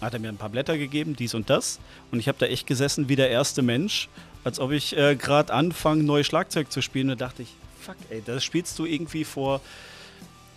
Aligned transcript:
Hat 0.00 0.14
er 0.14 0.20
mir 0.20 0.28
ein 0.28 0.36
paar 0.36 0.48
Blätter 0.48 0.78
gegeben, 0.78 1.14
dies 1.14 1.34
und 1.34 1.50
das. 1.50 1.78
Und 2.10 2.20
ich 2.20 2.28
habe 2.28 2.38
da 2.38 2.46
echt 2.46 2.66
gesessen 2.66 3.08
wie 3.08 3.16
der 3.16 3.30
erste 3.30 3.62
Mensch, 3.62 4.08
als 4.44 4.58
ob 4.58 4.70
ich 4.70 4.96
äh, 4.96 5.14
gerade 5.14 5.52
anfange, 5.52 6.02
neues 6.02 6.26
Schlagzeug 6.26 6.72
zu 6.72 6.80
spielen. 6.80 7.10
Und 7.10 7.20
da 7.20 7.26
dachte 7.26 7.42
ich, 7.42 7.54
fuck, 7.80 7.96
ey, 8.08 8.22
das 8.24 8.42
spielst 8.42 8.78
du 8.78 8.86
irgendwie 8.86 9.24
vor, 9.24 9.60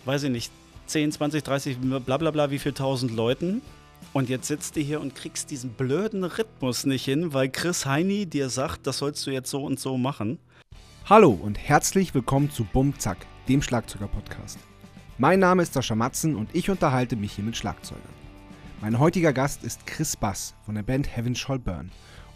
weiß 0.06 0.24
ich 0.24 0.30
nicht, 0.30 0.50
10, 0.86 1.12
20, 1.12 1.42
30, 1.42 1.76
bla 1.78 2.16
bla 2.16 2.30
bla, 2.30 2.50
wie 2.50 2.58
viel 2.58 2.72
tausend 2.72 3.12
Leuten. 3.12 3.60
Und 4.12 4.28
jetzt 4.28 4.48
sitzt 4.48 4.76
du 4.76 4.80
hier 4.80 5.00
und 5.00 5.14
kriegst 5.14 5.50
diesen 5.50 5.70
blöden 5.70 6.24
Rhythmus 6.24 6.86
nicht 6.86 7.04
hin, 7.04 7.32
weil 7.32 7.48
Chris 7.48 7.86
Heini 7.86 8.26
dir 8.26 8.48
sagt, 8.48 8.86
das 8.86 8.98
sollst 8.98 9.26
du 9.26 9.30
jetzt 9.30 9.50
so 9.50 9.62
und 9.64 9.80
so 9.80 9.96
machen. 9.96 10.38
Hallo 11.06 11.30
und 11.30 11.58
herzlich 11.58 12.14
willkommen 12.14 12.50
zu 12.50 12.64
Bum 12.64 12.98
Zack, 12.98 13.18
dem 13.48 13.60
Schlagzeuger-Podcast. 13.60 14.58
Mein 15.18 15.40
Name 15.40 15.62
ist 15.62 15.74
Sascha 15.74 15.94
Matzen 15.94 16.34
und 16.34 16.54
ich 16.54 16.70
unterhalte 16.70 17.16
mich 17.16 17.32
hier 17.32 17.44
mit 17.44 17.56
Schlagzeugern. 17.56 18.23
Mein 18.80 18.98
heutiger 18.98 19.32
Gast 19.32 19.64
ist 19.64 19.86
Chris 19.86 20.16
Bass 20.16 20.54
von 20.66 20.74
der 20.74 20.82
Band 20.82 21.16
Heaven 21.16 21.34
Shall 21.34 21.58
Burn 21.58 21.90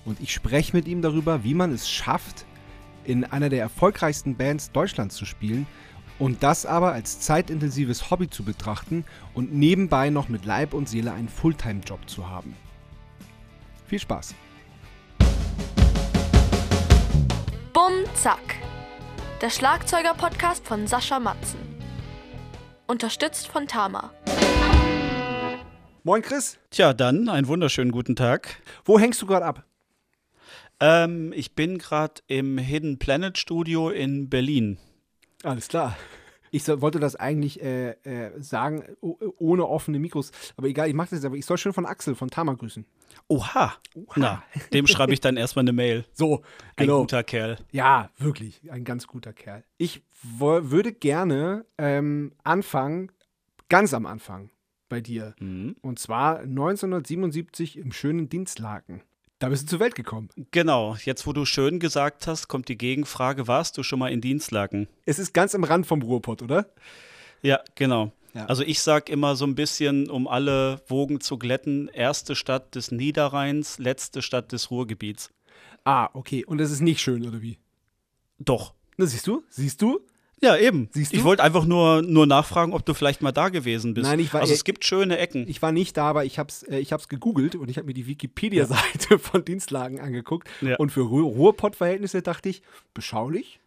und 0.05 0.21
ich 0.21 0.33
spreche 0.33 0.75
mit 0.77 0.89
ihm 0.89 1.03
darüber, 1.03 1.45
wie 1.45 1.55
man 1.55 1.73
es 1.73 1.91
schafft, 1.91 2.47
in 3.05 3.25
einer 3.25 3.49
der 3.49 3.61
erfolgreichsten 3.61 4.37
Bands 4.37 4.73
Deutschlands 4.73 5.17
zu 5.17 5.25
spielen 5.25 5.67
und 6.19 6.43
das 6.43 6.67
aber 6.67 6.93
als 6.93 7.21
zeitintensives 7.21 8.11
Hobby 8.11 8.29
zu 8.29 8.45
betrachten 8.45 9.05
und 9.35 9.53
nebenbei 9.53 10.11
noch 10.11 10.29
mit 10.29 10.45
Leib 10.45 10.75
und 10.75 10.89
Seele 10.89 11.13
einen 11.13 11.29
Fulltime-Job 11.29 12.09
zu 12.09 12.29
haben. 12.29 12.55
Viel 13.87 13.99
Spaß! 13.99 14.35
Bum 17.73 17.93
Zack. 18.15 18.57
Der 19.41 19.51
Schlagzeuger-Podcast 19.51 20.67
von 20.67 20.87
Sascha 20.87 21.21
Matzen. 21.21 21.61
Unterstützt 22.87 23.47
von 23.47 23.69
Tama. 23.69 24.11
Moin 26.05 26.23
Chris, 26.23 26.59
Tja, 26.71 26.95
dann 26.95 27.29
einen 27.29 27.49
wunderschönen 27.49 27.91
guten 27.91 28.15
Tag. 28.15 28.63
wo 28.85 28.99
hängst 28.99 29.21
du 29.21 29.27
gerade 29.27 29.45
ab? 29.45 29.65
Ähm, 30.81 31.33
ich 31.35 31.55
bin 31.57 31.79
gerade 31.79 32.23
im 32.29 32.57
Hidden 32.57 32.99
Planet 32.99 33.37
Studio 33.37 33.91
in 33.91 34.31
Berlin. 34.31 34.79
Alles 35.43 35.69
klar. 35.69 35.97
Ich 36.51 36.63
soll, 36.63 36.81
wollte 36.81 37.01
das 37.01 37.17
eigentlich 37.17 37.61
äh, 37.63 37.91
äh, 38.05 38.41
sagen, 38.41 38.85
ohne 39.01 39.67
offene 39.67 39.99
Mikros. 39.99 40.31
Aber 40.57 40.69
egal, 40.69 40.89
ich 40.89 40.95
mache 40.95 41.11
das 41.11 41.19
jetzt. 41.19 41.25
Aber 41.27 41.37
ich 41.37 41.45
soll 41.45 41.59
schön 41.59 41.73
von 41.73 41.85
Axel 41.85 42.15
von 42.15 42.31
Tama 42.31 42.55
grüßen. 42.55 42.87
Oha. 43.27 43.75
Na, 44.17 44.43
dem 44.73 44.87
schreibe 44.87 45.13
ich 45.13 45.21
dann 45.21 45.37
erstmal 45.37 45.65
eine 45.65 45.73
Mail. 45.73 46.07
So, 46.13 46.43
Ein 46.77 46.87
genau. 46.87 47.01
guter 47.01 47.25
Kerl. 47.25 47.59
Ja, 47.73 48.11
wirklich. 48.19 48.71
Ein 48.71 48.85
ganz 48.85 49.07
guter 49.09 49.33
Kerl. 49.33 49.65
Ich 49.77 50.03
würde 50.23 50.93
gerne 50.93 51.67
ähm, 51.77 52.33
anfangen, 52.45 53.11
ganz 53.69 53.93
am 53.93 54.07
Anfang 54.07 54.49
bei 54.89 55.01
dir. 55.01 55.35
Mhm. 55.39 55.77
Und 55.81 55.99
zwar 55.99 56.41
1977 56.41 57.77
im 57.79 57.93
schönen 57.93 58.29
Dienstlaken. 58.29 59.03
Da 59.39 59.49
bist 59.49 59.65
du 59.65 59.67
zur 59.69 59.81
Welt 59.81 59.95
gekommen. 59.95 60.31
Genau, 60.51 60.97
jetzt 61.05 61.27
wo 61.27 61.33
du 61.33 61.45
schön 61.45 61.79
gesagt 61.79 62.27
hast, 62.27 62.49
kommt 62.49 62.69
die 62.69 62.77
Gegenfrage, 62.77 63.47
warst 63.47 63.79
du 63.79 63.85
schon 63.85 64.01
mal 64.01 64.11
in 64.11 64.21
Dienstlaken? 64.21 64.89
Es 65.07 65.21
ist 65.21 65.33
ganz 65.33 65.55
am 65.55 65.63
Rand 65.63 65.87
vom 65.87 66.03
Ruhrpott, 66.03 66.43
oder? 66.43 66.67
Ja, 67.43 67.61
genau. 67.77 68.13
Ja. 68.35 68.47
Also 68.47 68.65
ich 68.65 68.81
sag 68.81 69.09
immer 69.09 69.37
so 69.37 69.47
ein 69.47 69.55
bisschen, 69.55 70.11
um 70.11 70.27
alle 70.27 70.83
Wogen 70.89 71.21
zu 71.21 71.39
glätten, 71.39 71.89
erste 71.89 72.35
Stadt 72.35 72.75
des 72.75 72.91
Niederrheins, 72.91 73.79
letzte 73.79 74.23
Stadt 74.23 74.51
des 74.51 74.71
Ruhrgebiets. 74.71 75.31
Ah, 75.85 76.11
okay. 76.15 76.45
Und 76.45 76.61
es 76.61 76.71
ist 76.71 76.81
nicht 76.81 77.01
schön, 77.01 77.27
oder 77.27 77.41
wie? 77.41 77.59
Doch. 78.39 78.75
Na, 78.97 79.07
siehst 79.07 79.27
du? 79.27 79.45
Siehst 79.49 79.81
du? 79.81 80.01
Ja, 80.41 80.57
eben. 80.57 80.89
Siehst 80.93 81.13
ich 81.13 81.21
du? 81.21 81.25
wollte 81.25 81.43
einfach 81.43 81.65
nur, 81.65 82.03
nur 82.03 82.27
nachfragen, 82.27 82.73
ob 82.73 82.87
du 82.87 82.95
vielleicht 82.95 83.23
mal 83.23 83.33
da 83.33 83.49
gewesen 83.49 83.95
bist. 83.95 84.07
Nein, 84.09 84.21
ich 84.21 84.33
war- 84.33 84.41
also 84.41 84.53
es 84.53 84.63
gibt 84.65 84.85
schöne 84.85 85.19
Ecken. 85.19 85.49
Ich 85.49 85.61
war 85.63 85.73
nicht 85.73 85.97
da, 85.97 86.05
aber 86.11 86.25
ich 86.25 86.39
habe 86.39 86.49
es 86.49 86.63
äh, 86.63 86.79
ich 86.79 86.93
hab's 86.93 87.09
gegoogelt 87.09 87.57
und 87.57 87.69
ich 87.71 87.77
habe 87.77 87.87
mir 87.87 87.95
die 87.95 88.07
Wikipedia-Seite 88.07 89.19
von 89.19 89.45
Dienstlagen 89.45 90.01
angeguckt. 90.01 90.49
Ja. 90.61 90.77
Und 90.77 90.91
für 90.91 91.01
Ruhr 91.03 91.25
Ruhrpott-Verhältnisse 91.25 92.23
dachte 92.23 92.49
ich, 92.49 92.63
beschaulich 92.95 93.61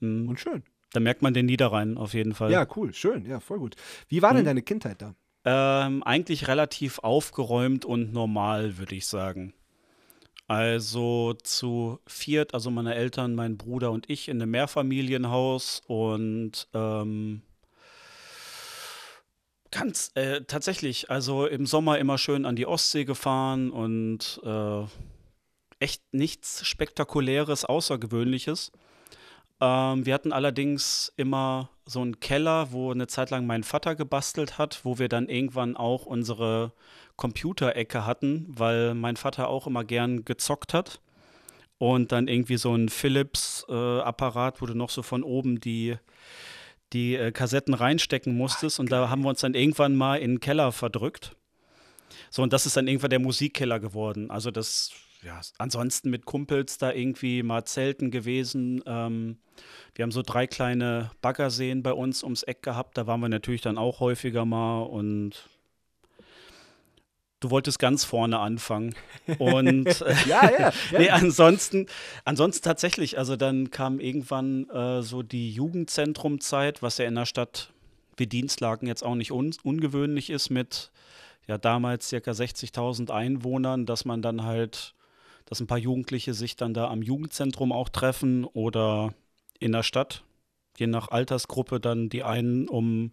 Mhm. 0.00 0.28
und 0.28 0.38
schön. 0.38 0.62
Da 0.92 1.00
merkt 1.00 1.22
man 1.22 1.34
den 1.34 1.46
Niederrhein 1.46 1.96
auf 1.98 2.14
jeden 2.14 2.34
Fall. 2.34 2.50
Ja, 2.52 2.66
cool, 2.76 2.94
schön, 2.94 3.26
ja, 3.26 3.40
voll 3.40 3.58
gut. 3.58 3.74
Wie 4.08 4.22
war 4.22 4.32
denn 4.32 4.42
Mhm. 4.42 4.46
deine 4.46 4.62
Kindheit 4.62 5.02
da? 5.02 5.14
Ähm, 5.44 6.02
eigentlich 6.02 6.48
relativ 6.48 6.98
aufgeräumt 7.00 7.84
und 7.84 8.12
normal, 8.12 8.76
würde 8.78 8.94
ich 8.94 9.06
sagen. 9.06 9.54
Also 10.48 11.34
zu 11.34 12.00
viert, 12.06 12.54
also 12.54 12.70
meine 12.70 12.94
Eltern, 12.94 13.34
mein 13.34 13.58
Bruder 13.58 13.92
und 13.92 14.08
ich 14.08 14.28
in 14.28 14.40
einem 14.40 14.50
Mehrfamilienhaus 14.52 15.82
und 15.86 16.68
ähm, 16.72 17.42
ganz 19.70 20.10
äh, 20.14 20.40
tatsächlich, 20.46 21.10
also 21.10 21.46
im 21.46 21.66
Sommer 21.66 21.98
immer 21.98 22.16
schön 22.16 22.46
an 22.46 22.56
die 22.56 22.66
Ostsee 22.66 23.04
gefahren 23.04 23.70
und 23.70 24.40
äh, 24.42 24.84
echt 25.80 26.02
nichts 26.12 26.66
Spektakuläres, 26.66 27.66
Außergewöhnliches. 27.66 28.72
Ähm, 29.60 30.06
wir 30.06 30.14
hatten 30.14 30.32
allerdings 30.32 31.12
immer 31.16 31.70
so 31.84 32.00
einen 32.00 32.20
Keller, 32.20 32.72
wo 32.72 32.90
eine 32.90 33.06
Zeit 33.06 33.30
lang 33.30 33.46
mein 33.46 33.64
Vater 33.64 33.94
gebastelt 33.96 34.58
hat, 34.58 34.80
wo 34.84 34.98
wir 34.98 35.08
dann 35.08 35.28
irgendwann 35.28 35.76
auch 35.76 36.06
unsere 36.06 36.72
Computerecke 37.16 38.06
hatten, 38.06 38.46
weil 38.48 38.94
mein 38.94 39.16
Vater 39.16 39.48
auch 39.48 39.66
immer 39.66 39.84
gern 39.84 40.24
gezockt 40.24 40.74
hat. 40.74 41.00
Und 41.78 42.10
dann 42.10 42.26
irgendwie 42.26 42.56
so 42.56 42.74
ein 42.74 42.88
Philips-Apparat, 42.88 44.60
wo 44.60 44.66
du 44.66 44.74
noch 44.74 44.90
so 44.90 45.02
von 45.02 45.22
oben 45.22 45.60
die, 45.60 45.96
die 46.92 47.14
äh, 47.14 47.30
Kassetten 47.30 47.74
reinstecken 47.74 48.36
musstest. 48.36 48.80
Und 48.80 48.90
da 48.90 49.08
haben 49.10 49.22
wir 49.22 49.28
uns 49.28 49.40
dann 49.40 49.54
irgendwann 49.54 49.94
mal 49.96 50.16
in 50.16 50.32
den 50.32 50.40
Keller 50.40 50.72
verdrückt. 50.72 51.36
So, 52.30 52.42
und 52.42 52.52
das 52.52 52.66
ist 52.66 52.76
dann 52.76 52.88
irgendwann 52.88 53.10
der 53.10 53.20
Musikkeller 53.20 53.78
geworden. 53.78 54.30
Also 54.30 54.50
das, 54.50 54.90
ja, 55.22 55.40
ansonsten 55.58 56.10
mit 56.10 56.26
Kumpels 56.26 56.78
da 56.78 56.92
irgendwie 56.92 57.42
mal 57.42 57.64
Zelten 57.64 58.10
gewesen. 58.10 58.82
Ähm, 58.86 59.38
wir 59.94 60.04
haben 60.04 60.12
so 60.12 60.22
drei 60.22 60.46
kleine 60.46 61.10
Baggerseen 61.20 61.82
bei 61.82 61.92
uns 61.92 62.22
ums 62.22 62.44
Eck 62.44 62.62
gehabt. 62.62 62.96
Da 62.96 63.06
waren 63.06 63.20
wir 63.20 63.28
natürlich 63.28 63.62
dann 63.62 63.78
auch 63.78 64.00
häufiger 64.00 64.44
mal 64.44 64.82
und 64.82 65.48
du 67.40 67.50
wolltest 67.50 67.78
ganz 67.78 68.04
vorne 68.04 68.38
anfangen. 68.38 68.94
Und 69.38 69.86
äh, 69.86 70.14
Ja, 70.26 70.50
ja. 70.50 70.72
nee, 70.98 71.10
ansonsten, 71.10 71.86
ansonsten 72.24 72.64
tatsächlich, 72.64 73.18
also 73.18 73.36
dann 73.36 73.70
kam 73.70 74.00
irgendwann 74.00 74.68
äh, 74.70 75.02
so 75.02 75.22
die 75.22 75.50
Jugendzentrumzeit, 75.50 76.82
was 76.82 76.98
ja 76.98 77.06
in 77.06 77.16
einer 77.16 77.26
Stadt 77.26 77.72
wie 78.16 78.26
Dienstlaken 78.26 78.88
jetzt 78.88 79.04
auch 79.04 79.14
nicht 79.14 79.30
un 79.30 79.54
ungewöhnlich 79.62 80.30
ist, 80.30 80.50
mit 80.50 80.90
ja 81.46 81.56
damals 81.56 82.08
circa 82.08 82.32
60.000 82.32 83.10
Einwohnern, 83.10 83.86
dass 83.86 84.04
man 84.04 84.22
dann 84.22 84.42
halt, 84.44 84.94
dass 85.48 85.60
ein 85.60 85.66
paar 85.66 85.78
Jugendliche 85.78 86.34
sich 86.34 86.56
dann 86.56 86.74
da 86.74 86.88
am 86.88 87.02
Jugendzentrum 87.02 87.72
auch 87.72 87.88
treffen 87.88 88.44
oder 88.44 89.14
in 89.58 89.72
der 89.72 89.82
Stadt, 89.82 90.24
je 90.76 90.86
nach 90.86 91.08
Altersgruppe 91.08 91.80
dann 91.80 92.08
die 92.08 92.22
einen 92.22 92.68
um 92.68 93.12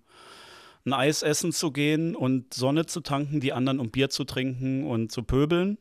ein 0.86 0.94
Eis 0.94 1.24
essen 1.24 1.52
zu 1.52 1.72
gehen 1.72 2.16
und 2.16 2.54
Sonne 2.54 2.86
zu 2.86 3.02
tanken, 3.02 3.40
die 3.40 3.54
anderen 3.54 3.80
um 3.80 3.90
Bier 3.90 4.10
zu 4.10 4.24
trinken 4.24 4.86
und 4.86 5.12
zu 5.12 5.24
pöbeln. 5.24 5.78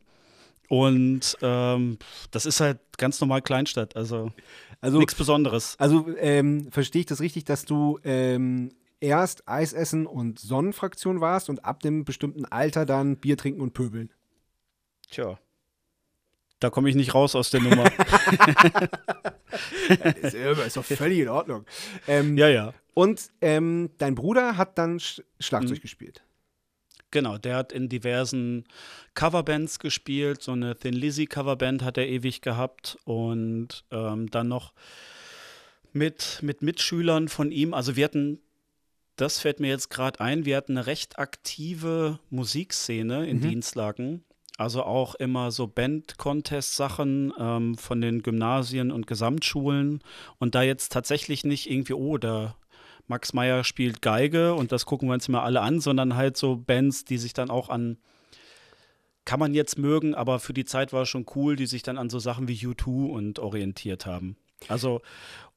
Und 0.69 1.37
ähm, 1.43 1.99
das 2.31 2.47
ist 2.47 2.61
halt 2.61 2.79
ganz 2.97 3.21
normal 3.21 3.43
Kleinstadt, 3.43 3.97
also 3.97 4.33
Also, 4.81 4.99
nichts 4.99 5.15
Besonderes. 5.15 5.77
also 5.79 6.09
ähm, 6.17 6.71
verstehe 6.71 7.01
ich 7.01 7.07
das 7.07 7.21
richtig, 7.21 7.45
dass 7.45 7.67
du 7.67 7.99
ähm, 8.03 8.71
erst 9.01 9.47
Eis 9.47 9.75
essen 9.75 10.07
und 10.07 10.39
Sonnenfraktion 10.39 11.21
warst 11.21 11.51
und 11.51 11.67
ab 11.67 11.81
dem 11.81 12.05
bestimmten 12.07 12.47
Alter 12.47 12.87
dann 12.87 13.19
Bier 13.19 13.37
trinken 13.37 13.61
und 13.61 13.75
pöbeln? 13.75 14.11
Tja. 15.11 15.39
Da 16.61 16.71
komme 16.71 16.89
ich 16.89 16.95
nicht 16.95 17.15
raus 17.15 17.35
aus 17.35 17.51
der 17.51 17.61
Nummer. 17.61 17.85
ist, 20.23 20.35
ist 20.35 20.77
doch 20.77 20.85
völlig 20.85 21.19
in 21.19 21.29
Ordnung. 21.29 21.65
Ähm, 22.09 22.37
ja, 22.39 22.49
ja. 22.49 22.73
Und 22.95 23.31
ähm, 23.41 23.91
dein 23.99 24.15
Bruder 24.15 24.57
hat 24.57 24.79
dann 24.79 25.01
Sch 25.01 25.21
Schlagzeug 25.41 25.79
Mhm. 25.79 25.83
gespielt. 25.83 26.23
Genau, 27.11 27.39
der 27.39 27.57
hat 27.57 27.73
in 27.73 27.89
diversen 27.89 28.65
Coverbands 29.15 29.79
gespielt. 29.79 30.43
So 30.43 30.53
eine 30.53 30.77
Thin 30.77 30.95
Lizzy 30.95 31.27
Coverband 31.27 31.83
hat 31.83 31.97
er 31.99 32.09
ewig 32.09 32.41
gehabt. 32.41 32.99
Und 33.05 33.85
ähm, 33.91 34.31
dann 34.31 34.49
noch 34.49 34.73
mit, 35.93 36.39
mit 36.43 36.63
Mitschülern 36.63 37.29
von 37.29 37.53
ihm. 37.53 37.73
Also 37.75 37.95
wir 37.97 38.05
hatten, 38.05 38.41
das 39.17 39.39
fällt 39.39 39.61
mir 39.61 39.69
jetzt 39.69 39.91
gerade 39.91 40.19
ein, 40.21 40.45
wir 40.45 40.57
hatten 40.57 40.77
eine 40.77 40.87
recht 40.87 41.19
aktive 41.19 42.19
Musikszene 42.31 43.27
in 43.29 43.37
Mhm. 43.39 43.43
Dienstlaken. 43.43 44.25
Also 44.57 44.85
auch 44.85 45.17
immer 45.17 45.51
so 45.51 45.67
Band-Contest-Sachen 45.67 47.33
ähm, 47.39 47.77
von 47.77 48.01
den 48.01 48.23
Gymnasien 48.23 48.93
und 48.93 49.07
Gesamtschulen. 49.07 50.01
Und 50.39 50.55
da 50.55 50.63
jetzt 50.63 50.93
tatsächlich 50.93 51.45
nicht 51.45 51.69
irgendwie, 51.69 51.95
oh, 51.95 52.19
der 52.19 52.55
Max 53.09 53.33
Meyer 53.33 53.65
spielt 53.65 54.01
Geige 54.01 54.55
und 54.55 54.73
das 54.73 54.87
gucken 54.87 55.09
wir 55.09 55.15
uns 55.15 55.29
immer 55.29 55.43
alle 55.43 55.61
an, 55.61 55.81
sondern 55.81 56.15
halt 56.15 56.37
so 56.37 56.57
Bands, 56.57 57.05
die 57.05 57.19
sich 57.19 57.33
dann 57.33 57.51
auch 57.51 57.69
an, 57.69 57.99
kann 59.25 59.41
man 59.41 59.55
jetzt 59.55 59.79
mögen, 59.79 60.15
aber 60.15 60.39
für 60.39 60.55
die 60.55 60.65
Zeit 60.65 60.93
war 60.93 61.03
es 61.03 61.09
schon 61.09 61.27
cool, 61.35 61.57
die 61.57 61.67
sich 61.67 61.83
dann 61.83 61.99
an 61.99 62.11
so 62.11 62.19
Sachen 62.19 62.49
wie 62.49 62.57
U2 62.57 63.11
und 63.11 63.39
orientiert 63.39 64.07
haben. 64.07 64.37
Also, 64.69 65.03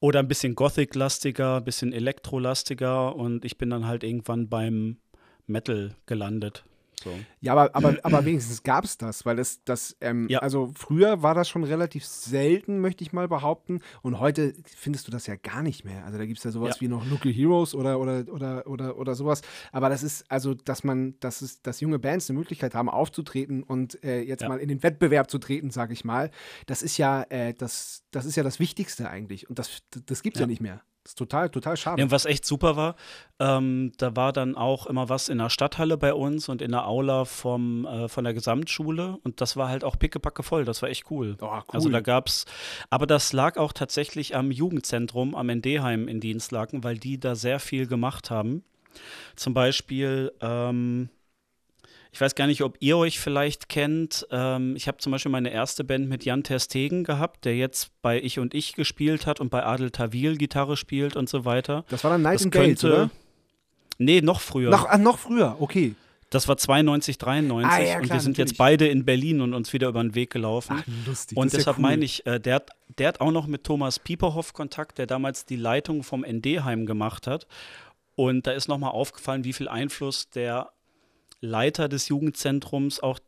oder 0.00 0.20
ein 0.20 0.28
bisschen 0.28 0.54
Gothic-lastiger, 0.54 1.56
ein 1.56 1.64
bisschen 1.64 1.92
Elektro-lastiger 1.92 3.14
und 3.14 3.44
ich 3.44 3.56
bin 3.56 3.70
dann 3.70 3.86
halt 3.86 4.04
irgendwann 4.04 4.48
beim 4.48 4.98
Metal 5.46 5.94
gelandet. 6.06 6.64
So. 7.02 7.18
Ja, 7.40 7.52
aber, 7.52 7.74
aber, 7.74 7.96
aber 8.02 8.24
wenigstens 8.24 8.62
gab 8.62 8.84
es 8.84 8.98
das, 8.98 9.24
weil 9.24 9.36
das, 9.36 9.62
das 9.64 9.96
ähm, 10.00 10.26
Ja. 10.28 10.40
also 10.40 10.72
früher 10.74 11.22
war 11.22 11.34
das 11.34 11.48
schon 11.48 11.64
relativ 11.64 12.04
selten, 12.04 12.80
möchte 12.80 13.02
ich 13.04 13.12
mal 13.12 13.28
behaupten. 13.28 13.80
Und 14.02 14.18
heute 14.20 14.54
findest 14.64 15.06
du 15.06 15.10
das 15.12 15.26
ja 15.26 15.36
gar 15.36 15.62
nicht 15.62 15.84
mehr. 15.84 16.04
Also 16.04 16.18
da 16.18 16.26
gibt 16.26 16.38
es 16.38 16.44
ja 16.44 16.50
sowas 16.50 16.76
Ja. 16.76 16.80
wie 16.80 16.88
noch 16.88 17.06
Local 17.08 17.32
Heroes 17.32 17.74
oder, 17.74 18.00
oder, 18.00 18.24
oder, 18.32 18.66
oder, 18.66 18.98
oder 18.98 19.14
sowas. 19.14 19.42
Aber 19.72 19.88
das 19.88 20.02
ist, 20.02 20.24
also, 20.30 20.54
dass 20.54 20.84
man, 20.84 21.14
dass 21.20 21.40
es, 21.42 21.62
dass 21.62 21.80
junge 21.80 21.98
Bands 21.98 22.28
eine 22.28 22.38
Möglichkeit 22.38 22.74
haben, 22.74 22.88
aufzutreten 22.88 23.62
und 23.62 24.02
äh, 24.04 24.20
jetzt 24.22 24.42
Ja. 24.42 24.48
mal 24.48 24.58
in 24.58 24.68
den 24.68 24.82
Wettbewerb 24.82 25.30
zu 25.30 25.38
treten, 25.38 25.70
sage 25.70 25.92
ich 25.92 26.04
mal, 26.04 26.30
das 26.66 26.82
ist 26.82 26.96
ja, 26.98 27.22
äh, 27.30 27.54
das, 27.54 28.04
das 28.10 28.24
ist 28.26 28.36
ja 28.36 28.42
das 28.42 28.58
Wichtigste 28.58 29.08
eigentlich. 29.08 29.48
Und 29.48 29.58
das, 29.58 29.82
das 30.06 30.22
gibt 30.22 30.36
es. 30.36 30.40
Ja. 30.40 30.46
nicht 30.46 30.60
mehr. 30.60 30.82
Das 31.08 31.12
ist 31.12 31.18
total, 31.18 31.48
total 31.48 31.74
schade. 31.78 32.02
Ja, 32.02 32.04
und 32.04 32.10
was 32.10 32.26
echt 32.26 32.44
super 32.44 32.76
war, 32.76 32.94
ähm, 33.38 33.92
da 33.96 34.14
war 34.14 34.30
dann 34.30 34.54
auch 34.54 34.86
immer 34.86 35.08
was 35.08 35.30
in 35.30 35.38
der 35.38 35.48
Stadthalle 35.48 35.96
bei 35.96 36.12
uns 36.12 36.50
und 36.50 36.60
in 36.60 36.72
der 36.72 36.86
Aula 36.86 37.24
vom, 37.24 37.86
äh, 37.86 38.08
von 38.08 38.24
der 38.24 38.34
Gesamtschule 38.34 39.16
und 39.24 39.40
das 39.40 39.56
war 39.56 39.70
halt 39.70 39.84
auch 39.84 39.98
pickepacke 39.98 40.42
voll, 40.42 40.66
das 40.66 40.82
war 40.82 40.90
echt 40.90 41.10
cool. 41.10 41.38
Oh, 41.40 41.46
cool. 41.46 41.62
Also 41.72 41.88
da 41.88 42.02
gab's, 42.02 42.44
aber 42.90 43.06
das 43.06 43.32
lag 43.32 43.56
auch 43.56 43.72
tatsächlich 43.72 44.36
am 44.36 44.50
Jugendzentrum 44.50 45.34
am 45.34 45.46
ND-Heim 45.46 46.08
in 46.08 46.20
Dienstlaken, 46.20 46.84
weil 46.84 46.98
die 46.98 47.18
da 47.18 47.34
sehr 47.34 47.58
viel 47.58 47.86
gemacht 47.86 48.30
haben. 48.30 48.62
Zum 49.34 49.54
Beispiel, 49.54 50.30
ähm, 50.42 51.08
ich 52.12 52.20
weiß 52.20 52.34
gar 52.34 52.46
nicht, 52.46 52.62
ob 52.62 52.76
ihr 52.80 52.96
euch 52.96 53.18
vielleicht 53.20 53.68
kennt. 53.68 54.26
Ähm, 54.30 54.74
ich 54.76 54.88
habe 54.88 54.98
zum 54.98 55.12
Beispiel 55.12 55.30
meine 55.32 55.50
erste 55.50 55.84
Band 55.84 56.08
mit 56.08 56.24
Jan 56.24 56.42
Terstegen 56.42 57.04
gehabt, 57.04 57.44
der 57.44 57.56
jetzt 57.56 57.90
bei 58.02 58.20
Ich 58.20 58.38
und 58.38 58.54
Ich 58.54 58.74
gespielt 58.74 59.26
hat 59.26 59.40
und 59.40 59.50
bei 59.50 59.64
Adel 59.64 59.90
Tawil 59.90 60.36
Gitarre 60.36 60.76
spielt 60.76 61.16
und 61.16 61.28
so 61.28 61.44
weiter. 61.44 61.84
das 61.88 62.04
war 62.04 62.10
dann 62.16 62.50
könnte. 62.50 62.86
oder? 62.86 63.10
Nee, 63.98 64.20
noch 64.20 64.40
früher. 64.40 64.70
Noch, 64.70 64.86
ah, 64.88 64.96
noch 64.98 65.18
früher, 65.18 65.56
okay. 65.60 65.94
Das 66.30 66.46
war 66.46 66.58
92, 66.58 67.16
93 67.16 67.72
Ah, 67.72 67.80
ja, 67.82 67.96
und 67.96 68.02
klar, 68.04 68.16
wir 68.16 68.20
sind 68.20 68.32
natürlich. 68.32 68.50
jetzt 68.50 68.58
beide 68.58 68.86
in 68.86 69.04
Berlin 69.06 69.40
und 69.40 69.54
uns 69.54 69.72
wieder 69.72 69.88
über 69.88 70.02
den 70.02 70.14
Weg 70.14 70.30
gelaufen. 70.30 70.76
Ach, 70.82 71.06
lustig. 71.06 71.38
und 71.38 71.46
das 71.46 71.52
ist 71.52 71.52
ja 71.54 71.58
deshalb 71.72 71.76
cool. 71.78 71.82
meine 71.82 72.04
ich, 72.04 72.26
äh, 72.26 72.38
der, 72.38 72.56
hat, 72.56 72.70
der 72.98 73.08
hat 73.08 73.20
auch 73.20 73.30
noch 73.32 73.46
mit 73.46 73.64
Thomas 73.64 73.98
Pieperhoff 73.98 74.52
Kontakt, 74.52 74.98
der 74.98 75.06
damals 75.06 75.46
die 75.46 75.56
Leitung 75.56 76.02
vom 76.02 76.24
ND-Heim 76.24 76.84
gemacht 76.84 77.26
hat. 77.26 77.46
Und 78.14 78.46
da 78.46 78.52
ist 78.52 78.68
nochmal 78.68 78.90
aufgefallen, 78.90 79.44
wie 79.44 79.52
viel 79.54 79.68
Einfluss 79.68 80.28
der 80.28 80.70
Leiter 81.40 81.88
des 81.88 82.08
Jugendzentrums 82.08 83.00
auch 83.00 83.18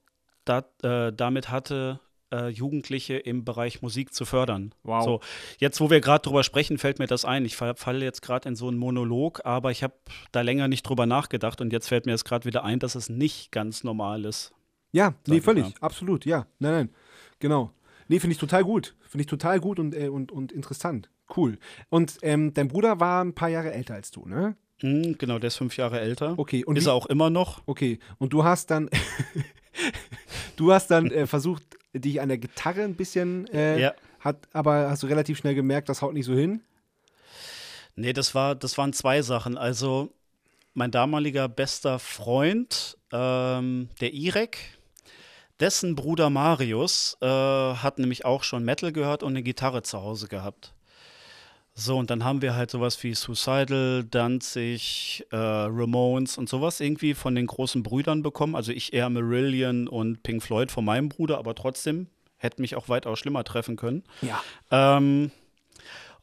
da, 0.45 0.65
äh, 0.83 1.13
damit 1.13 1.51
hatte, 1.51 2.01
äh, 2.33 2.49
Jugendliche 2.49 3.17
im 3.17 3.45
Bereich 3.45 3.83
Musik 3.83 4.15
zu 4.15 4.25
fördern. 4.25 4.73
Wow. 4.85 5.05
So, 5.05 5.21
jetzt, 5.59 5.81
wo 5.81 5.91
wir 5.91 6.01
gerade 6.01 6.23
drüber 6.23 6.45
sprechen, 6.45 6.79
fällt 6.79 6.99
mir 6.99 7.07
das 7.07 7.25
ein. 7.25 7.45
Ich 7.45 7.57
fall- 7.57 7.75
falle 7.77 8.05
jetzt 8.05 8.23
gerade 8.23 8.49
in 8.49 8.57
so 8.57 8.69
einen 8.69 8.79
Monolog, 8.79 9.45
aber 9.45 9.71
ich 9.71 9.83
habe 9.83 9.95
da 10.33 10.41
länger 10.41 10.69
nicht 10.69 10.83
drüber 10.85 11.07
nachgedacht 11.07 11.61
und 11.61 11.73
jetzt 11.73 11.89
fällt 11.89 12.07
mir 12.07 12.13
das 12.13 12.25
gerade 12.25 12.45
wieder 12.45 12.65
ein, 12.65 12.79
dass 12.79 12.95
es 12.95 13.09
nicht 13.09 13.51
ganz 13.53 13.85
normal 13.85 14.25
ist. 14.25 14.53
Ja, 14.93 15.15
nee, 15.27 15.41
völlig, 15.41 15.65
mal. 15.65 15.73
absolut, 15.81 16.25
ja. 16.25 16.47
Nein, 16.59 16.73
nein, 16.73 16.91
genau. 17.39 17.73
Nee, 18.09 18.19
finde 18.19 18.33
ich 18.33 18.39
total 18.41 18.65
gut. 18.65 18.97
Finde 19.03 19.23
ich 19.23 19.29
total 19.29 19.61
gut 19.61 19.79
und, 19.79 19.95
äh, 19.95 20.09
und, 20.09 20.33
und 20.33 20.51
interessant. 20.51 21.11
Cool. 21.37 21.59
Und 21.91 22.19
ähm, 22.23 22.53
dein 22.55 22.67
Bruder 22.67 22.99
war 22.99 23.23
ein 23.23 23.35
paar 23.35 23.49
Jahre 23.49 23.73
älter 23.73 23.95
als 23.95 24.11
du, 24.11 24.27
ne? 24.27 24.57
Hm, 24.81 25.17
genau, 25.19 25.39
der 25.39 25.49
ist 25.49 25.57
fünf 25.57 25.77
Jahre 25.77 26.01
älter. 26.01 26.35
Okay, 26.39 26.65
und 26.65 26.77
ist 26.77 26.85
wie- 26.85 26.89
er 26.91 26.95
auch 26.95 27.07
immer 27.07 27.31
noch. 27.31 27.63
Okay, 27.67 27.99
und 28.19 28.33
du 28.33 28.45
hast 28.45 28.71
dann, 28.71 28.89
du 30.57 30.73
hast 30.73 30.89
dann 30.91 31.11
äh, 31.11 31.27
versucht, 31.27 31.63
dich 31.93 32.21
an 32.21 32.29
der 32.29 32.39
Gitarre 32.39 32.83
ein 32.83 32.95
bisschen, 32.97 33.47
äh, 33.49 33.79
Ja. 33.81 33.95
hat, 34.21 34.49
aber 34.53 34.91
hast 34.91 35.03
du 35.03 35.07
relativ 35.07 35.39
schnell 35.39 35.55
gemerkt, 35.55 35.89
das 35.89 36.03
haut 36.03 36.15
nicht 36.15 36.27
so 36.27 36.35
hin. 36.35 36.63
Nee, 37.97 38.13
das, 38.13 38.35
war, 38.35 38.55
das 38.55 38.79
waren 38.79 38.93
zwei 38.93 39.21
Sachen. 39.23 39.59
Also, 39.59 40.13
mein 40.75 40.91
damaliger 40.91 41.49
bester 41.49 41.99
Freund, 41.99 42.97
ähm, 43.13 43.89
der 44.01 44.15
Irek, 44.15 44.59
dessen 45.59 45.95
Bruder 45.97 46.31
Marius 46.31 47.19
äh, 47.21 47.27
hat 47.27 47.99
nämlich 47.99 48.25
auch 48.25 48.45
schon 48.45 48.65
Metal 48.65 48.93
gehört 48.93 49.23
und 49.23 49.31
eine 49.33 49.43
Gitarre 49.43 49.83
zu 49.83 50.01
Hause 50.01 50.29
gehabt. 50.29 50.73
So, 51.75 51.97
und 51.97 52.11
dann 52.11 52.25
haben 52.25 52.43
wir 52.43 52.55
halt 52.55 52.71
sowas 52.71 53.03
wie 53.03 53.15
Suicidal, 53.15 54.05
Danzig, 54.05 55.25
äh, 55.31 55.37
Ramones 55.37 56.37
und 56.37 56.49
sowas 56.49 56.81
irgendwie 56.81 57.15
von 57.15 57.35
den 57.35 57.47
großen 57.47 57.83
Brüdern 57.83 58.23
bekommen. 58.23 58.55
Also 58.55 58.73
ich 58.73 58.93
eher 58.93 59.09
Marillion 59.09 59.89
und 59.89 60.23
Pink 60.23 60.43
Floyd 60.43 60.71
von 60.71 60.85
meinem 60.85 61.09
Bruder, 61.09 61.39
aber 61.39 61.55
trotzdem 61.55 62.09
hätte 62.37 62.61
mich 62.61 62.75
auch 62.75 62.89
weitaus 62.89 63.19
schlimmer 63.19 63.45
treffen 63.45 63.77
können. 63.77 64.03
Ja. 64.23 64.43
Ähm, 64.71 65.31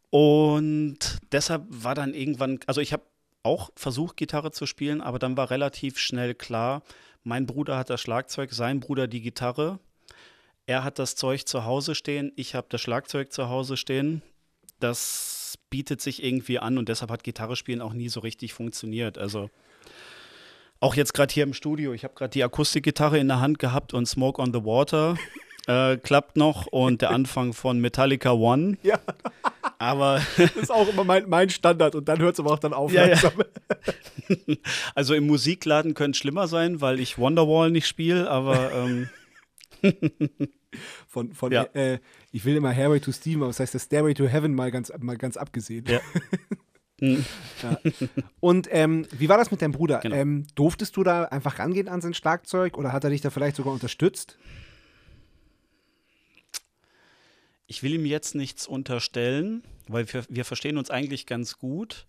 und 0.09 0.99
deshalb 1.31 1.63
war 1.69 1.95
dann 1.95 2.13
irgendwann, 2.13 2.59
also 2.67 2.81
ich 2.81 2.93
habe 2.93 3.03
auch 3.43 3.69
versucht, 3.75 4.17
Gitarre 4.17 4.51
zu 4.51 4.65
spielen, 4.65 5.01
aber 5.01 5.19
dann 5.19 5.37
war 5.37 5.49
relativ 5.49 5.97
schnell 5.97 6.35
klar, 6.35 6.83
mein 7.23 7.45
Bruder 7.45 7.77
hat 7.77 7.89
das 7.89 8.01
Schlagzeug, 8.01 8.53
sein 8.53 8.79
Bruder 8.79 9.07
die 9.07 9.21
Gitarre. 9.21 9.79
Er 10.65 10.83
hat 10.83 10.99
das 10.99 11.15
Zeug 11.15 11.47
zu 11.47 11.65
Hause 11.65 11.95
stehen, 11.95 12.31
ich 12.35 12.55
habe 12.55 12.67
das 12.69 12.81
Schlagzeug 12.81 13.31
zu 13.31 13.49
Hause 13.49 13.77
stehen. 13.77 14.21
Das 14.79 15.36
bietet 15.69 16.01
sich 16.01 16.23
irgendwie 16.23 16.59
an 16.59 16.77
und 16.77 16.89
deshalb 16.89 17.11
hat 17.11 17.23
Gitarre 17.23 17.55
spielen 17.55 17.81
auch 17.81 17.93
nie 17.93 18.09
so 18.09 18.19
richtig 18.19 18.53
funktioniert. 18.53 19.17
Also 19.17 19.49
auch 20.79 20.95
jetzt 20.95 21.13
gerade 21.13 21.33
hier 21.33 21.43
im 21.43 21.53
Studio, 21.53 21.93
ich 21.93 22.03
habe 22.03 22.13
gerade 22.13 22.31
die 22.31 22.43
Akustikgitarre 22.43 23.17
in 23.17 23.27
der 23.27 23.39
Hand 23.39 23.59
gehabt 23.59 23.93
und 23.93 24.05
Smoke 24.05 24.41
on 24.41 24.53
the 24.53 24.63
Water 24.63 25.17
äh, 25.67 25.97
klappt 25.97 26.37
noch 26.37 26.67
und 26.67 27.01
der 27.01 27.09
Anfang 27.09 27.53
von 27.53 27.79
Metallica 27.79 28.31
One. 28.31 28.77
Ja. 28.83 28.99
Aber 29.79 30.21
Das 30.37 30.55
ist 30.55 30.71
auch 30.71 30.87
immer 30.87 31.03
mein, 31.03 31.27
mein 31.29 31.49
Standard 31.49 31.95
und 31.95 32.07
dann 32.07 32.19
hört 32.19 32.35
es 32.35 32.39
aber 32.39 32.51
auch 32.51 32.59
dann 32.59 32.73
auf. 32.73 32.91
Ja, 32.91 33.07
ja. 33.07 33.31
also 34.95 35.13
im 35.13 35.27
Musikladen 35.27 35.93
könnte 35.93 36.15
es 36.15 36.19
schlimmer 36.19 36.47
sein, 36.47 36.81
weil 36.81 36.99
ich 36.99 37.17
Wonderwall 37.17 37.71
nicht 37.71 37.87
spiele, 37.87 38.29
aber 38.29 38.71
ähm, 38.73 39.09
Von, 41.07 41.33
von 41.33 41.51
Ja. 41.51 41.63
äh, 41.73 41.99
ich 42.31 42.43
will 42.45 42.55
immer 42.55 42.73
Hairway 42.73 42.99
to 42.99 43.11
Steam, 43.11 43.41
aber 43.41 43.47
das 43.49 43.59
heißt 43.59 43.73
der 43.73 43.79
Stairway 43.79 44.13
to 44.13 44.27
Heaven 44.27 44.53
mal 44.53 44.71
ganz, 44.71 44.91
mal 44.99 45.17
ganz 45.17 45.37
abgesehen. 45.37 45.85
Ja. 45.87 46.01
mm, 46.99 47.23
Und 48.39 48.67
ähm, 48.71 49.07
wie 49.11 49.29
war 49.29 49.37
das 49.37 49.51
mit 49.51 49.61
deinem 49.61 49.71
Bruder? 49.71 49.99
Genau. 49.99 50.15
Ähm, 50.15 50.45
durftest 50.55 50.97
du 50.97 51.03
da 51.03 51.23
einfach 51.25 51.59
rangehen 51.59 51.87
an 51.87 52.01
sein 52.01 52.13
Schlagzeug 52.13 52.77
oder 52.77 52.91
hat 52.91 53.03
er 53.03 53.09
dich 53.09 53.21
da 53.21 53.29
vielleicht 53.29 53.55
sogar 53.55 53.73
unterstützt? 53.73 54.37
ich 57.67 57.83
will 57.83 57.93
ihm 57.93 58.05
jetzt 58.05 58.33
nichts 58.33 58.65
unterstellen, 58.65 59.61
weil 59.87 60.11
wir, 60.11 60.25
wir 60.29 60.45
verstehen 60.45 60.77
uns 60.77 60.89
eigentlich 60.89 61.25
ganz 61.25 61.57
gut. 61.57 62.07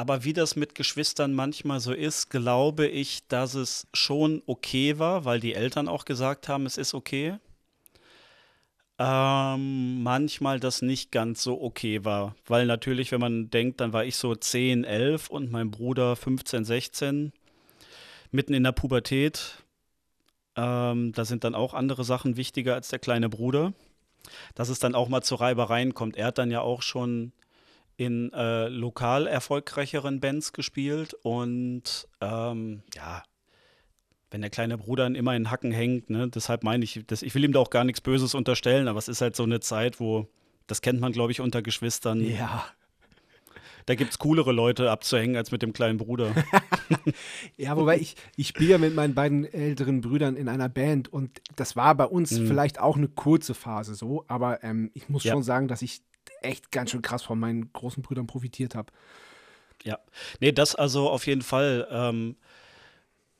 Aber 0.00 0.24
wie 0.24 0.32
das 0.32 0.56
mit 0.56 0.74
Geschwistern 0.74 1.34
manchmal 1.34 1.78
so 1.78 1.92
ist, 1.92 2.30
glaube 2.30 2.86
ich, 2.86 3.28
dass 3.28 3.52
es 3.52 3.86
schon 3.92 4.42
okay 4.46 4.98
war, 4.98 5.26
weil 5.26 5.40
die 5.40 5.52
Eltern 5.52 5.88
auch 5.88 6.06
gesagt 6.06 6.48
haben, 6.48 6.64
es 6.64 6.78
ist 6.78 6.94
okay. 6.94 7.36
Ähm, 8.98 10.02
manchmal 10.02 10.58
das 10.58 10.80
nicht 10.80 11.12
ganz 11.12 11.42
so 11.42 11.60
okay 11.60 12.02
war, 12.02 12.34
weil 12.46 12.64
natürlich, 12.64 13.12
wenn 13.12 13.20
man 13.20 13.50
denkt, 13.50 13.82
dann 13.82 13.92
war 13.92 14.06
ich 14.06 14.16
so 14.16 14.34
10, 14.34 14.84
11 14.84 15.28
und 15.28 15.52
mein 15.52 15.70
Bruder 15.70 16.16
15, 16.16 16.64
16, 16.64 17.32
mitten 18.30 18.54
in 18.54 18.64
der 18.64 18.72
Pubertät. 18.72 19.62
Ähm, 20.56 21.12
da 21.12 21.26
sind 21.26 21.44
dann 21.44 21.54
auch 21.54 21.74
andere 21.74 22.04
Sachen 22.04 22.38
wichtiger 22.38 22.72
als 22.72 22.88
der 22.88 23.00
kleine 23.00 23.28
Bruder 23.28 23.74
dass 24.54 24.68
es 24.68 24.78
dann 24.78 24.94
auch 24.94 25.08
mal 25.08 25.22
zu 25.22 25.34
Reibereien 25.34 25.94
kommt. 25.94 26.16
Er 26.16 26.26
hat 26.26 26.38
dann 26.38 26.50
ja 26.50 26.60
auch 26.60 26.82
schon 26.82 27.32
in 28.00 28.32
äh, 28.32 28.68
lokal 28.68 29.26
erfolgreicheren 29.26 30.20
Bands 30.20 30.54
gespielt 30.54 31.12
und 31.22 32.08
ähm, 32.22 32.82
ja, 32.94 33.22
wenn 34.30 34.40
der 34.40 34.48
kleine 34.48 34.78
Bruder 34.78 35.02
dann 35.02 35.14
immer 35.14 35.36
in 35.36 35.50
Hacken 35.50 35.70
hängt, 35.70 36.08
ne, 36.08 36.26
deshalb 36.28 36.64
meine 36.64 36.82
ich, 36.82 37.04
das, 37.06 37.20
ich 37.22 37.34
will 37.34 37.44
ihm 37.44 37.52
da 37.52 37.58
auch 37.58 37.68
gar 37.68 37.84
nichts 37.84 38.00
Böses 38.00 38.34
unterstellen, 38.34 38.88
aber 38.88 38.98
es 38.98 39.08
ist 39.08 39.20
halt 39.20 39.36
so 39.36 39.42
eine 39.42 39.60
Zeit, 39.60 40.00
wo, 40.00 40.28
das 40.66 40.80
kennt 40.80 40.98
man, 41.00 41.12
glaube 41.12 41.32
ich, 41.32 41.42
unter 41.42 41.60
Geschwistern. 41.60 42.22
Ja. 42.22 42.64
Da 43.84 43.94
gibt 43.96 44.12
es 44.12 44.18
coolere 44.18 44.52
Leute 44.52 44.90
abzuhängen 44.90 45.36
als 45.36 45.50
mit 45.50 45.60
dem 45.60 45.74
kleinen 45.74 45.98
Bruder. 45.98 46.32
Ja, 47.58 47.76
wobei 47.76 47.98
ich, 47.98 48.16
ich 48.36 48.48
spiele 48.48 48.70
ja 48.70 48.78
mit 48.78 48.94
meinen 48.94 49.14
beiden 49.14 49.44
älteren 49.44 50.00
Brüdern 50.00 50.36
in 50.36 50.48
einer 50.48 50.70
Band 50.70 51.12
und 51.12 51.42
das 51.56 51.76
war 51.76 51.94
bei 51.94 52.06
uns 52.06 52.30
Mhm. 52.38 52.46
vielleicht 52.46 52.80
auch 52.80 52.96
eine 52.96 53.08
kurze 53.08 53.52
Phase 53.52 53.94
so, 53.94 54.24
aber 54.26 54.64
ähm, 54.64 54.90
ich 54.94 55.08
muss 55.10 55.24
Ja. 55.24 55.32
schon 55.34 55.42
sagen, 55.42 55.68
dass 55.68 55.82
ich 55.82 56.00
echt 56.42 56.70
ganz 56.70 56.90
schön 56.90 57.02
krass 57.02 57.22
von 57.22 57.38
meinen 57.38 57.72
großen 57.72 58.02
Brüdern 58.02 58.26
profitiert 58.26 58.74
habe. 58.74 58.92
Ja, 59.82 59.98
nee, 60.40 60.52
das 60.52 60.74
also 60.74 61.08
auf 61.08 61.26
jeden 61.26 61.42
Fall, 61.42 61.88
ähm, 61.90 62.36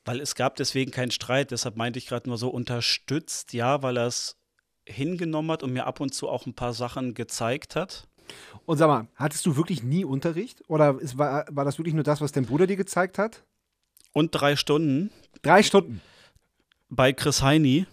weil 0.04 0.20
es 0.20 0.34
gab 0.34 0.56
deswegen 0.56 0.90
keinen 0.90 1.10
Streit, 1.10 1.50
deshalb 1.50 1.76
meinte 1.76 1.98
ich 1.98 2.06
gerade 2.06 2.28
nur 2.28 2.38
so 2.38 2.48
unterstützt, 2.48 3.52
ja, 3.52 3.82
weil 3.82 3.98
er 3.98 4.06
es 4.06 4.36
hingenommen 4.86 5.50
hat 5.50 5.62
und 5.62 5.72
mir 5.72 5.86
ab 5.86 6.00
und 6.00 6.14
zu 6.14 6.28
auch 6.28 6.46
ein 6.46 6.54
paar 6.54 6.72
Sachen 6.72 7.14
gezeigt 7.14 7.76
hat. 7.76 8.08
Und 8.64 8.78
sag 8.78 8.88
mal, 8.88 9.08
hattest 9.16 9.44
du 9.44 9.56
wirklich 9.56 9.82
nie 9.82 10.04
Unterricht 10.04 10.62
oder 10.68 10.98
es 11.02 11.18
war, 11.18 11.46
war 11.50 11.64
das 11.64 11.78
wirklich 11.78 11.94
nur 11.94 12.04
das, 12.04 12.20
was 12.20 12.32
dein 12.32 12.46
Bruder 12.46 12.66
dir 12.66 12.76
gezeigt 12.76 13.18
hat? 13.18 13.44
Und 14.12 14.30
drei 14.30 14.56
Stunden 14.56 15.10
Drei 15.42 15.62
Stunden. 15.62 16.00
bei 16.88 17.12
Chris 17.12 17.42
Heini. 17.42 17.86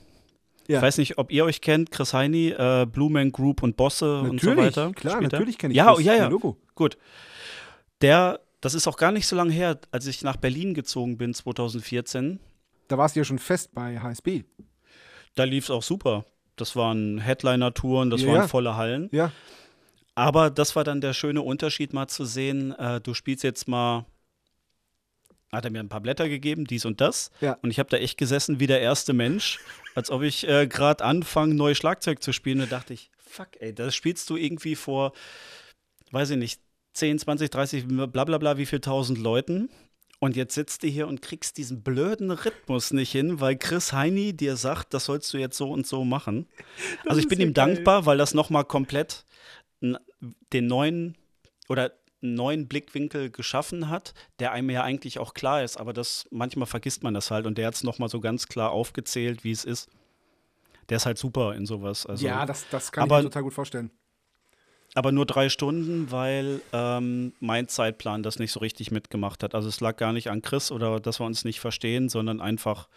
Ja. 0.67 0.77
Ich 0.77 0.81
weiß 0.83 0.97
nicht, 0.97 1.17
ob 1.17 1.31
ihr 1.31 1.45
euch 1.45 1.61
kennt, 1.61 1.91
Chris 1.91 2.13
Heini, 2.13 2.49
äh, 2.49 2.85
Blue 2.85 3.09
Man 3.09 3.31
Group 3.31 3.63
und 3.63 3.77
Bosse 3.77 4.19
und 4.21 4.41
so 4.41 4.49
Natürlich, 4.49 4.77
weiter. 4.77 4.91
klar, 4.93 5.15
spielt 5.15 5.33
er. 5.33 5.39
natürlich 5.39 5.57
kenne 5.57 5.71
ich 5.73 5.77
Ja, 5.77 5.93
das. 5.95 6.03
ja, 6.03 6.13
ja. 6.15 6.27
Logo. 6.27 6.57
Gut. 6.75 6.97
Der, 8.01 8.39
das 8.61 8.73
ist 8.73 8.87
auch 8.87 8.97
gar 8.97 9.11
nicht 9.11 9.27
so 9.27 9.35
lange 9.35 9.51
her, 9.53 9.79
als 9.91 10.07
ich 10.07 10.23
nach 10.23 10.35
Berlin 10.35 10.73
gezogen 10.73 11.17
bin, 11.17 11.33
2014. 11.33 12.39
da 12.89 12.97
warst 12.97 13.15
du 13.15 13.19
ja 13.21 13.23
schon 13.23 13.39
fest 13.39 13.71
bei 13.73 13.99
HSB. 13.99 14.43
Da 15.35 15.43
lief 15.43 15.65
es 15.65 15.71
auch 15.71 15.83
super. 15.83 16.25
Das 16.55 16.75
waren 16.75 17.19
Headliner-Touren, 17.19 18.09
das 18.09 18.21
Ja, 18.21 18.33
waren 18.33 18.47
volle 18.49 18.75
Hallen. 18.75 19.09
Ja. 19.11 19.31
Aber 20.15 20.49
das 20.49 20.75
war 20.75 20.83
dann 20.83 20.99
der 21.01 21.13
schöne 21.13 21.41
Unterschied, 21.43 21.93
mal 21.93 22.07
zu 22.07 22.25
sehen, 22.25 22.71
äh, 22.73 22.99
du 22.99 23.13
spielst 23.13 23.43
jetzt 23.43 23.67
mal, 23.67 24.05
hat 25.51 25.65
er 25.65 25.71
mir 25.71 25.79
ein 25.79 25.89
paar 25.89 26.01
Blätter 26.01 26.27
gegeben, 26.29 26.65
dies 26.65 26.85
und 26.85 26.99
das. 27.01 27.31
Ja. 27.41 27.57
Und 27.61 27.71
ich 27.71 27.79
habe 27.79 27.89
da 27.89 27.97
echt 27.97 28.17
gesessen 28.17 28.59
wie 28.59 28.67
der 28.67 28.81
erste 28.81 29.13
Mensch, 29.13 29.59
als 29.95 30.11
ob 30.11 30.21
ich 30.21 30.47
äh, 30.47 30.67
gerade 30.67 31.03
anfange, 31.03 31.55
neues 31.55 31.77
Schlagzeug 31.77 32.21
zu 32.21 32.33
spielen. 32.33 32.59
Da 32.59 32.65
dachte 32.65 32.93
ich, 32.93 33.09
fuck, 33.17 33.49
ey, 33.59 33.73
das 33.73 33.95
spielst 33.95 34.29
du 34.29 34.35
irgendwie 34.35 34.75
vor, 34.75 35.13
weiß 36.11 36.31
ich 36.31 36.37
nicht, 36.37 36.61
10, 36.93 37.19
20, 37.19 37.49
30, 37.49 37.85
bla 37.87 38.25
bla 38.25 38.37
bla, 38.37 38.57
wie 38.57 38.65
viel 38.65 38.81
tausend 38.81 39.19
Leuten. 39.19 39.69
Und 40.19 40.35
jetzt 40.35 40.55
sitzt 40.55 40.81
du 40.81 40.87
hier 40.87 41.07
und 41.07 41.21
kriegst 41.21 41.57
diesen 41.57 41.83
blöden 41.83 42.31
Rhythmus 42.31 42.91
nicht 42.91 43.11
hin, 43.11 43.39
weil 43.39 43.55
Chris 43.55 43.93
Heini 43.93 44.33
dir 44.35 44.57
sagt, 44.57 44.95
das 44.95 45.05
sollst 45.05 45.31
du 45.31 45.37
jetzt 45.37 45.57
so 45.57 45.69
und 45.69 45.85
so 45.85 46.03
machen. 46.03 46.47
also 47.05 47.19
ich 47.19 47.27
bin 47.27 47.39
ihm 47.39 47.53
geil. 47.53 47.75
dankbar, 47.75 48.07
weil 48.07 48.17
das 48.17 48.33
nochmal 48.33 48.65
komplett 48.65 49.25
den 49.79 50.67
neuen 50.67 51.15
oder 51.69 51.91
einen 52.21 52.33
neuen 52.35 52.67
Blickwinkel 52.67 53.29
geschaffen 53.29 53.89
hat, 53.89 54.13
der 54.39 54.51
einem 54.51 54.69
ja 54.69 54.83
eigentlich 54.83 55.19
auch 55.19 55.33
klar 55.33 55.63
ist, 55.63 55.77
aber 55.77 55.93
das 55.93 56.27
manchmal 56.31 56.65
vergisst 56.65 57.03
man 57.03 57.13
das 57.13 57.29
halt 57.31 57.45
und 57.45 57.57
der 57.57 57.67
hat 57.67 57.75
es 57.75 57.83
nochmal 57.83 58.09
so 58.09 58.19
ganz 58.19 58.47
klar 58.47 58.71
aufgezählt, 58.71 59.43
wie 59.43 59.51
es 59.51 59.63
ist. 59.65 59.89
Der 60.89 60.97
ist 60.97 61.05
halt 61.05 61.17
super 61.17 61.53
in 61.53 61.65
sowas. 61.65 62.05
Also, 62.05 62.25
ja, 62.25 62.45
das, 62.45 62.65
das 62.71 62.91
kann 62.91 63.03
aber- 63.03 63.17
ich 63.19 63.23
mir 63.25 63.29
total 63.29 63.43
gut 63.43 63.53
vorstellen. 63.53 63.91
aber 64.95 65.11
nur 65.11 65.25
drei 65.27 65.49
Stunden, 65.49 66.09
weil 66.11 66.61
ähm, 66.73 67.33
mein 67.39 67.67
Zeitplan 67.67 68.23
das 68.23 68.39
nicht 68.39 68.51
so 68.51 68.61
richtig 68.61 68.89
mitgemacht 68.89 69.43
hat. 69.43 69.53
Also 69.53 69.67
es 69.69 69.79
lag 69.79 69.97
gar 69.97 70.11
nicht 70.13 70.29
an 70.31 70.41
Chris 70.41 70.71
oder 70.71 70.99
dass 70.99 71.19
wir 71.19 71.25
uns 71.25 71.43
nicht 71.45 71.59
verstehen, 71.59 72.09
sondern 72.09 72.41
einfach 72.41 72.87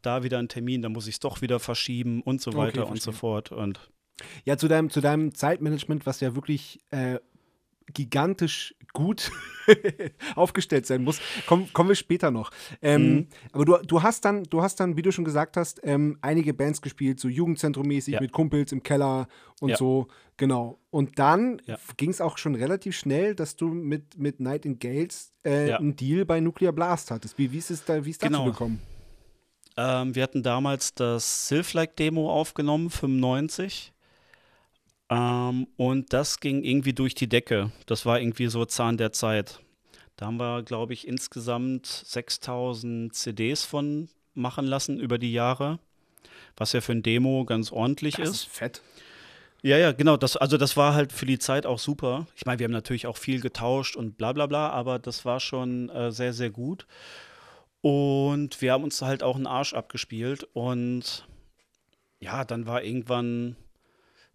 da 0.00 0.22
wieder 0.22 0.38
ein 0.38 0.48
Termin, 0.48 0.80
da 0.80 0.88
muss 0.88 1.06
ich 1.06 1.16
es 1.16 1.20
doch 1.20 1.42
wieder 1.42 1.58
verschieben 1.60 2.22
und 2.22 2.40
so 2.40 2.50
Okay, 2.52 2.58
weiter 2.60 2.86
und 2.88 3.02
so 3.02 3.12
fort. 3.12 3.52
Und 3.52 3.78
Ja, 4.44 4.56
zu 4.56 4.68
deinem, 4.68 4.88
zu 4.88 5.00
deinem 5.02 5.34
Zeitmanagement, 5.34 6.06
was 6.06 6.20
ja 6.20 6.34
wirklich 6.34 6.80
äh, 6.92 7.18
gigantisch 7.92 8.74
gut 8.92 9.30
aufgestellt 10.36 10.86
sein 10.86 11.04
muss, 11.04 11.20
komm, 11.46 11.72
kommen 11.72 11.88
wir 11.90 11.96
später 11.96 12.30
noch. 12.30 12.50
Ähm, 12.82 13.00
Mhm. 13.14 13.26
Aber 13.52 13.64
du, 13.64 13.76
du 13.86 14.02
hast 14.02 14.24
dann, 14.24 14.42
du 14.44 14.62
hast 14.62 14.80
dann, 14.80 14.96
wie 14.96 15.02
du 15.02 15.12
schon 15.12 15.24
gesagt 15.24 15.56
hast, 15.56 15.80
ähm, 15.84 16.18
einige 16.22 16.54
Bands 16.54 16.82
gespielt, 16.82 17.20
so 17.20 17.28
Jugendzentrum-mäßig 17.28 18.14
Ja. 18.14 18.20
mit 18.20 18.32
Kumpels 18.32 18.72
im 18.72 18.82
Keller 18.82 19.28
und 19.60 19.70
Ja. 19.70 19.76
so, 19.76 20.08
genau. 20.36 20.78
Und 20.90 21.18
dann 21.20 21.62
Ja. 21.66 21.78
ging 21.96 22.10
es 22.10 22.20
auch 22.20 22.36
schon 22.38 22.54
relativ 22.56 22.96
schnell, 22.96 23.34
dass 23.36 23.54
du 23.56 23.68
mit, 23.68 24.18
mit 24.18 24.40
Nightingales 24.40 25.32
äh, 25.44 25.68
Ja. 25.70 25.78
einen 25.78 25.94
Deal 25.94 26.24
bei 26.24 26.40
Nuclear 26.40 26.72
Blast 26.72 27.10
hattest. 27.12 27.38
Wie, 27.38 27.52
wie 27.52 27.58
ist 27.58 27.70
es 27.70 27.84
da, 27.84 28.04
wie 28.04 28.10
ist 28.10 28.22
dazu 28.22 28.32
Genau. 28.32 28.44
gekommen? 28.46 28.80
Ähm, 29.76 30.14
wir 30.16 30.22
hatten 30.24 30.42
damals 30.42 30.94
das 30.94 31.46
Sylph-Like-Demo 31.48 32.28
aufgenommen, 32.30 32.90
95. 32.90 33.92
Ähm, 35.10 35.66
und 35.76 36.12
das 36.12 36.40
ging 36.40 36.62
irgendwie 36.62 36.92
durch 36.92 37.14
die 37.14 37.28
Decke. 37.28 37.72
Das 37.86 38.06
war 38.06 38.20
irgendwie 38.20 38.46
so 38.46 38.64
Zahn 38.64 38.96
der 38.96 39.12
Zeit. 39.12 39.60
Da 40.16 40.26
haben 40.26 40.36
wir, 40.36 40.62
glaube 40.62 40.92
ich, 40.92 41.06
insgesamt 41.08 41.86
6000 41.86 43.14
CDs 43.14 43.64
von 43.64 44.08
machen 44.34 44.66
lassen 44.66 45.00
über 45.00 45.18
die 45.18 45.32
Jahre. 45.32 45.80
Was 46.56 46.72
ja 46.72 46.80
für 46.80 46.92
ein 46.92 47.02
Demo 47.02 47.44
ganz 47.44 47.72
ordentlich 47.72 48.16
Das 48.16 48.28
ist. 48.28 48.48
fett. 48.48 48.82
Ja, 49.62 49.76
ja, 49.76 49.92
genau. 49.92 50.16
Das, 50.16 50.36
also 50.36 50.56
das 50.56 50.76
war 50.76 50.94
halt 50.94 51.12
für 51.12 51.26
die 51.26 51.38
Zeit 51.38 51.66
auch 51.66 51.78
super. 51.78 52.26
Ich 52.36 52.46
meine, 52.46 52.58
wir 52.58 52.64
haben 52.64 52.72
natürlich 52.72 53.06
auch 53.06 53.16
viel 53.16 53.40
getauscht 53.40 53.96
und 53.96 54.16
bla 54.16 54.32
bla 54.32 54.46
bla, 54.46 54.70
aber 54.70 54.98
das 54.98 55.24
war 55.24 55.40
schon 55.40 55.88
äh, 55.90 56.12
sehr, 56.12 56.32
sehr 56.32 56.50
gut. 56.50 56.86
Und 57.82 58.60
wir 58.60 58.72
haben 58.72 58.84
uns 58.84 59.02
halt 59.02 59.22
auch 59.22 59.36
einen 59.36 59.46
Arsch 59.46 59.74
abgespielt. 59.74 60.46
Und 60.52 61.26
ja, 62.20 62.44
dann 62.44 62.66
war 62.66 62.82
irgendwann 62.82 63.56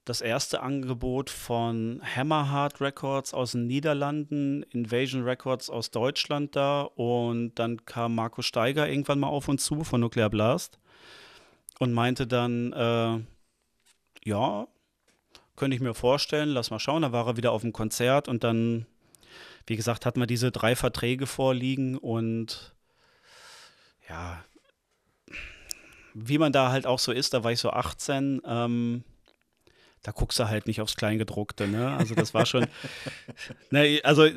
das 0.05 0.21
erste 0.21 0.61
Angebot 0.61 1.31
von 1.31 1.99
Hammerheart 2.15 2.79
Records 2.79 3.33
aus 3.33 3.53
den 3.53 3.65
Niederlanden, 3.65 4.61
Invasion 4.63 5.23
Records 5.23 5.71
aus 5.71 5.89
Deutschland 5.89 6.55
da. 6.55 6.81
Und 6.81 7.55
dann 7.55 7.85
kam 7.85 8.13
Marco 8.13 8.43
Steiger 8.43 8.87
irgendwann 8.87 9.19
mal 9.19 9.27
auf 9.27 9.47
uns 9.47 9.65
zu 9.65 9.83
von 9.83 10.01
Nuclear 10.01 10.29
Blast 10.29 10.77
und 11.79 11.91
meinte 11.91 12.27
dann, 12.27 12.71
äh, 12.73 13.19
ja, 14.29 14.67
könnte 15.55 15.75
ich 15.75 15.81
mir 15.81 15.95
vorstellen, 15.95 16.49
lass 16.49 16.69
mal 16.69 16.79
schauen. 16.79 17.01
Da 17.01 17.11
war 17.11 17.25
er 17.25 17.37
wieder 17.37 17.51
auf 17.51 17.61
dem 17.61 17.73
Konzert 17.73 18.27
und 18.27 18.43
dann, 18.43 18.85
wie 19.65 19.75
gesagt, 19.75 20.05
hatten 20.05 20.19
wir 20.19 20.27
diese 20.27 20.51
drei 20.51 20.75
Verträge 20.75 21.25
vorliegen 21.25 21.97
und 21.97 22.75
ja, 24.07 24.45
wie 26.13 26.37
man 26.37 26.53
da 26.53 26.69
halt 26.69 26.85
auch 26.85 26.99
so 26.99 27.11
ist, 27.11 27.33
da 27.33 27.43
war 27.43 27.51
ich 27.51 27.59
so 27.59 27.71
18, 27.71 28.43
ähm, 28.45 29.03
da 30.05 30.11
guckst 30.11 30.37
du 30.37 30.47
halt 30.47 30.67
nicht 30.67 30.81
aufs 30.81 30.95
Kleingedruckte, 30.95 31.67
ne? 31.67 31.95
Also 31.97 32.13
das 32.13 32.33
war 32.33 32.45
schon, 32.45 32.67
ne, 33.71 33.99
also 34.03 34.29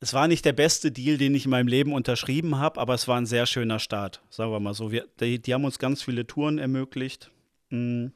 es 0.00 0.14
war 0.14 0.26
nicht 0.26 0.46
der 0.46 0.54
beste 0.54 0.90
Deal, 0.90 1.18
den 1.18 1.34
ich 1.34 1.44
in 1.44 1.50
meinem 1.50 1.68
Leben 1.68 1.92
unterschrieben 1.92 2.56
habe, 2.58 2.80
aber 2.80 2.94
es 2.94 3.06
war 3.06 3.18
ein 3.18 3.26
sehr 3.26 3.44
schöner 3.44 3.78
Start, 3.78 4.22
sagen 4.30 4.50
wir 4.50 4.60
mal 4.60 4.72
so. 4.72 4.90
Wir, 4.90 5.06
die, 5.20 5.38
die 5.38 5.52
haben 5.52 5.66
uns 5.66 5.78
ganz 5.78 6.02
viele 6.02 6.26
Touren 6.26 6.58
ermöglicht. 6.58 7.30
Mm. 7.68 8.06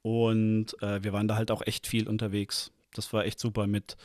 Und 0.00 0.80
äh, 0.80 1.02
wir 1.04 1.12
waren 1.12 1.28
da 1.28 1.36
halt 1.36 1.50
auch 1.50 1.60
echt 1.66 1.86
viel 1.86 2.08
unterwegs. 2.08 2.70
Das 2.94 3.12
war 3.12 3.26
echt 3.26 3.38
super 3.38 3.66
mit, 3.66 3.98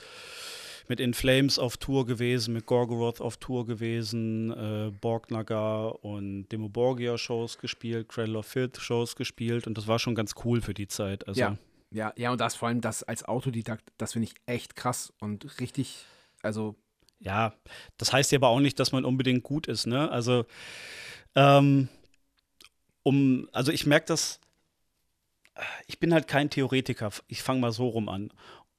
mit 0.87 0.99
In 0.99 1.13
Flames 1.13 1.59
auf 1.59 1.77
Tour 1.77 2.05
gewesen, 2.05 2.53
mit 2.53 2.65
Gorgoroth 2.65 3.21
auf 3.21 3.37
Tour 3.37 3.65
gewesen, 3.65 4.51
äh, 4.51 4.91
Borgnagar 5.01 6.03
und 6.03 6.47
Demo 6.49 6.69
Borgia 6.69 7.17
Shows 7.17 7.57
gespielt, 7.57 8.09
Cradle 8.09 8.37
of 8.39 8.45
Filth 8.45 8.77
Shows 8.77 9.15
gespielt 9.15 9.67
und 9.67 9.77
das 9.77 9.87
war 9.87 9.99
schon 9.99 10.15
ganz 10.15 10.33
cool 10.43 10.61
für 10.61 10.73
die 10.73 10.87
Zeit. 10.87 11.27
Also, 11.27 11.39
Ja. 11.39 11.57
Ja, 11.95 12.11
ja, 12.17 12.31
und 12.31 12.41
das 12.41 12.55
vor 12.55 12.69
allem 12.69 12.81
das 12.81 13.03
als 13.03 13.23
Autodidakt, 13.23 13.83
das 13.99 14.13
finde 14.13 14.27
ich 14.27 14.33
echt 14.47 14.75
krass 14.75 15.13
und 15.19 15.59
richtig, 15.59 16.05
also 16.41 16.75
Ja, 17.19 17.53
das 17.97 18.11
heißt 18.11 18.31
ja 18.31 18.39
aber 18.39 18.47
auch 18.47 18.59
nicht, 18.59 18.79
dass 18.79 18.91
man 18.91 19.05
unbedingt 19.05 19.43
gut 19.43 19.67
ist, 19.67 19.85
ne? 19.85 20.09
Also, 20.09 20.45
ähm, 21.35 21.89
um, 23.03 23.47
also 23.51 23.71
ich 23.71 23.85
merke 23.85 24.07
das, 24.07 24.39
ich 25.85 25.99
bin 25.99 26.13
halt 26.13 26.27
kein 26.27 26.49
Theoretiker, 26.49 27.11
ich 27.27 27.43
fange 27.43 27.59
mal 27.61 27.71
so 27.71 27.87
rum 27.87 28.09
an. 28.09 28.31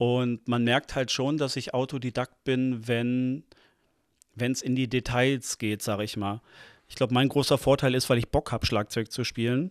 Und 0.04 0.46
man 0.49 0.64
merkt 0.64 0.94
halt 0.94 1.11
schon, 1.11 1.38
dass 1.38 1.56
ich 1.56 1.73
Autodidakt 1.73 2.44
bin, 2.44 2.87
wenn 2.87 3.44
es 4.37 4.61
in 4.61 4.76
die 4.76 4.87
Details 4.87 5.56
geht, 5.56 5.80
sage 5.80 6.04
ich 6.04 6.18
mal. 6.18 6.42
Ich 6.88 6.96
glaube, 6.96 7.14
mein 7.14 7.30
großer 7.30 7.56
Vorteil 7.56 7.94
ist, 7.94 8.11
weil 8.11 8.18
ich 8.18 8.28
Bock 8.28 8.52
habe, 8.52 8.66
Schlagzeug 8.66 9.11
zu 9.11 9.25
spielen. 9.25 9.70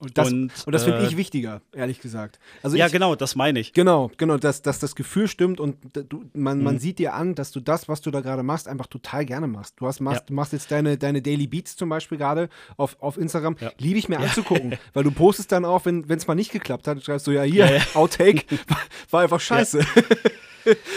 Und 0.00 0.16
das, 0.16 0.28
und, 0.32 0.52
Und, 0.66 0.72
das 0.72 0.84
finde 0.84 1.00
äh, 1.00 1.06
ich 1.06 1.16
wichtiger, 1.16 1.60
ehrlich 1.72 2.00
gesagt. 2.00 2.38
Also 2.62 2.76
ja, 2.76 2.86
ich, 2.86 2.92
genau, 2.92 3.16
das 3.16 3.34
meine 3.34 3.58
ich. 3.58 3.72
Genau, 3.72 4.10
genau, 4.16 4.36
dass, 4.36 4.62
dass 4.62 4.78
das 4.78 4.94
Gefühl 4.94 5.26
stimmt 5.26 5.58
und 5.58 5.76
du, 6.08 6.24
man, 6.34 6.62
man 6.62 6.76
Mhm. 6.76 6.78
sieht 6.78 6.98
dir 7.00 7.14
an, 7.14 7.34
dass 7.34 7.50
du 7.50 7.58
das, 7.58 7.88
was 7.88 8.00
du 8.00 8.10
da 8.12 8.20
gerade 8.20 8.44
machst, 8.44 8.68
einfach 8.68 8.86
total 8.86 9.24
gerne 9.24 9.48
machst. 9.48 9.74
Du 9.80 9.86
hast, 9.88 9.98
machst, 10.00 10.30
Ja. 10.30 10.34
machst 10.36 10.52
jetzt 10.52 10.70
deine, 10.70 10.98
deine 10.98 11.20
Daily 11.20 11.48
Beats 11.48 11.74
zum 11.74 11.88
Beispiel 11.88 12.16
gerade 12.16 12.48
auf, 12.76 12.96
auf 13.00 13.18
Instagram. 13.18 13.56
Ja. 13.60 13.72
Liebe 13.78 13.98
ich 13.98 14.08
mir 14.08 14.20
anzugucken, 14.20 14.76
weil 14.94 15.02
du 15.02 15.10
postest 15.10 15.50
dann 15.50 15.64
auch, 15.64 15.84
wenn 15.84 16.04
es 16.08 16.26
mal 16.28 16.34
nicht 16.36 16.52
geklappt 16.52 16.86
hat, 16.86 17.02
schreibst 17.02 17.26
du 17.26 17.32
ja 17.32 17.42
hier, 17.42 17.66
Ja, 17.66 17.76
ja. 17.78 17.82
Outtake, 17.94 18.44
war, 18.68 18.78
war 19.10 19.20
einfach 19.22 19.40
scheiße. 19.40 19.84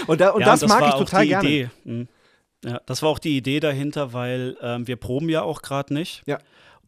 und 0.07 0.21
da, 0.21 0.29
und 0.31 0.41
Ja, 0.41 0.47
das, 0.47 0.67
mag 0.67 0.83
ich 0.87 0.93
total 0.95 1.25
gerne. 1.25 1.47
Idee. 1.49 1.69
Mhm. 1.85 2.07
Ja, 2.63 2.79
das 2.85 3.01
war 3.01 3.09
auch 3.09 3.17
die 3.19 3.35
Idee 3.35 3.59
dahinter, 3.59 4.13
weil 4.13 4.55
ähm, 4.61 4.87
wir 4.87 4.95
proben 4.95 5.29
ja 5.29 5.41
auch 5.41 5.63
gerade 5.63 5.93
nicht 5.93 6.21
Ja. 6.27 6.37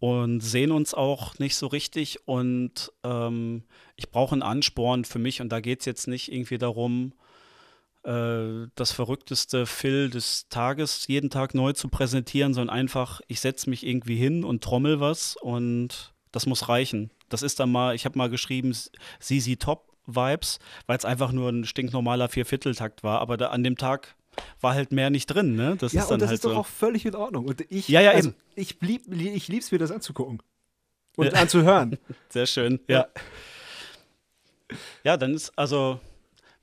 Und 0.04 0.42
sehen 0.42 0.74
uns 0.74 0.94
auch 0.94 1.40
nicht 1.40 1.56
so 1.56 1.68
richtig. 1.68 2.28
Und 2.28 2.92
ähm, 3.06 3.64
ich 3.96 4.10
brauche 4.10 4.34
einen 4.34 4.42
Ansporn 4.42 5.06
für 5.06 5.18
mich. 5.18 5.40
Und 5.40 5.48
da 5.48 5.62
geht 5.62 5.80
es 5.80 5.86
jetzt 5.86 6.10
nicht 6.10 6.30
irgendwie 6.30 6.58
darum, 6.58 7.14
äh, 8.04 8.68
das 8.76 8.92
verrückteste 8.92 9.66
Phil 9.66 10.10
des 10.10 10.50
Tages 10.50 11.08
jeden 11.08 11.30
Tag 11.30 11.56
neu 11.56 11.72
zu 11.72 11.88
präsentieren, 11.88 12.54
sondern 12.54 12.76
einfach, 12.76 13.22
ich 13.30 13.40
setze 13.40 13.70
mich 13.70 13.88
irgendwie 13.88 14.18
hin 14.18 14.44
und 14.44 14.62
trommel 14.62 15.00
was 15.00 15.38
und 15.38 16.14
das 16.34 16.48
muss 16.48 16.68
reichen. 16.68 17.10
Das 17.30 17.42
ist 17.42 17.62
dann 17.62 17.72
mal, 17.72 17.96
ich 17.96 18.04
habe 18.04 18.18
mal 18.18 18.30
geschrieben, 18.30 18.76
Sisi 19.22 19.56
Top 19.56 19.94
Vibes, 20.06 20.60
weil 20.86 20.98
es 20.98 21.06
einfach 21.06 21.32
nur 21.32 21.48
ein 21.48 21.64
stinknormaler 21.64 22.28
Viervierteltakt 22.28 23.04
war. 23.04 23.22
Aber 23.22 23.38
da, 23.38 23.52
an 23.52 23.64
dem 23.64 23.78
Tag 23.78 24.18
war 24.62 24.74
halt 24.74 24.92
mehr 24.92 25.10
nicht 25.10 25.28
drin, 25.28 25.56
ne? 25.56 25.76
Das 25.78 25.94
Ja, 25.94 26.02
ist 26.02 26.06
und 26.08 26.12
dann 26.12 26.20
das 26.22 26.30
halt 26.30 26.36
ist 26.38 26.46
doch 26.46 26.52
so. 26.52 26.58
auch 26.58 26.66
völlig 26.68 27.06
in 27.06 27.16
Ordnung. 27.16 27.46
Und 27.46 27.62
ich, 27.70 27.88
Ja, 27.88 28.02
ja, 28.02 28.12
also, 28.12 28.30
eben. 28.30 28.38
ich, 28.56 28.80
lieb, 28.82 29.04
ich 29.14 29.48
lieb's 29.48 29.72
mir, 29.72 29.78
das 29.78 29.92
anzugucken. 29.92 30.42
Und 31.16 31.28
Ja. 31.32 31.40
anzuhören. 31.40 31.98
Sehr 32.30 32.46
schön, 32.48 32.80
ja. 32.88 33.08
Ja, 35.04 35.18
dann 35.18 35.34
ist, 35.36 35.52
also, 35.58 36.00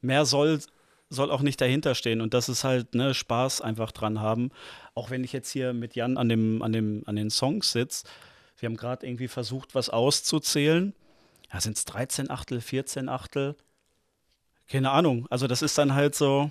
mehr 0.01 0.25
soll, 0.25 0.61
soll 1.11 1.31
auch 1.31 1.43
nicht 1.43 1.61
dahinter 1.61 1.95
stehen. 1.95 2.21
Und 2.21 2.35
das 2.35 2.49
ist 2.49 2.65
halt, 2.65 2.95
ne, 2.95 3.15
Spaß 3.15 3.61
einfach 3.61 3.93
dran 3.93 4.21
haben. 4.21 4.51
Auch 4.95 5.11
wenn 5.11 5.23
ich 5.25 5.33
jetzt 5.33 5.51
hier 5.51 5.73
mit 5.73 5.95
Jan 5.95 6.17
an, 6.17 6.29
dem, 6.29 6.63
an, 6.63 6.73
dem, 6.73 7.03
an 7.07 7.17
den 7.17 7.31
Songs 7.31 7.73
sitze. 7.73 8.07
Wir 8.59 8.69
haben 8.69 8.77
gerade 8.77 9.07
irgendwie 9.07 9.29
versucht, 9.29 9.75
was 9.75 9.89
auszuzählen. 9.91 10.95
Ja, 11.53 11.61
sind 11.61 11.77
es 11.77 11.85
13 11.85 12.31
Achtel, 12.31 12.61
14 12.61 13.09
Achtel? 13.09 13.57
Keine 14.69 14.91
Ahnung. 14.91 15.27
Also, 15.31 15.47
das 15.47 15.63
ist 15.63 15.77
dann 15.79 15.95
halt 15.95 16.15
so. 16.15 16.51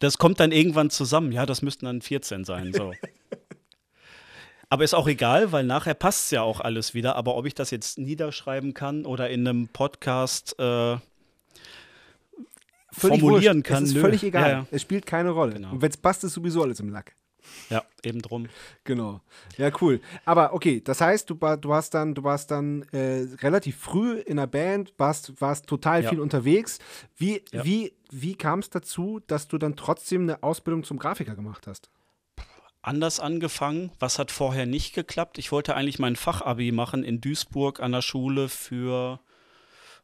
Das 0.00 0.18
kommt 0.18 0.40
dann 0.40 0.50
irgendwann 0.52 0.90
zusammen. 0.90 1.30
Ja, 1.32 1.46
das 1.46 1.62
müssten 1.62 1.84
dann 1.86 2.02
14 2.02 2.44
sein. 2.44 2.72
So. 2.72 2.92
Aber 4.68 4.84
ist 4.84 4.94
auch 4.94 5.08
egal, 5.08 5.50
weil 5.52 5.64
nachher 5.64 5.94
passt 5.94 6.26
es 6.26 6.30
ja 6.30 6.42
auch 6.42 6.60
alles 6.60 6.94
wieder. 6.94 7.16
Aber 7.16 7.36
ob 7.36 7.46
ich 7.46 7.54
das 7.54 7.70
jetzt 7.70 7.98
niederschreiben 7.98 8.72
kann 8.74 9.04
oder 9.04 9.28
in 9.30 9.46
einem 9.46 9.68
Podcast 9.68 10.54
äh, 10.58 10.96
formulieren 12.92 13.58
wurscht. 13.58 13.66
kann. 13.66 13.82
Es 13.82 13.90
ist 13.90 13.94
nö. 13.96 14.00
völlig 14.00 14.22
egal. 14.24 14.42
Ja, 14.50 14.56
ja. 14.58 14.66
Es 14.70 14.82
spielt 14.82 15.06
keine 15.06 15.30
Rolle. 15.30 15.54
Genau. 15.54 15.72
Und 15.72 15.82
wenn 15.82 15.90
es 15.90 15.96
passt, 15.96 16.24
ist 16.24 16.34
sowieso 16.34 16.62
alles 16.62 16.80
im 16.80 16.88
Lack. 16.90 17.14
ja 17.68 17.82
eben 18.04 18.22
drum. 18.22 18.46
Genau. 18.84 19.20
Ja, 19.58 19.70
cool. 19.80 20.00
Aber 20.24 20.52
okay, 20.54 20.80
das 20.82 21.00
heißt, 21.00 21.28
du, 21.30 21.40
war- 21.40 21.56
du 21.56 21.68
warst 21.68 21.94
dann, 21.94 22.14
du 22.14 22.22
warst 22.22 22.50
dann 22.50 22.82
äh, 22.92 23.26
relativ 23.42 23.76
früh 23.76 24.18
in 24.20 24.36
der 24.36 24.46
Band, 24.46 24.92
warst, 24.98 25.40
warst 25.40 25.66
total 25.66 26.04
Ja. 26.04 26.10
viel 26.10 26.20
unterwegs. 26.20 26.78
Wie, 27.16 27.42
wie, 27.52 27.92
wie 28.10 28.34
kam 28.34 28.60
es 28.60 28.70
dazu, 28.70 29.20
dass 29.26 29.48
du 29.48 29.58
dann 29.58 29.76
trotzdem 29.76 30.22
eine 30.22 30.42
Ausbildung 30.42 30.84
zum 30.84 30.98
Grafiker 30.98 31.34
gemacht 31.34 31.66
hast? 31.66 31.90
anders 32.82 33.20
angefangen. 33.20 33.90
Was 33.98 34.18
hat 34.18 34.30
vorher 34.30 34.66
nicht 34.66 34.94
geklappt? 34.94 35.38
Ich 35.38 35.52
wollte 35.52 35.76
eigentlich 35.76 35.98
mein 35.98 36.16
Fachabi 36.16 36.72
machen 36.72 37.04
in 37.04 37.20
Duisburg 37.20 37.80
an 37.80 37.92
der 37.92 38.02
Schule 38.02 38.48
für, 38.48 39.20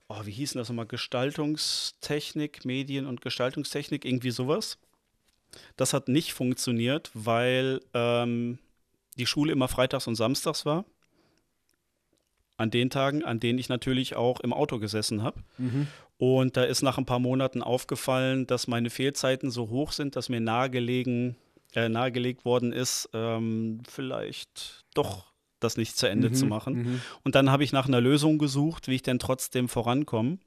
oh, 0.08 0.20
wie 0.24 0.32
hieß 0.32 0.52
denn 0.52 0.60
das 0.60 0.68
nochmal? 0.68 0.86
Gestaltungstechnik, 0.86 2.64
Medien- 2.64 3.06
und 3.06 3.20
Gestaltungstechnik, 3.20 4.04
irgendwie 4.04 4.30
sowas. 4.30 4.78
Das 5.76 5.94
hat 5.94 6.08
nicht 6.08 6.34
funktioniert, 6.34 7.10
weil 7.14 7.80
ähm, 7.94 8.58
die 9.16 9.26
Schule 9.26 9.52
immer 9.52 9.68
freitags 9.68 10.06
und 10.06 10.16
samstags 10.16 10.66
war. 10.66 10.84
An 12.56 12.70
den 12.70 12.88
Tagen, 12.90 13.22
an 13.24 13.38
denen 13.40 13.58
ich 13.58 13.68
natürlich 13.68 14.16
auch 14.16 14.40
im 14.40 14.52
Auto 14.52 14.78
gesessen 14.78 15.22
habe. 15.22 15.40
Und 16.18 16.56
da 16.56 16.64
ist 16.64 16.82
nach 16.82 16.96
ein 16.96 17.04
paar 17.04 17.18
Monaten 17.18 17.62
aufgefallen, 17.62 18.46
dass 18.46 18.66
meine 18.66 18.88
Fehlzeiten 18.90 19.50
so 19.50 19.68
hoch 19.68 19.92
sind, 19.92 20.16
dass 20.16 20.28
mir 20.30 20.40
nahegelegen, 20.40 21.36
äh, 21.74 21.88
nahegelegt 21.90 22.44
worden 22.46 22.72
ist, 22.72 23.10
ähm, 23.12 23.82
vielleicht 23.88 24.84
doch 24.94 25.26
das 25.60 25.76
nicht 25.76 25.96
zu 25.98 26.08
Ende 26.08 26.28
zu 26.32 26.46
machen. 26.46 27.02
Und 27.24 27.34
dann 27.34 27.50
habe 27.50 27.64
ich 27.64 27.72
nach 27.72 27.86
einer 27.88 28.00
Lösung 28.00 28.38
gesucht, 28.38 28.88
wie 28.88 28.94
ich 28.94 29.02
denn 29.02 29.18
trotzdem 29.18 29.68
vorankomme. 29.68 30.38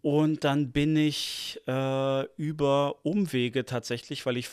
Und 0.00 0.44
dann 0.44 0.70
bin 0.72 0.96
ich 0.96 1.60
äh, 1.66 2.24
über 2.36 2.96
Umwege 3.04 3.64
tatsächlich, 3.64 4.24
weil 4.26 4.36
ich 4.36 4.48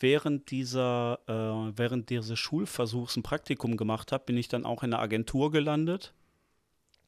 während 0.00 0.50
dieser, 0.50 1.18
äh, 1.26 1.78
während 1.78 2.10
dieses 2.10 2.38
Schulversuchs 2.38 3.16
ein 3.16 3.22
Praktikum 3.22 3.76
gemacht 3.76 4.12
habe, 4.12 4.24
bin 4.24 4.36
ich 4.36 4.48
dann 4.48 4.64
auch 4.64 4.82
in 4.82 4.92
einer 4.92 5.02
Agentur 5.02 5.50
gelandet. 5.50 6.12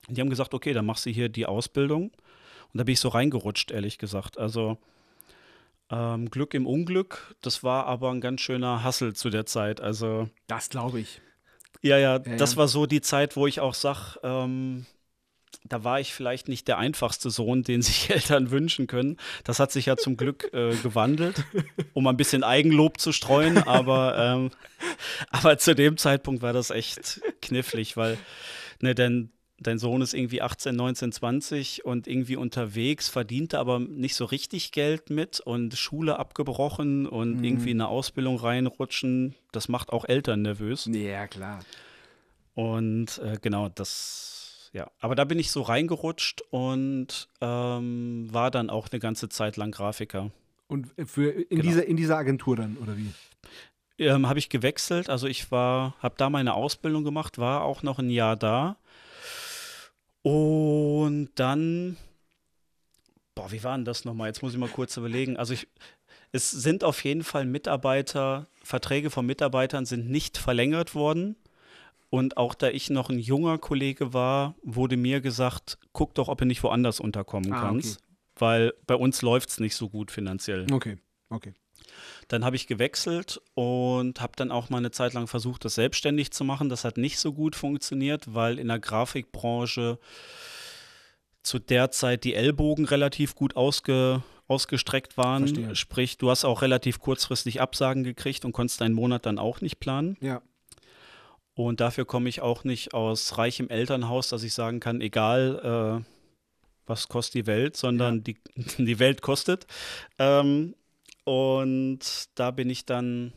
Die 0.08 0.20
haben 0.20 0.30
gesagt, 0.30 0.54
okay, 0.54 0.72
dann 0.72 0.86
machst 0.86 1.06
du 1.06 1.10
hier 1.10 1.28
die 1.28 1.46
Ausbildung. 1.46 2.10
Und 2.72 2.78
da 2.78 2.84
bin 2.84 2.92
ich 2.92 3.00
so 3.00 3.08
reingerutscht, 3.08 3.70
ehrlich 3.70 3.98
gesagt. 3.98 4.38
Also 4.38 4.78
ähm, 5.90 6.30
Glück 6.30 6.54
im 6.54 6.66
Unglück, 6.66 7.36
das 7.42 7.62
war 7.62 7.86
aber 7.86 8.10
ein 8.10 8.20
ganz 8.20 8.40
schöner 8.40 8.82
Hassel 8.82 9.14
zu 9.14 9.30
der 9.30 9.46
Zeit. 9.46 9.80
Also 9.80 10.28
Das 10.46 10.68
glaube 10.68 11.00
ich. 11.00 11.20
ja, 11.82 11.98
ja, 11.98 12.16
Ja, 12.16 12.18
das 12.18 12.52
ja. 12.52 12.58
war 12.58 12.68
so 12.68 12.86
die 12.86 13.00
Zeit, 13.00 13.36
wo 13.36 13.46
ich 13.46 13.60
auch 13.60 13.74
sag, 13.74 14.16
ähm, 14.22 14.86
da 15.64 15.84
war 15.84 16.00
ich 16.00 16.12
vielleicht 16.14 16.48
nicht 16.48 16.68
der 16.68 16.78
einfachste 16.78 17.30
Sohn, 17.30 17.62
den 17.62 17.82
sich 17.82 18.10
Eltern 18.10 18.50
wünschen 18.50 18.86
können. 18.86 19.16
Das 19.44 19.58
hat 19.60 19.72
sich 19.72 19.86
ja 19.86 19.96
zum 19.96 20.16
Glück 20.16 20.52
äh, 20.52 20.74
gewandelt, 20.76 21.44
um 21.92 22.06
ein 22.06 22.16
bisschen 22.16 22.42
Eigenlob 22.44 23.00
zu 23.00 23.12
streuen, 23.12 23.58
aber, 23.58 24.16
ähm, 24.18 24.50
aber 25.30 25.58
zu 25.58 25.74
dem 25.74 25.96
Zeitpunkt 25.96 26.42
war 26.42 26.52
das 26.52 26.70
echt 26.70 27.20
knifflig, 27.42 27.96
weil 27.96 28.18
ne, 28.80 28.94
denn 28.94 29.30
dein 29.58 29.78
Sohn 29.78 30.02
ist 30.02 30.12
irgendwie 30.12 30.42
18, 30.42 30.76
19, 30.76 31.12
20 31.12 31.84
und 31.86 32.06
irgendwie 32.06 32.36
unterwegs, 32.36 33.08
verdiente 33.08 33.58
aber 33.58 33.78
nicht 33.78 34.14
so 34.14 34.26
richtig 34.26 34.70
Geld 34.70 35.08
mit 35.08 35.40
und 35.40 35.74
Schule 35.78 36.18
abgebrochen 36.18 37.06
und 37.06 37.38
Mhm. 37.38 37.44
irgendwie 37.44 37.70
in 37.70 37.80
eine 37.80 37.88
Ausbildung 37.88 38.36
reinrutschen, 38.36 39.34
das 39.52 39.68
macht 39.68 39.90
auch 39.94 40.04
Eltern 40.04 40.42
nervös. 40.42 40.88
Ja, 40.92 41.26
klar. 41.26 41.60
Und 42.54 43.18
äh, 43.18 43.38
genau, 43.40 43.68
das, 43.70 44.35
ja. 44.76 44.90
Aber 45.00 45.14
da 45.14 45.24
bin 45.24 45.38
ich 45.38 45.50
so 45.50 45.62
reingerutscht 45.62 46.42
und 46.50 47.28
ähm, 47.40 48.28
war 48.30 48.50
dann 48.50 48.68
auch 48.70 48.88
eine 48.90 49.00
ganze 49.00 49.28
Zeit 49.28 49.56
lang 49.56 49.70
Grafiker. 49.72 50.30
Und 50.68 50.88
für 51.06 51.30
in, 51.30 51.48
Genau. 51.48 51.62
dieser, 51.62 51.86
in 51.86 51.96
dieser 51.96 52.16
Agentur 52.18 52.56
dann, 52.56 52.76
oder 52.76 52.96
wie? 52.96 53.10
Ähm, 53.98 54.28
habe 54.28 54.38
ich 54.38 54.50
gewechselt, 54.50 55.08
also 55.08 55.26
ich 55.26 55.50
war, 55.50 55.94
habe 56.00 56.16
da 56.18 56.28
meine 56.28 56.52
Ausbildung 56.54 57.02
gemacht, 57.04 57.38
war 57.38 57.62
auch 57.62 57.82
noch 57.82 57.98
ein 57.98 58.10
Jahr 58.10 58.36
da. 58.36 58.76
Und 60.22 61.30
dann, 61.36 61.96
boah, 63.34 63.50
wie 63.52 63.62
war 63.64 63.76
denn 63.76 63.84
das 63.86 64.04
nochmal? 64.04 64.28
Jetzt 64.28 64.42
muss 64.42 64.52
ich 64.52 64.58
mal 64.58 64.68
kurz 64.68 64.96
überlegen. 64.96 65.36
Also 65.38 65.54
ich, 65.54 65.68
es 66.32 66.50
sind 66.50 66.84
auf 66.84 67.02
jeden 67.04 67.22
Fall 67.24 67.46
Mitarbeiter, 67.46 68.46
Verträge 68.62 69.08
von 69.08 69.24
Mitarbeitern 69.24 69.86
sind 69.86 70.10
nicht 70.10 70.36
verlängert 70.36 70.94
worden. 70.94 71.36
Und 72.10 72.36
auch 72.36 72.54
da 72.54 72.68
ich 72.68 72.88
noch 72.90 73.10
ein 73.10 73.18
junger 73.18 73.58
Kollege 73.58 74.12
war, 74.14 74.54
wurde 74.62 74.96
mir 74.96 75.20
gesagt, 75.20 75.78
guck 75.92 76.14
doch, 76.14 76.28
ob 76.28 76.38
du 76.38 76.44
nicht 76.46 76.62
woanders 76.62 77.00
unterkommen 77.00 77.52
Ah, 77.52 77.60
kannst. 77.62 77.96
okay. 77.98 78.06
Weil 78.38 78.74
bei 78.86 78.94
uns 78.94 79.22
läuft 79.22 79.48
es 79.50 79.60
nicht 79.60 79.74
so 79.74 79.88
gut 79.88 80.10
finanziell. 80.10 80.66
Okay, 80.72 80.96
okay. 81.30 81.54
Dann 82.28 82.44
habe 82.44 82.56
ich 82.56 82.66
gewechselt 82.66 83.40
und 83.54 84.20
habe 84.20 84.32
dann 84.36 84.50
auch 84.50 84.70
mal 84.70 84.78
eine 84.78 84.90
Zeit 84.90 85.14
lang 85.14 85.26
versucht, 85.26 85.64
das 85.64 85.74
selbstständig 85.76 86.30
zu 86.32 86.44
machen. 86.44 86.68
Das 86.68 86.84
hat 86.84 86.96
nicht 86.98 87.18
so 87.18 87.32
gut 87.32 87.56
funktioniert, 87.56 88.34
weil 88.34 88.58
in 88.58 88.68
der 88.68 88.78
Grafikbranche 88.78 89.98
zu 91.42 91.58
der 91.58 91.90
Zeit 91.92 92.24
die 92.24 92.34
Ellbogen 92.34 92.84
relativ 92.86 93.34
gut 93.34 93.56
ausge, 93.56 94.22
ausgestreckt 94.48 95.16
waren. 95.16 95.46
Verstehe. 95.46 95.76
Sprich, 95.76 96.18
du 96.18 96.30
hast 96.30 96.44
auch 96.44 96.62
relativ 96.62 96.98
kurzfristig 96.98 97.60
Absagen 97.60 98.04
gekriegt 98.04 98.44
und 98.44 98.52
konntest 98.52 98.80
deinen 98.80 98.94
Monat 98.94 99.26
dann 99.26 99.38
auch 99.38 99.60
nicht 99.60 99.78
planen. 99.78 100.16
Ja. 100.20 100.42
Und 101.56 101.80
dafür 101.80 102.04
komme 102.04 102.28
ich 102.28 102.42
auch 102.42 102.64
nicht 102.64 102.92
aus 102.92 103.38
reichem 103.38 103.70
Elternhaus, 103.70 104.28
dass 104.28 104.42
ich 104.42 104.52
sagen 104.52 104.78
kann, 104.78 105.00
egal, 105.00 106.04
äh, 106.04 106.04
was 106.86 107.08
kostet 107.08 107.34
die 107.34 107.46
Welt, 107.46 107.78
sondern 107.78 108.22
die, 108.22 108.36
die 108.78 108.98
Welt 108.98 109.22
kostet. 109.22 109.66
Ähm, 110.18 110.76
und 111.24 112.28
da 112.34 112.50
bin 112.50 112.68
ich 112.68 112.84
dann 112.84 113.32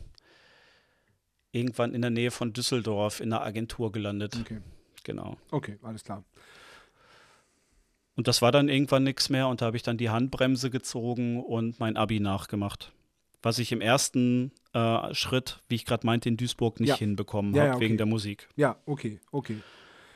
irgendwann 1.54 1.94
in 1.94 2.02
der 2.02 2.12
Nähe 2.12 2.30
von 2.30 2.52
Düsseldorf 2.52 3.22
in 3.22 3.32
einer 3.32 3.42
Agentur 3.42 3.92
gelandet. 3.94 4.38
Okay. 4.40 4.60
Genau. 5.06 5.38
Okay, 5.50 5.80
alles 5.82 6.04
klar. 6.04 6.26
Und 8.16 8.28
das 8.28 8.42
war 8.42 8.52
dann 8.52 8.68
irgendwann 8.68 9.06
nichts 9.06 9.30
mehr 9.30 9.48
und 9.48 9.62
da 9.62 9.68
habe 9.68 9.78
ich 9.78 9.84
dann 9.84 9.98
die 9.98 10.10
Handbremse 10.10 10.70
gezogen 10.70 11.42
und 11.42 11.80
mein 11.80 11.96
Abi 11.96 12.20
nachgemacht. 12.20 12.92
Was 13.42 13.60
ich 13.60 13.72
im 13.72 13.80
ersten 13.80 14.52
äh, 14.74 15.14
Schritt, 15.14 15.62
wie 15.68 15.76
ich 15.76 15.86
gerade 15.86 16.06
meinte, 16.06 16.30
in 16.30 16.38
Duisburg 16.38 16.80
nicht 16.80 16.90
Ja. 16.90 16.98
hinbekommen 16.98 17.54
Ja, 17.54 17.62
habe, 17.62 17.70
ja, 17.70 17.76
okay. 17.76 17.86
wegen 17.86 17.98
der 17.98 18.06
Musik. 18.06 18.48
Ja, 18.56 18.78
okay, 18.86 19.20
okay. 19.32 19.58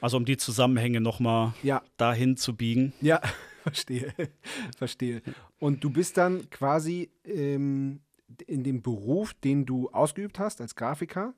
Also 0.02 0.18
um 0.18 0.26
die 0.26 0.38
Zusammenhänge 0.38 1.00
nochmal 1.02 1.54
Ja, 1.64 1.82
dahin 1.98 2.36
zu 2.38 2.56
biegen. 2.56 2.94
ja, 3.02 3.22
verstehe. 3.64 4.14
verstehe. 4.78 5.22
Und 5.60 5.84
du 5.84 5.90
bist 5.90 6.18
dann 6.18 6.50
quasi 6.50 7.10
ähm, 7.24 8.02
in 8.48 8.64
dem 8.64 8.82
Beruf, 8.82 9.34
den 9.34 9.66
du 9.66 9.90
ausgeübt 9.92 10.40
hast 10.40 10.60
als 10.62 10.76
Grafiker, 10.76 11.34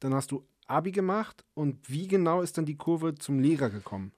dann 0.00 0.14
hast 0.14 0.30
du 0.30 0.44
Abi 0.66 0.90
gemacht 0.92 1.44
und 1.54 1.88
wie 1.90 2.06
genau 2.08 2.40
ist 2.42 2.56
dann 2.58 2.66
die 2.66 2.76
Kurve 2.76 3.14
zum 3.14 3.40
Lehrer 3.40 3.70
gekommen? 3.70 4.12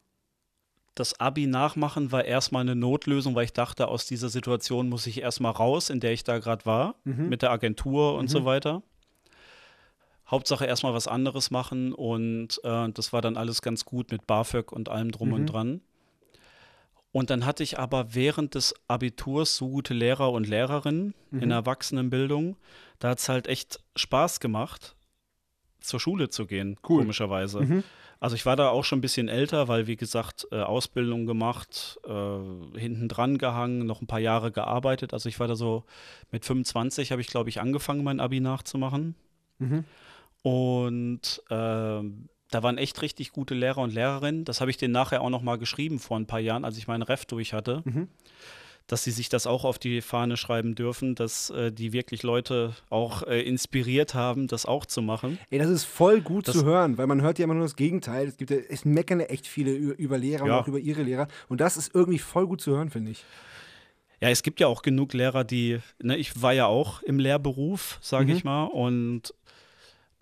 Das 0.94 1.18
Abi 1.20 1.46
nachmachen 1.46 2.12
war 2.12 2.24
erstmal 2.24 2.62
eine 2.62 2.74
Notlösung, 2.74 3.34
weil 3.34 3.44
ich 3.44 3.52
dachte, 3.52 3.88
aus 3.88 4.06
dieser 4.06 4.28
Situation 4.28 4.88
muss 4.88 5.06
ich 5.06 5.20
erstmal 5.22 5.52
raus, 5.52 5.88
in 5.88 6.00
der 6.00 6.12
ich 6.12 6.24
da 6.24 6.38
gerade 6.38 6.66
war, 6.66 6.96
mit 7.28 7.42
der 7.42 7.50
Agentur 7.52 8.16
und 8.16 8.28
so 8.28 8.44
weiter. 8.44 8.82
Hauptsache 10.28 10.64
erstmal 10.66 10.94
was 10.94 11.08
anderes 11.08 11.50
machen 11.50 11.92
und 11.92 12.60
äh, 12.64 12.88
das 12.92 13.12
war 13.12 13.20
dann 13.20 13.36
alles 13.36 13.62
ganz 13.62 13.84
gut 13.84 14.12
mit 14.12 14.26
BAföG 14.26 14.70
und 14.72 14.88
allem 14.88 15.10
drum 15.10 15.32
und 15.32 15.46
dran. 15.46 15.80
Und 17.12 17.30
dann 17.30 17.44
hatte 17.46 17.64
ich 17.64 17.78
aber 17.80 18.14
während 18.14 18.54
des 18.54 18.74
Abiturs 18.86 19.56
so 19.56 19.68
gute 19.68 19.94
Lehrer 19.94 20.30
und 20.30 20.46
Lehrerinnen 20.46 21.14
in 21.32 21.48
der 21.48 21.58
Erwachsenenbildung, 21.58 22.56
da 23.00 23.08
hat 23.10 23.18
es 23.18 23.28
halt 23.28 23.48
echt 23.48 23.80
Spaß 23.96 24.38
gemacht, 24.38 24.94
zur 25.80 26.00
Schule 26.00 26.28
zu 26.28 26.46
gehen, 26.46 26.76
Cool. 26.88 27.00
komischerweise. 27.02 27.82
Also 28.20 28.36
ich 28.36 28.44
war 28.44 28.54
da 28.54 28.68
auch 28.68 28.84
schon 28.84 28.98
ein 28.98 29.00
bisschen 29.00 29.28
älter, 29.28 29.66
weil 29.68 29.86
wie 29.86 29.96
gesagt, 29.96 30.46
äh, 30.52 30.56
Ausbildung 30.60 31.24
gemacht, 31.26 31.98
äh, 32.06 32.78
hinten 32.78 33.08
dran 33.08 33.38
gehangen, 33.38 33.86
noch 33.86 34.02
ein 34.02 34.06
paar 34.06 34.18
Jahre 34.20 34.52
gearbeitet. 34.52 35.14
Also 35.14 35.28
ich 35.30 35.40
war 35.40 35.48
da 35.48 35.56
so 35.56 35.84
mit 36.30 36.44
25 36.44 37.12
habe 37.12 37.22
ich, 37.22 37.28
glaube 37.28 37.48
ich, 37.48 37.60
angefangen, 37.62 38.04
mein 38.04 38.20
Abi 38.20 38.40
nachzumachen. 38.40 39.14
Und 40.42 41.42
ähm, 41.50 42.28
da 42.50 42.62
waren 42.62 42.78
echt 42.78 43.00
richtig 43.02 43.32
gute 43.32 43.54
Lehrer 43.54 43.78
und 43.78 43.92
Lehrerinnen. 43.94 44.44
Das 44.44 44.60
habe 44.60 44.70
ich 44.70 44.76
denen 44.76 44.92
nachher 44.92 45.22
auch 45.22 45.30
noch 45.30 45.42
mal 45.42 45.56
geschrieben 45.58 45.98
vor 45.98 46.18
ein 46.18 46.26
paar 46.26 46.40
Jahren, 46.40 46.64
als 46.64 46.78
ich 46.78 46.88
meinen 46.88 47.02
Ref 47.02 47.24
durch 47.26 47.52
hatte, 47.52 47.82
dass 48.86 49.04
sie 49.04 49.10
sich 49.12 49.28
das 49.28 49.46
auch 49.46 49.64
auf 49.64 49.78
die 49.78 50.00
Fahne 50.00 50.36
schreiben 50.36 50.74
dürfen, 50.74 51.14
dass 51.14 51.50
äh, 51.50 51.70
die 51.70 51.92
wirklich 51.92 52.22
Leute 52.22 52.74
auch 52.90 53.22
äh, 53.22 53.40
inspiriert 53.42 54.14
haben, 54.14 54.48
das 54.48 54.66
auch 54.66 54.84
zu 54.84 55.00
machen. 55.02 55.38
Ey, 55.50 55.58
das 55.60 55.70
ist 55.70 55.84
voll 55.84 56.20
gut 56.20 56.48
Das- 56.48 56.56
zu 56.56 56.64
hören, 56.64 56.98
weil 56.98 57.06
man 57.06 57.22
hört 57.22 57.38
ja 57.38 57.44
immer 57.44 57.54
nur 57.54 57.62
das 57.64 57.76
Gegenteil. 57.76 58.26
Es 58.26 58.36
gibt 58.36 58.50
ja, 58.50 58.56
es 58.68 58.84
meckern 58.84 59.20
ja 59.20 59.26
echt 59.26 59.46
viele 59.46 59.72
über, 59.72 60.18
Lehrer 60.18 60.46
Ja. 60.46 60.56
und 60.56 60.62
auch 60.64 60.68
über 60.68 60.78
ihre 60.80 61.02
Lehrer. 61.02 61.28
Und 61.48 61.60
das 61.60 61.76
ist 61.76 61.94
irgendwie 61.94 62.18
voll 62.18 62.46
gut 62.46 62.60
zu 62.60 62.72
hören, 62.72 62.90
finde 62.90 63.12
ich. 63.12 63.24
Ja, 64.20 64.28
es 64.28 64.42
gibt 64.42 64.60
ja 64.60 64.66
auch 64.66 64.82
genug 64.82 65.14
Lehrer, 65.14 65.44
die, 65.44 65.78
ne, 66.02 66.16
ich 66.16 66.42
war 66.42 66.52
ja 66.52 66.66
auch 66.66 67.02
im 67.02 67.18
Lehrberuf, 67.18 67.98
sage 68.02 68.26
Mhm. 68.26 68.36
ich 68.36 68.44
mal, 68.44 68.64
und 68.64 69.32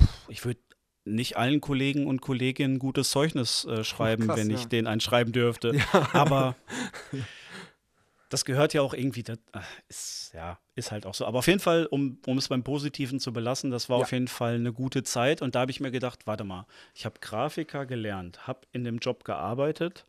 pff, 0.01 0.09
ich 0.29 0.45
würde 0.45 0.61
nicht 1.05 1.37
allen 1.39 1.61
Kollegen 1.63 2.07
und 2.07 2.21
Kolleginnen 2.21 2.75
ein 2.75 2.79
gutes 2.79 3.11
Zeugnis 3.11 3.65
äh, 3.65 3.83
schreiben, 3.83 4.27
krass, 4.27 4.37
wenn 4.37 4.51
ich 4.51 4.63
ja. 4.65 4.69
den 4.69 4.87
einschreiben 4.87 5.33
dürfte. 5.33 5.75
Aber 6.13 6.55
das 8.29 8.45
gehört 8.45 8.75
ja 8.75 8.83
auch 8.83 8.95
irgendwie, 8.95 9.23
das 9.23 9.39
ist, 9.89 10.33
ja, 10.35 10.59
ist 10.75 10.93
halt 10.93 11.07
auch 11.07 11.15
so. 11.15 11.27
Aber 11.27 11.39
auf 11.39 11.47
jeden 11.47 11.61
Fall, 11.61 11.87
um, 11.87 12.19
um 12.27 12.37
es 12.39 12.49
beim 12.49 12.63
Positiven 12.63 13.21
zu 13.21 13.33
belassen, 13.33 13.71
das 13.71 13.89
war 13.89 13.99
Ja. 13.99 14.05
auf 14.05 14.13
jeden 14.13 14.29
Fall 14.29 14.55
eine 14.57 14.73
gute 14.73 15.03
Zeit. 15.03 15.41
Und 15.43 15.55
da 15.55 15.61
habe 15.61 15.71
ich 15.71 15.81
mir 15.81 15.91
gedacht, 15.91 16.27
warte 16.27 16.45
mal, 16.45 16.67
ich 16.95 17.07
habe 17.07 17.21
Grafiker 17.21 17.87
gelernt, 17.87 18.47
habe 18.47 18.61
in 18.73 18.85
dem 18.85 18.99
Job 18.99 19.25
gearbeitet. 19.25 20.05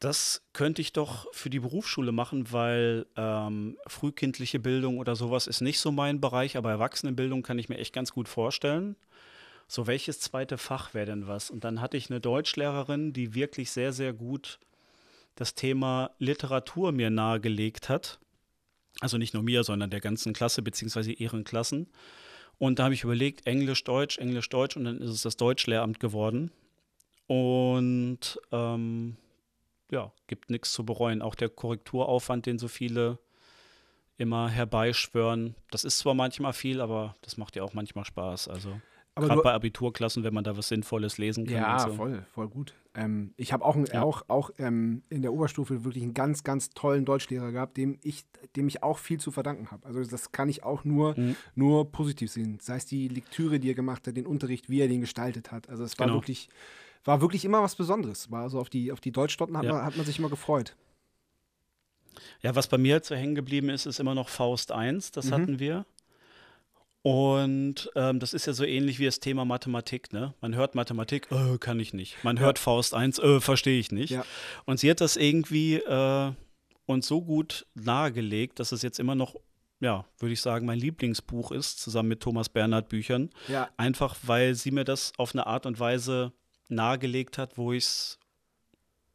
Das 0.00 0.42
könnte 0.52 0.82
ich 0.82 0.92
doch 0.92 1.26
für 1.32 1.48
die 1.48 1.60
Berufsschule 1.60 2.12
machen, 2.12 2.52
weil 2.52 3.06
ähm, 3.16 3.78
frühkindliche 3.86 4.58
Bildung 4.58 4.98
oder 4.98 5.16
sowas 5.16 5.46
ist 5.46 5.62
nicht 5.62 5.78
so 5.80 5.90
mein 5.92 6.20
Bereich, 6.20 6.56
aber 6.58 6.70
Erwachsenenbildung 6.70 7.42
kann 7.42 7.58
ich 7.58 7.70
mir 7.70 7.78
echt 7.78 7.94
ganz 7.94 8.12
gut 8.12 8.28
vorstellen. 8.28 8.96
So, 9.66 9.86
welches 9.86 10.20
zweite 10.20 10.58
Fach 10.58 10.92
wäre 10.92 11.06
denn 11.06 11.26
was? 11.26 11.48
Und 11.48 11.64
dann 11.64 11.80
hatte 11.80 11.96
ich 11.96 12.10
eine 12.10 12.20
Deutschlehrerin, 12.20 13.14
die 13.14 13.34
wirklich 13.34 13.70
sehr, 13.70 13.94
sehr 13.94 14.12
gut 14.12 14.58
das 15.34 15.54
Thema 15.54 16.10
Literatur 16.18 16.92
mir 16.92 17.10
nahegelegt 17.10 17.88
hat. 17.88 18.20
Also 19.00 19.18
nicht 19.18 19.34
nur 19.34 19.42
mir, 19.42 19.64
sondern 19.64 19.90
der 19.90 20.00
ganzen 20.00 20.32
Klasse 20.32 20.62
beziehungsweise 20.62 21.12
ihren 21.12 21.44
Klassen. 21.44 21.88
Und 22.58 22.78
da 22.78 22.84
habe 22.84 22.94
ich 22.94 23.02
überlegt, 23.02 23.46
Englisch, 23.46 23.82
Deutsch, 23.84 24.18
Englisch, 24.18 24.48
Deutsch 24.48 24.76
und 24.76 24.84
dann 24.84 24.98
ist 24.98 25.10
es 25.10 25.22
das 25.22 25.36
Deutschlehramt 25.36 25.98
geworden. 25.98 26.52
Und 27.26 28.38
ähm, 28.52 29.16
ja, 29.90 30.12
gibt 30.26 30.50
nichts 30.50 30.72
zu 30.72 30.84
bereuen. 30.84 31.22
Auch 31.22 31.34
der 31.34 31.48
Korrekturaufwand, 31.48 32.46
den 32.46 32.58
so 32.58 32.68
viele 32.68 33.18
immer 34.16 34.48
herbeischwören, 34.48 35.56
das 35.70 35.84
ist 35.84 35.98
zwar 35.98 36.14
manchmal 36.14 36.52
viel, 36.52 36.80
aber 36.80 37.16
das 37.22 37.36
macht 37.36 37.56
ja 37.56 37.64
auch 37.64 37.74
manchmal 37.74 38.04
Spaß. 38.04 38.46
Also 38.46 38.80
gerade 39.16 39.42
bei 39.42 39.52
Abiturklassen, 39.52 40.22
wenn 40.22 40.34
man 40.34 40.44
da 40.44 40.56
was 40.56 40.68
Sinnvolles 40.68 41.18
lesen 41.18 41.46
kann. 41.46 41.56
ja, 41.56 41.78
so. 41.80 41.92
voll, 41.94 42.24
voll 42.32 42.48
gut. 42.48 42.74
Ähm, 42.96 43.34
ich 43.36 43.52
habe 43.52 43.64
auch, 43.64 43.76
Ja. 43.88 44.02
auch, 44.02 44.22
auch 44.28 44.50
ähm, 44.58 45.02
in 45.10 45.22
der 45.22 45.32
Oberstufe 45.32 45.84
wirklich 45.84 46.04
einen 46.04 46.14
ganz, 46.14 46.44
ganz 46.44 46.70
tollen 46.70 47.04
Deutschlehrer 47.04 47.50
gehabt, 47.50 47.76
dem 47.76 47.98
ich, 48.02 48.24
dem 48.54 48.68
ich 48.68 48.82
auch 48.84 48.98
viel 48.98 49.18
zu 49.18 49.32
verdanken 49.32 49.70
habe. 49.72 49.84
Also 49.86 50.04
das 50.04 50.30
kann 50.30 50.48
ich 50.48 50.62
auch 50.62 50.84
nur, 50.84 51.18
Mhm. 51.18 51.36
nur 51.56 51.90
positiv 51.90 52.30
sehen. 52.30 52.58
Sei 52.60 52.76
es 52.76 52.86
die 52.86 53.08
Lektüre, 53.08 53.58
die 53.58 53.68
er 53.70 53.74
gemacht 53.74 54.06
hat, 54.06 54.16
den 54.16 54.26
Unterricht, 54.26 54.68
wie 54.70 54.80
er 54.80 54.88
den 54.88 55.00
gestaltet 55.00 55.50
hat. 55.50 55.68
Also 55.68 55.82
es 55.82 55.98
war 55.98 56.06
Genau. 56.06 56.18
wirklich, 56.18 56.48
war 57.04 57.20
wirklich 57.20 57.44
immer 57.44 57.62
was 57.62 57.74
Besonderes. 57.74 58.30
War 58.30 58.42
also 58.44 58.60
auf 58.60 58.70
die, 58.70 58.92
auf 58.92 59.00
die 59.00 59.10
Deutschstunden 59.12 59.56
hat, 59.56 59.64
Ja. 59.64 59.72
man, 59.72 59.84
hat 59.84 59.96
man 59.96 60.06
sich 60.06 60.18
immer 60.20 60.30
gefreut. 60.30 60.76
Ja, 62.42 62.54
was 62.54 62.68
bei 62.68 62.78
mir 62.78 63.00
so 63.02 63.14
hängen 63.16 63.34
geblieben 63.34 63.70
ist, 63.70 63.86
ist 63.86 63.98
immer 63.98 64.14
noch 64.14 64.28
Faust 64.28 64.70
1, 64.70 65.10
das 65.10 65.26
Mhm. 65.26 65.30
hatten 65.32 65.58
wir. 65.58 65.84
Und 67.04 67.90
ähm, 67.96 68.18
das 68.18 68.32
ist 68.32 68.46
ja 68.46 68.54
so 68.54 68.64
ähnlich 68.64 68.98
wie 68.98 69.04
das 69.04 69.20
Thema 69.20 69.44
Mathematik, 69.44 70.14
ne? 70.14 70.32
Man 70.40 70.54
hört 70.54 70.74
Mathematik, 70.74 71.30
äh, 71.30 71.58
kann 71.58 71.78
ich 71.78 71.92
nicht. 71.92 72.16
Man 72.24 72.40
hört 72.40 72.58
Faust 72.58 72.94
1, 72.94 73.18
äh, 73.18 73.40
verstehe 73.40 73.78
ich 73.78 73.92
nicht. 73.92 74.08
Ja. 74.08 74.24
Und 74.64 74.80
sie 74.80 74.90
hat 74.90 75.02
das 75.02 75.16
irgendwie 75.18 75.74
äh, 75.74 76.32
uns 76.86 77.06
so 77.06 77.20
gut 77.20 77.66
nahegelegt, 77.74 78.58
dass 78.58 78.72
es 78.72 78.80
jetzt 78.80 78.98
immer 78.98 79.14
noch, 79.14 79.34
ja, 79.80 80.06
würde 80.18 80.32
ich 80.32 80.40
sagen, 80.40 80.64
mein 80.64 80.78
Lieblingsbuch 80.78 81.52
ist, 81.52 81.78
zusammen 81.78 82.08
mit 82.08 82.20
Thomas 82.20 82.48
Bernhard 82.48 82.88
Büchern. 82.88 83.28
Ja, 83.48 83.68
Einfach 83.76 84.16
weil 84.22 84.54
sie 84.54 84.70
mir 84.70 84.84
das 84.84 85.12
auf 85.18 85.34
eine 85.34 85.46
Art 85.46 85.66
und 85.66 85.78
Weise 85.78 86.32
nahegelegt 86.70 87.36
hat, 87.36 87.58
wo 87.58 87.74
ich 87.74 87.84
es, 87.84 88.18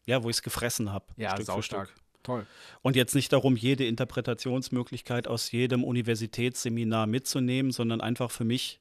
ja, 0.05 0.23
wo 0.23 0.29
ich 0.29 0.35
es 0.35 0.43
gefressen 0.43 0.91
habe. 0.91 1.05
ja 1.17 1.41
saustark. 1.41 1.91
Toll. 2.23 2.45
Und 2.81 2.95
jetzt 2.95 3.15
nicht 3.15 3.31
darum, 3.31 3.55
jede 3.55 3.85
Interpretationsmöglichkeit 3.85 5.27
aus 5.27 5.51
jedem 5.51 5.83
Universitätsseminar 5.83 7.07
mitzunehmen, 7.07 7.71
sondern 7.71 8.01
einfach 8.01 8.29
für 8.31 8.43
mich 8.45 8.79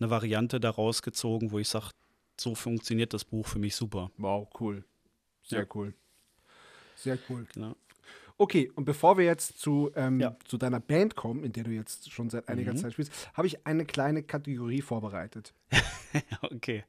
eine 0.00 0.10
Variante 0.10 0.58
daraus 0.60 1.02
gezogen, 1.02 1.52
wo 1.52 1.58
ich 1.58 1.68
sage, 1.68 1.90
so 2.38 2.54
funktioniert 2.54 3.12
das 3.14 3.24
Buch 3.24 3.46
für 3.46 3.58
mich 3.58 3.76
super. 3.76 4.10
Wow, 4.16 4.48
cool. 4.60 4.84
Sehr 5.42 5.60
Ja. 5.60 5.66
cool. 5.74 5.94
Sehr 6.96 7.18
cool. 7.28 7.46
Genau. 7.54 7.76
Okay, 8.38 8.70
und 8.74 8.86
bevor 8.86 9.18
wir 9.18 9.26
jetzt 9.26 9.58
zu, 9.58 9.90
ähm, 9.94 10.18
Ja. 10.18 10.34
zu 10.46 10.56
deiner 10.56 10.80
Band 10.80 11.14
kommen, 11.14 11.44
in 11.44 11.52
der 11.52 11.64
du 11.64 11.70
jetzt 11.70 12.10
schon 12.10 12.30
seit 12.30 12.48
einiger 12.48 12.72
Mhm. 12.72 12.78
Zeit 12.78 12.92
spielst, 12.94 13.12
habe 13.34 13.46
ich 13.46 13.66
eine 13.66 13.84
kleine 13.84 14.22
Kategorie 14.22 14.80
vorbereitet. 14.82 15.52
Okay. 16.42 16.84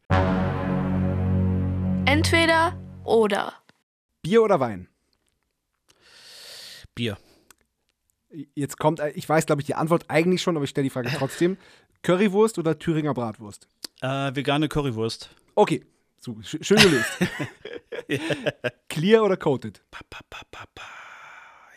Entweder 2.05 2.77
oder. 3.03 3.53
Bier 4.21 4.41
oder 4.43 4.59
Wein? 4.59 4.87
Bier. 6.95 7.17
Jetzt 8.55 8.77
kommt, 8.77 8.99
äh, 8.99 9.09
ich 9.11 9.27
weiß, 9.27 9.45
glaube 9.45 9.61
ich, 9.61 9.65
die 9.65 9.75
Antwort 9.75 10.05
eigentlich 10.07 10.41
schon, 10.41 10.55
aber 10.55 10.63
ich 10.63 10.69
stelle 10.69 10.83
die 10.83 10.89
Frage 10.89 11.09
trotzdem. 11.17 11.57
Currywurst 12.03 12.57
oder 12.57 12.79
Thüringer 12.79 13.13
Bratwurst? 13.13 13.67
Äh, 14.01 14.35
vegane 14.35 14.67
Currywurst. 14.67 15.29
Okay, 15.55 15.85
so, 16.19 16.41
sch 16.41 16.57
schön 16.61 16.77
gelöst. 16.77 17.11
Clear 18.89 19.23
oder 19.23 19.37
coated? 19.37 19.81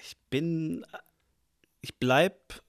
Ich 0.01 0.17
bin, 0.31 0.87
ich 1.81 1.97
bleib 1.99 2.63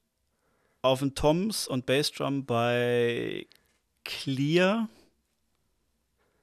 auf 0.81 0.99
dem 0.99 1.15
Toms 1.15 1.67
und 1.67 1.85
Bassdrum 1.85 2.45
bei 2.45 3.47
Clear. 4.03 4.89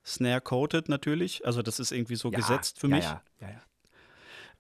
Snare 0.05 0.41
coated 0.41 0.89
natürlich. 0.89 1.47
Also 1.47 1.63
das 1.63 1.79
ist 1.79 1.93
irgendwie 1.93 2.17
so 2.17 2.31
gesetzt 2.31 2.81
für 2.81 2.89
ja, 2.89 2.97
mich. 2.97 3.05
Ja, 3.05 3.23
ja, 3.41 3.49
ja. 3.51 3.63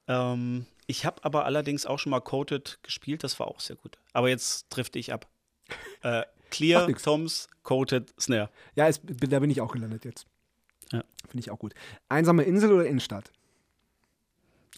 Ähm, 0.08 0.66
ich 0.86 1.04
habe 1.04 1.24
aber 1.24 1.44
allerdings 1.44 1.86
auch 1.86 1.98
schon 1.98 2.10
mal 2.10 2.20
Coated 2.20 2.78
gespielt, 2.82 3.24
das 3.24 3.38
war 3.38 3.48
auch 3.48 3.60
sehr 3.60 3.76
gut. 3.76 3.98
Aber 4.12 4.28
jetzt 4.28 4.66
drifte 4.70 4.98
ich 4.98 5.12
ab. 5.12 5.28
Äh, 6.02 6.24
Clear. 6.50 6.86
Toms, 6.96 7.48
Coated, 7.62 8.12
Snare. 8.20 8.50
ja 8.74 8.88
es, 8.88 9.00
da 9.02 9.38
bin 9.38 9.50
ich 9.50 9.60
auch 9.60 9.72
gelandet 9.72 10.04
jetzt. 10.04 10.26
Ja. 10.90 11.04
Finde 11.28 11.38
ich 11.38 11.50
auch 11.50 11.58
gut. 11.58 11.74
Einsame 12.08 12.42
Insel 12.42 12.72
oder 12.72 12.86
Innenstadt? 12.86 13.32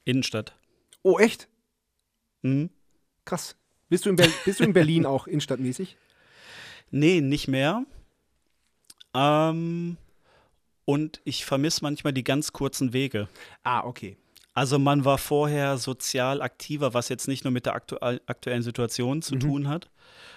Innenstadt. 0.05 0.55
Oh, 1.03 1.19
echt? 1.19 1.49
Mhm. 2.43 2.71
Krass. 3.25 3.57
Bist 3.89 4.07
du 4.07 4.11
in, 4.11 4.17
Ber 4.17 4.29
bist 4.45 4.61
du 4.61 4.65
in 4.65 4.73
Berlin 4.73 5.07
auch 5.07 5.27
innenstadtmäßig? 5.27 5.97
Nee, 6.91 7.21
nicht 7.21 7.49
mehr. 7.49 7.85
Ähm, 9.15 9.97
und 10.85 11.21
ich 11.25 11.45
vermisse 11.45 11.83
manchmal 11.83 12.13
die 12.13 12.25
ganz 12.25 12.53
kurzen 12.53 12.93
Wege. 12.93 13.29
Ah, 13.63 13.85
okay. 13.85 14.17
Also 14.55 14.79
man 14.79 15.05
war 15.05 15.19
vorher 15.19 15.79
sozial 15.79 16.41
aktiver, 16.41 16.95
was 16.95 17.09
jetzt 17.09 17.27
nicht 17.27 17.43
nur 17.45 17.51
mit 17.51 17.67
der 17.67 17.75
aktuell, 17.75 18.21
aktuellen 18.27 18.63
Situation 18.63 19.21
zu 19.21 19.35
Mhm. 19.35 19.41
tun 19.41 19.69
hat, 19.69 19.91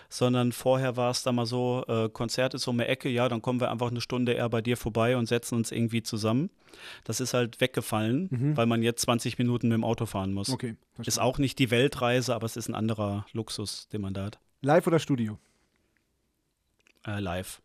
sondern 0.10 0.52
vorher 0.54 0.98
war 0.98 1.12
es 1.12 1.22
da 1.22 1.32
mal 1.32 1.46
so, 1.46 1.84
äh, 1.88 2.10
Konzert 2.10 2.56
ist 2.56 2.68
um 2.68 2.80
die 2.80 2.86
Ecke, 2.86 3.10
ja, 3.10 3.30
dann 3.30 3.44
kommen 3.44 3.60
wir 3.60 3.70
einfach 3.70 3.92
eine 3.92 4.02
Stunde 4.02 4.32
eher 4.34 4.50
bei 4.50 4.62
dir 4.62 4.76
vorbei 4.76 5.18
und 5.18 5.28
setzen 5.28 5.54
uns 5.56 5.72
irgendwie 5.72 6.02
zusammen. 6.02 6.50
Das 7.04 7.20
ist 7.20 7.36
halt 7.36 7.62
weggefallen, 7.62 8.28
Mhm. 8.32 8.58
weil 8.58 8.66
man 8.66 8.82
jetzt 8.82 9.02
20 9.04 9.38
Minuten 9.38 9.68
mit 9.68 9.76
dem 9.76 9.84
Auto 9.84 10.08
fahren 10.08 10.34
muss. 10.34 10.50
Okay. 10.50 10.72
Ist 10.72 11.04
verstehe. 11.06 11.24
auch 11.24 11.38
nicht 11.38 11.60
die 11.60 11.70
Weltreise, 11.70 12.34
aber 12.34 12.46
es 12.46 12.58
ist 12.58 12.70
ein 12.70 12.76
anderer 12.76 13.26
Luxus, 13.34 13.88
den 13.90 14.02
man 14.02 14.16
da 14.16 14.26
hat. 14.26 14.40
Live 14.62 14.88
oder 14.88 14.98
Studio? 14.98 15.38
Äh, 17.06 17.20
live. 17.20 17.62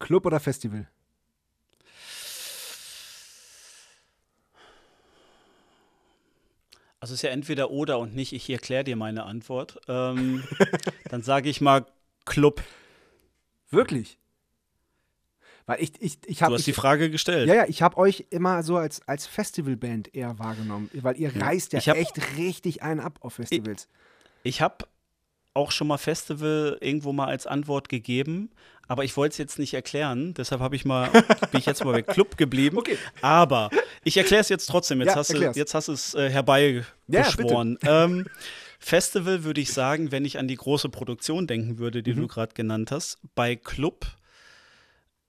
Club 0.00 0.26
oder 0.26 0.40
Festival? 0.40 0.88
Also 7.00 7.14
es 7.14 7.18
ist 7.20 7.22
ja 7.22 7.30
entweder 7.30 7.70
oder 7.70 7.98
und 7.98 8.14
nicht, 8.14 8.32
ich 8.32 8.48
erkläre 8.50 8.84
dir 8.84 8.96
meine 8.96 9.24
Antwort. 9.24 9.80
Ähm, 9.88 10.42
dann 11.10 11.22
sage 11.22 11.48
ich 11.48 11.60
mal 11.60 11.86
Club. 12.24 12.62
Wirklich? 13.70 14.18
Weil 15.66 15.82
ich, 15.82 15.92
ich, 16.00 16.18
ich 16.26 16.38
Du 16.38 16.44
habe. 16.46 16.54
hast 16.54 16.66
die 16.66 16.72
Frage 16.72 17.10
gestellt. 17.10 17.46
Ja, 17.46 17.54
ja, 17.54 17.64
ich 17.68 17.82
habe 17.82 17.98
euch 17.98 18.26
immer 18.30 18.62
so 18.62 18.76
als, 18.78 19.06
als 19.06 19.26
Festivalband 19.26 20.14
eher 20.14 20.38
wahrgenommen, 20.38 20.90
weil 20.94 21.16
ihr 21.18 21.34
reißt 21.36 21.72
ja 21.74 21.78
Ich 21.78 21.88
hab- 21.88 21.96
echt 21.96 22.36
richtig 22.38 22.82
einen 22.82 23.00
ab 23.00 23.18
auf 23.20 23.34
Festivals. 23.34 23.86
Ich 24.42 24.60
habe 24.62 24.86
auch 25.54 25.70
schon 25.72 25.86
mal 25.88 25.98
Festival 25.98 26.78
irgendwo 26.80 27.12
mal 27.12 27.26
als 27.26 27.46
Antwort 27.46 27.88
gegeben, 27.88 28.50
aber 28.86 29.04
ich 29.04 29.16
wollte 29.16 29.32
es 29.32 29.38
jetzt 29.38 29.58
nicht 29.58 29.74
erklären, 29.74 30.32
deshalb 30.34 30.60
habe 30.60 30.76
ich 30.76 30.84
mal, 30.84 31.08
bin 31.50 31.60
ich 31.60 31.66
jetzt 31.66 31.84
mal 31.84 31.92
bei 31.92 32.02
Club 32.02 32.36
geblieben. 32.38 32.78
Okay. 32.78 32.96
Aber 33.20 33.68
ich 34.04 34.16
erkläre 34.16 34.40
es 34.40 34.48
jetzt 34.48 34.66
trotzdem. 34.66 35.00
Jetzt 35.00 35.08
Ja, 35.10 35.16
hast 35.16 35.28
du, 35.30 35.34
erklär's. 35.34 35.56
jetzt 35.56 35.74
hast 35.74 35.88
du 35.88 35.92
es 35.92 36.14
äh, 36.14 36.24
Ja, 36.24 36.28
herbeibeschworen. 36.30 37.78
ähm, 37.82 38.26
Festival 38.78 39.42
würde 39.44 39.60
ich 39.60 39.72
sagen, 39.72 40.12
wenn 40.12 40.24
ich 40.24 40.38
an 40.38 40.46
die 40.48 40.54
große 40.54 40.88
Produktion 40.88 41.46
denken 41.46 41.78
würde, 41.78 42.02
die 42.02 42.12
Mhm. 42.14 42.20
du 42.22 42.26
gerade 42.28 42.54
genannt 42.54 42.90
hast. 42.92 43.18
Bei 43.34 43.56
Club 43.56 44.06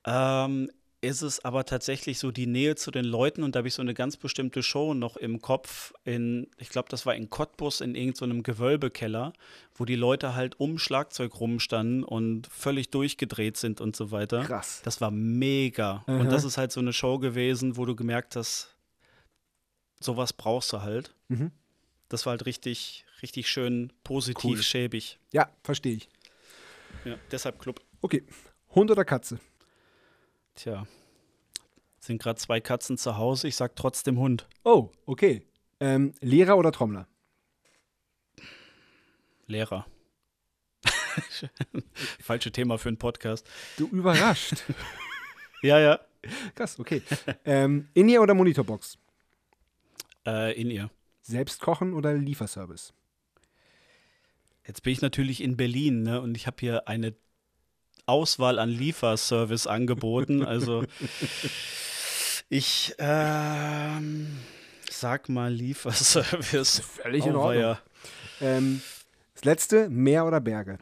ähm, 0.05 0.69
ist 1.01 1.21
es 1.21 1.43
aber 1.45 1.65
tatsächlich 1.65 2.19
so 2.19 2.29
die 2.31 2.45
Nähe 2.47 2.75
zu 2.75 2.91
den 2.91 3.05
Leuten 3.05 3.43
und 3.43 3.55
da 3.55 3.59
habe 3.59 3.67
ich 3.69 3.73
so 3.73 3.81
eine 3.81 3.93
ganz 3.93 4.17
bestimmte 4.17 4.61
Show 4.63 4.93
noch 4.93 5.15
im 5.15 5.41
Kopf 5.41 5.93
in, 6.03 6.47
ich 6.57 6.69
glaube, 6.69 6.89
das 6.89 7.05
war 7.05 7.15
in 7.15 7.29
Cottbus 7.29 7.79
in 7.79 7.95
irgendeinem 7.95 8.43
Gewölbekeller, 8.43 9.31
wo 9.75 9.85
die 9.85 9.95
Leute 9.95 10.35
halt 10.35 10.59
um 10.59 10.77
Schlagzeug 10.77 11.39
rumstanden 11.39 12.03
und 12.03 12.47
völlig 12.47 12.89
durchgedreht 12.89 13.55
sind 13.55 13.79
und 13.79 13.95
so 13.95 14.11
weiter. 14.11 14.43
Krass. 14.43 14.81
Das 14.83 14.99
war 14.99 15.09
mega. 15.11 16.03
Aha. 16.05 16.19
Und 16.19 16.31
das 16.31 16.43
ist 16.43 16.57
halt 16.57 16.71
so 16.73 16.81
eine 16.81 16.91
Show 16.91 17.17
gewesen, 17.17 17.77
wo 17.77 17.85
du 17.85 17.95
gemerkt 17.95 18.35
hast, 18.35 18.75
sowas 20.01 20.33
brauchst 20.33 20.73
du 20.73 20.81
halt. 20.81 21.15
Mhm. 21.29 21.51
Das 22.09 22.25
war 22.25 22.31
halt 22.31 22.45
richtig, 22.45 23.05
richtig 23.21 23.47
schön 23.47 23.93
positiv, 24.03 24.43
Cool. 24.57 24.63
schäbig. 24.63 25.19
Ja, 25.31 25.49
verstehe 25.63 25.93
ich. 25.95 26.09
Ja, 27.05 27.15
deshalb 27.31 27.59
Club. 27.59 27.79
Okay. 28.01 28.23
Hund 28.75 28.91
oder 28.91 29.05
Katze? 29.05 29.39
Tja. 30.59 30.85
Sind 31.99 32.21
gerade 32.21 32.37
zwei 32.37 32.59
Katzen 32.59 32.97
zu 32.97 33.15
Hause, 33.15 33.47
ich 33.47 33.55
sag 33.55 33.77
trotzdem 33.77 34.19
Hund. 34.19 34.45
Oh, 34.65 34.91
okay. 35.05 35.41
Ähm, 35.79 36.13
Lehrer 36.19 36.57
oder 36.57 36.73
Trommler? 36.73 37.07
Lehrer. 39.47 39.87
Falsche 42.19 42.51
Thema 42.51 42.77
für 42.77 42.89
einen 42.89 42.97
Podcast. 42.97 43.49
Du 43.77 43.87
überrascht. 43.87 44.63
Ja, 45.61 45.77
ja. 45.77 45.99
Krass, 46.55 46.79
okay. 46.79 47.01
Ähm, 47.43 47.89
In-Ear 47.93 48.21
oder 48.21 48.33
Monitorbox? 48.33 48.97
Äh, 50.25 50.53
in 50.53 50.71
ihr. 50.71 50.89
Selbst 51.21 51.59
kochen 51.59 51.93
oder 51.93 52.13
Lieferservice? 52.13 52.93
Jetzt 54.65 54.83
bin 54.83 54.93
ich 54.93 55.01
natürlich 55.01 55.43
in 55.43 55.57
Berlin, 55.57 56.03
ne? 56.03 56.21
Und 56.21 56.37
ich 56.37 56.47
habe 56.47 56.55
hier 56.61 56.87
eine 56.87 57.13
Auswahl 58.09 58.59
an 58.59 58.69
Lieferservice 58.69 59.67
angeboten. 59.67 60.43
Also 60.43 60.83
ich 62.49 62.95
ähm, 62.97 64.37
sag 64.89 65.29
mal 65.29 65.51
Lieferservice. 65.53 66.79
Völlig 67.03 67.25
in 67.25 67.35
Auweia. 67.35 67.79
Ähm, 68.41 68.81
das 69.35 69.45
letzte, 69.45 69.89
Meer 69.89 70.25
oder 70.25 70.41
Berge? 70.41 70.77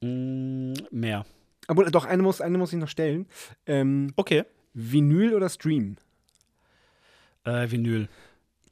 Mm, 0.00 0.74
mehr. 0.90 1.24
Aber 1.66 1.84
doch, 1.90 2.04
eine 2.04 2.22
muss, 2.22 2.40
eine 2.40 2.56
muss 2.58 2.72
ich 2.72 2.78
noch 2.78 2.88
stellen. 2.88 3.26
Ähm, 3.66 4.12
Okay. 4.16 4.44
Vinyl 4.74 5.34
oder 5.34 5.48
Stream? 5.48 5.96
Äh, 7.44 7.70
Vinyl. 7.70 8.08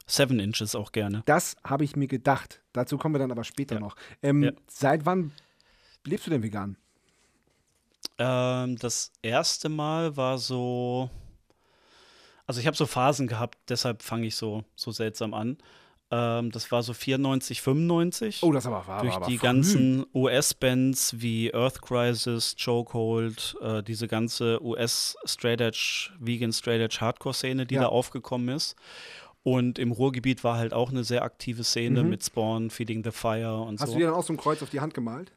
Seven 0.07 0.39
Inches 0.39 0.77
auch 0.77 0.93
gerne. 0.93 1.23
Das 1.27 1.57
habe 1.65 1.83
ich 1.83 1.97
mir 1.97 2.07
gedacht. 2.07 2.63
Dazu 2.73 2.97
kommen 2.97 3.15
wir 3.15 3.19
dann 3.19 3.33
aber 3.33 3.43
später 3.43 3.75
Ja. 3.77 3.81
noch. 3.81 3.97
Ähm, 4.23 4.45
Ja. 4.45 4.53
Seit 4.69 5.05
wann 5.05 5.33
lebst 6.05 6.27
du 6.27 6.31
denn 6.31 6.45
vegan? 6.45 6.77
Ähm, 8.19 8.77
das 8.79 9.13
erste 9.23 9.69
Mal 9.69 10.17
war 10.17 10.39
so. 10.39 11.11
Also 12.47 12.61
ich 12.61 12.67
habe 12.67 12.77
so 12.77 12.87
Phasen 12.87 13.27
gehabt, 13.27 13.59
deshalb 13.69 14.03
fange 14.03 14.27
ich 14.29 14.37
so, 14.37 14.65
so 14.77 14.93
seltsam 14.93 15.35
an. 15.35 15.59
Ähm, 16.13 16.53
das 16.53 16.71
war 16.71 16.85
so 16.85 16.93
94, 16.93 17.61
95. 17.61 18.43
Oh, 18.45 18.53
das 18.53 18.65
aber 18.67 18.87
war, 18.87 19.01
durch 19.03 19.15
aber 19.17 19.27
die 19.27 19.39
ganzen 19.39 20.07
US-Bands 20.15 21.21
wie 21.21 21.53
Earth 21.53 21.83
Crisis, 21.83 22.55
Chokehold, 22.63 23.57
äh, 23.61 23.83
diese 23.83 24.07
ganze 24.07 24.63
US-Straight 24.63 25.61
Edge, 25.61 26.11
Vegan 26.21 26.53
Straight 26.53 26.81
Edge 26.81 26.99
Hardcore-Szene, 27.01 27.67
die 27.67 27.75
Ja. 27.75 27.83
da 27.83 27.87
aufgekommen 27.89 28.55
ist. 28.55 28.77
Und 29.43 29.79
im 29.81 29.91
Ruhrgebiet 29.93 30.45
war 30.45 30.57
halt 30.59 30.73
auch 30.73 30.91
eine 30.91 31.03
sehr 31.05 31.23
aktive 31.23 31.65
Szene 31.65 32.05
Mhm. 32.05 32.11
mit 32.11 32.25
Spawn, 32.25 32.71
Feeding 32.71 33.03
the 33.03 33.11
Fire 33.11 33.61
und 33.63 33.81
Hast 33.81 33.89
so. 33.89 33.95
du 33.95 33.99
dir 34.01 34.07
dann 34.07 34.15
auch 34.15 34.25
so 34.25 34.33
ein 34.33 34.37
Kreuz 34.37 34.63
auf 34.63 34.71
die 34.71 34.81
Hand 34.81 34.95
gemalt? 34.95 35.33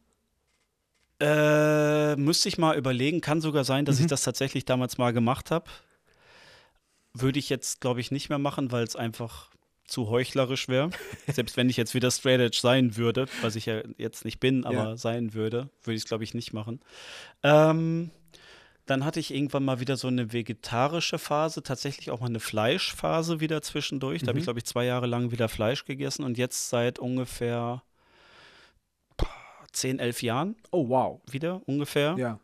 Äh, 1.19 2.15
müsste 2.15 2.47
ich 2.49 2.57
mal 2.57 2.77
überlegen. 2.77 3.21
Kann 3.21 3.41
sogar 3.41 3.63
sein, 3.63 3.85
dass 3.85 3.97
Mhm. 3.97 4.01
ich 4.05 4.07
das 4.07 4.23
tatsächlich 4.23 4.65
damals 4.65 4.97
mal 4.97 5.11
gemacht 5.13 5.51
habe. 5.51 5.69
Würde 7.13 7.39
ich 7.39 7.49
jetzt, 7.49 7.81
glaube 7.81 7.99
ich, 7.99 8.11
nicht 8.11 8.29
mehr 8.29 8.37
machen, 8.39 8.71
weil 8.71 8.83
es 8.83 8.95
einfach 8.95 9.49
zu 9.85 10.09
heuchlerisch 10.09 10.67
wäre. 10.69 10.91
Selbst 11.27 11.57
wenn 11.57 11.69
ich 11.69 11.75
jetzt 11.77 11.93
wieder 11.95 12.11
Straight 12.11 12.39
Edge 12.39 12.59
sein 12.61 12.95
würde, 12.95 13.25
was 13.41 13.55
ich 13.55 13.65
ja 13.65 13.81
jetzt 13.97 14.23
nicht 14.23 14.39
bin, 14.39 14.63
aber 14.63 14.89
Ja. 14.91 14.97
sein 14.97 15.33
würde, 15.33 15.69
würde 15.83 15.95
ich 15.95 16.03
es, 16.03 16.07
glaube 16.07 16.23
ich, 16.23 16.33
nicht 16.35 16.53
machen. 16.53 16.79
Ähm, 17.43 18.11
dann 18.85 19.03
hatte 19.05 19.19
ich 19.19 19.33
irgendwann 19.33 19.65
mal 19.65 19.79
wieder 19.79 19.97
so 19.97 20.07
eine 20.07 20.31
vegetarische 20.31 21.17
Phase, 21.19 21.63
tatsächlich 21.63 22.11
auch 22.11 22.19
mal 22.21 22.27
eine 22.27 22.39
Fleischphase 22.39 23.39
wieder 23.39 23.61
zwischendurch. 23.61 24.21
Da 24.21 24.27
habe 24.27 24.35
Mhm. 24.35 24.39
ich, 24.39 24.45
glaube 24.45 24.59
ich, 24.59 24.65
zwei 24.65 24.85
Jahre 24.85 25.07
lang 25.07 25.31
wieder 25.31 25.49
Fleisch 25.49 25.85
gegessen 25.85 26.23
und 26.23 26.37
jetzt 26.37 26.69
seit 26.69 26.97
ungefähr 26.99 27.83
10, 29.71 29.99
11 29.99 30.23
Jahren 30.23 30.55
Oh, 30.71 30.89
wow. 30.89 31.21
wieder 31.29 31.61
ungefähr. 31.65 32.15
Ja. 32.17 32.39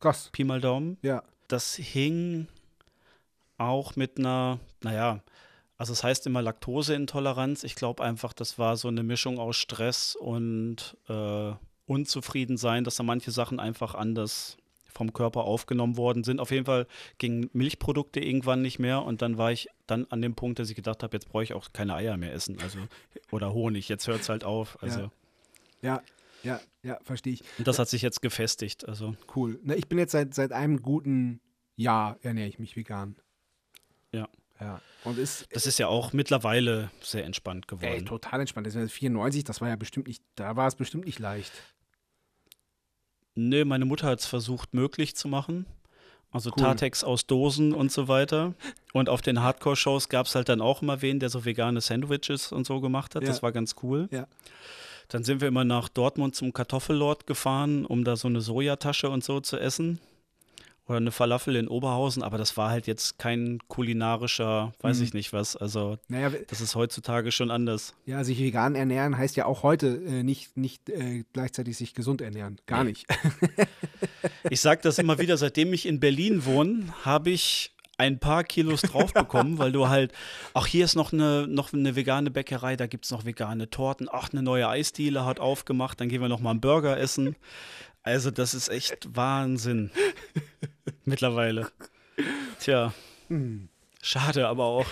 Krass. 0.00 0.30
Pi 0.32 0.44
mal 0.44 0.60
Daumen. 0.60 0.96
Ja. 1.02 1.22
Das 1.48 1.74
hing 1.74 2.46
auch 3.58 3.96
mit 3.96 4.18
einer, 4.18 4.58
naja, 4.82 5.20
also 5.76 5.92
es 5.92 6.02
heißt 6.04 6.26
immer 6.26 6.42
Laktoseintoleranz. 6.42 7.64
Ich 7.64 7.74
glaube 7.74 8.02
einfach, 8.02 8.32
das 8.32 8.58
war 8.58 8.76
so 8.76 8.88
eine 8.88 9.02
Mischung 9.02 9.38
aus 9.38 9.56
Stress 9.56 10.14
und 10.16 10.96
äh, 11.08 11.52
Unzufriedensein, 11.86 12.84
dass 12.84 12.96
da 12.96 13.02
manche 13.02 13.30
Sachen 13.30 13.58
einfach 13.60 13.94
anders 13.94 14.56
vom 14.92 15.12
Körper 15.12 15.44
aufgenommen 15.44 15.96
worden 15.96 16.24
sind. 16.24 16.40
Auf 16.40 16.50
jeden 16.50 16.66
Fall 16.66 16.86
gingen 17.18 17.48
Milchprodukte 17.52 18.20
irgendwann 18.20 18.60
nicht 18.62 18.78
mehr 18.78 19.02
und 19.02 19.22
dann 19.22 19.38
war 19.38 19.52
ich 19.52 19.68
dann 19.86 20.06
an 20.10 20.20
dem 20.22 20.34
Punkt, 20.34 20.58
dass 20.58 20.68
ich 20.68 20.76
gedacht 20.76 21.02
habe, 21.02 21.16
jetzt 21.16 21.28
brauche 21.28 21.42
ich 21.44 21.54
auch 21.54 21.68
keine 21.72 21.94
Eier 21.94 22.16
mehr 22.16 22.32
essen. 22.32 22.58
Also, 22.62 22.78
oder 23.30 23.52
Honig, 23.52 23.88
jetzt 23.88 24.06
hört 24.06 24.20
es 24.20 24.28
halt 24.28 24.44
auf. 24.44 24.78
Also, 24.82 25.00
Ja. 25.00 25.10
Ja, 25.82 26.02
ja, 26.42 26.60
ja, 26.82 26.98
verstehe 27.02 27.34
ich. 27.34 27.42
und 27.58 27.66
das 27.66 27.78
hat 27.78 27.88
sich 27.88 28.02
jetzt 28.02 28.22
gefestigt. 28.22 28.88
Also, 28.88 29.14
Cool. 29.34 29.58
Na, 29.62 29.74
ich 29.74 29.88
bin 29.88 29.98
jetzt 29.98 30.12
seit, 30.12 30.34
seit 30.34 30.52
einem 30.52 30.82
guten 30.82 31.40
Jahr 31.76 32.18
ernähre 32.22 32.48
ich 32.48 32.58
mich 32.58 32.76
vegan. 32.76 33.16
Ja. 34.12 34.28
Ja. 34.60 34.82
Und 35.04 35.18
ist 35.18 35.46
das 35.52 35.64
ist 35.66 35.78
ja 35.78 35.88
auch 35.88 36.12
mittlerweile 36.12 36.90
sehr 37.00 37.24
entspannt 37.24 37.66
geworden. 37.68 37.86
ey, 37.92 38.04
total 38.04 38.40
entspannt. 38.40 38.66
Das 38.66 38.74
ja 38.74 38.86
94, 38.86 39.44
das 39.44 39.60
war 39.62 39.68
ja 39.68 39.76
bestimmt 39.76 40.06
nicht, 40.08 40.22
da 40.34 40.54
war 40.56 40.66
es 40.68 40.74
bestimmt 40.74 41.06
nicht 41.06 41.18
leicht. 41.18 41.52
Nee, 43.34 43.64
meine 43.64 43.86
Mutter 43.86 44.06
hat 44.08 44.20
es 44.20 44.26
versucht, 44.26 44.74
möglich 44.74 45.16
zu 45.16 45.28
machen. 45.28 45.64
Also 46.30 46.50
Cool. 46.50 46.62
Tartex 46.62 47.02
aus 47.02 47.26
Dosen 47.26 47.72
und 47.72 47.90
so 47.90 48.06
weiter. 48.06 48.54
Und 48.92 49.08
auf 49.08 49.22
den 49.22 49.40
Hardcore-Shows 49.42 50.08
gab 50.08 50.26
es 50.26 50.34
halt 50.34 50.48
dann 50.48 50.60
auch 50.60 50.82
immer 50.82 51.02
wen, 51.02 51.18
der 51.18 51.28
so 51.30 51.44
vegane 51.44 51.80
Sandwiches 51.80 52.52
und 52.52 52.66
so 52.66 52.80
gemacht 52.80 53.14
hat. 53.14 53.22
Ja. 53.22 53.28
Das 53.28 53.42
war 53.42 53.52
ganz 53.52 53.74
cool. 53.82 54.08
Ja. 54.12 54.26
Dann 55.10 55.24
sind 55.24 55.40
wir 55.40 55.48
immer 55.48 55.64
nach 55.64 55.88
Dortmund 55.88 56.34
zum 56.34 56.52
Kartoffellord 56.52 57.26
gefahren, 57.26 57.84
um 57.84 58.04
da 58.04 58.16
so 58.16 58.28
eine 58.28 58.40
Sojatasche 58.40 59.10
und 59.10 59.22
so 59.24 59.40
zu 59.40 59.58
essen. 59.58 59.98
Oder 60.86 60.96
eine 60.96 61.12
Falafel 61.12 61.54
in 61.54 61.68
Oberhausen. 61.68 62.22
Aber 62.24 62.36
das 62.36 62.56
war 62.56 62.70
halt 62.70 62.88
jetzt 62.88 63.18
kein 63.18 63.60
kulinarischer, 63.68 64.72
weiß 64.80 64.98
Mhm. 64.98 65.04
ich 65.04 65.14
nicht 65.14 65.32
was. 65.32 65.56
Also 65.56 65.98
Naja, 66.08 66.30
das 66.48 66.60
ist 66.60 66.74
heutzutage 66.74 67.30
schon 67.30 67.52
anders. 67.52 67.94
ja, 68.06 68.24
sich 68.24 68.40
vegan 68.40 68.74
ernähren 68.74 69.16
heißt 69.16 69.36
ja 69.36 69.46
auch 69.46 69.62
heute 69.62 70.02
äh, 70.04 70.22
nicht, 70.24 70.56
nicht 70.56 70.88
äh, 70.88 71.22
gleichzeitig 71.32 71.76
sich 71.76 71.94
gesund 71.94 72.20
ernähren. 72.20 72.58
Gar 72.66 72.82
Nee. 72.84 72.90
nicht. 72.90 73.06
Ich 74.50 74.60
sage 74.60 74.80
das 74.82 74.98
immer 74.98 75.18
wieder, 75.18 75.36
seitdem 75.36 75.72
ich 75.72 75.86
in 75.86 76.00
Berlin 76.00 76.44
wohne, 76.44 76.86
habe 77.04 77.30
ich 77.30 77.72
ein 78.00 78.18
paar 78.18 78.44
Kilos 78.44 78.82
drauf 78.82 79.12
bekommen, 79.12 79.58
weil 79.58 79.72
du 79.72 79.88
halt, 79.88 80.12
ach, 80.54 80.66
hier 80.66 80.84
ist 80.84 80.96
noch 80.96 81.12
eine, 81.12 81.46
noch 81.46 81.72
eine 81.72 81.94
vegane 81.94 82.30
Bäckerei, 82.30 82.76
da 82.76 82.86
gibt 82.86 83.04
es 83.04 83.10
noch 83.10 83.24
vegane 83.24 83.70
Torten, 83.70 84.08
ach, 84.10 84.30
eine 84.32 84.42
neue 84.42 84.68
Eisdiele 84.68 85.24
hat 85.24 85.38
aufgemacht, 85.38 86.00
dann 86.00 86.08
gehen 86.08 86.22
wir 86.22 86.28
noch 86.28 86.40
mal 86.40 86.50
einen 86.50 86.60
Burger 86.60 86.98
essen. 86.98 87.36
Also, 88.02 88.30
das 88.30 88.54
ist 88.54 88.68
echt 88.68 89.14
Wahnsinn. 89.14 89.90
Mittlerweile. 91.04 91.70
Tja, 92.58 92.94
schade 94.02 94.48
aber 94.48 94.64
auch. 94.64 94.86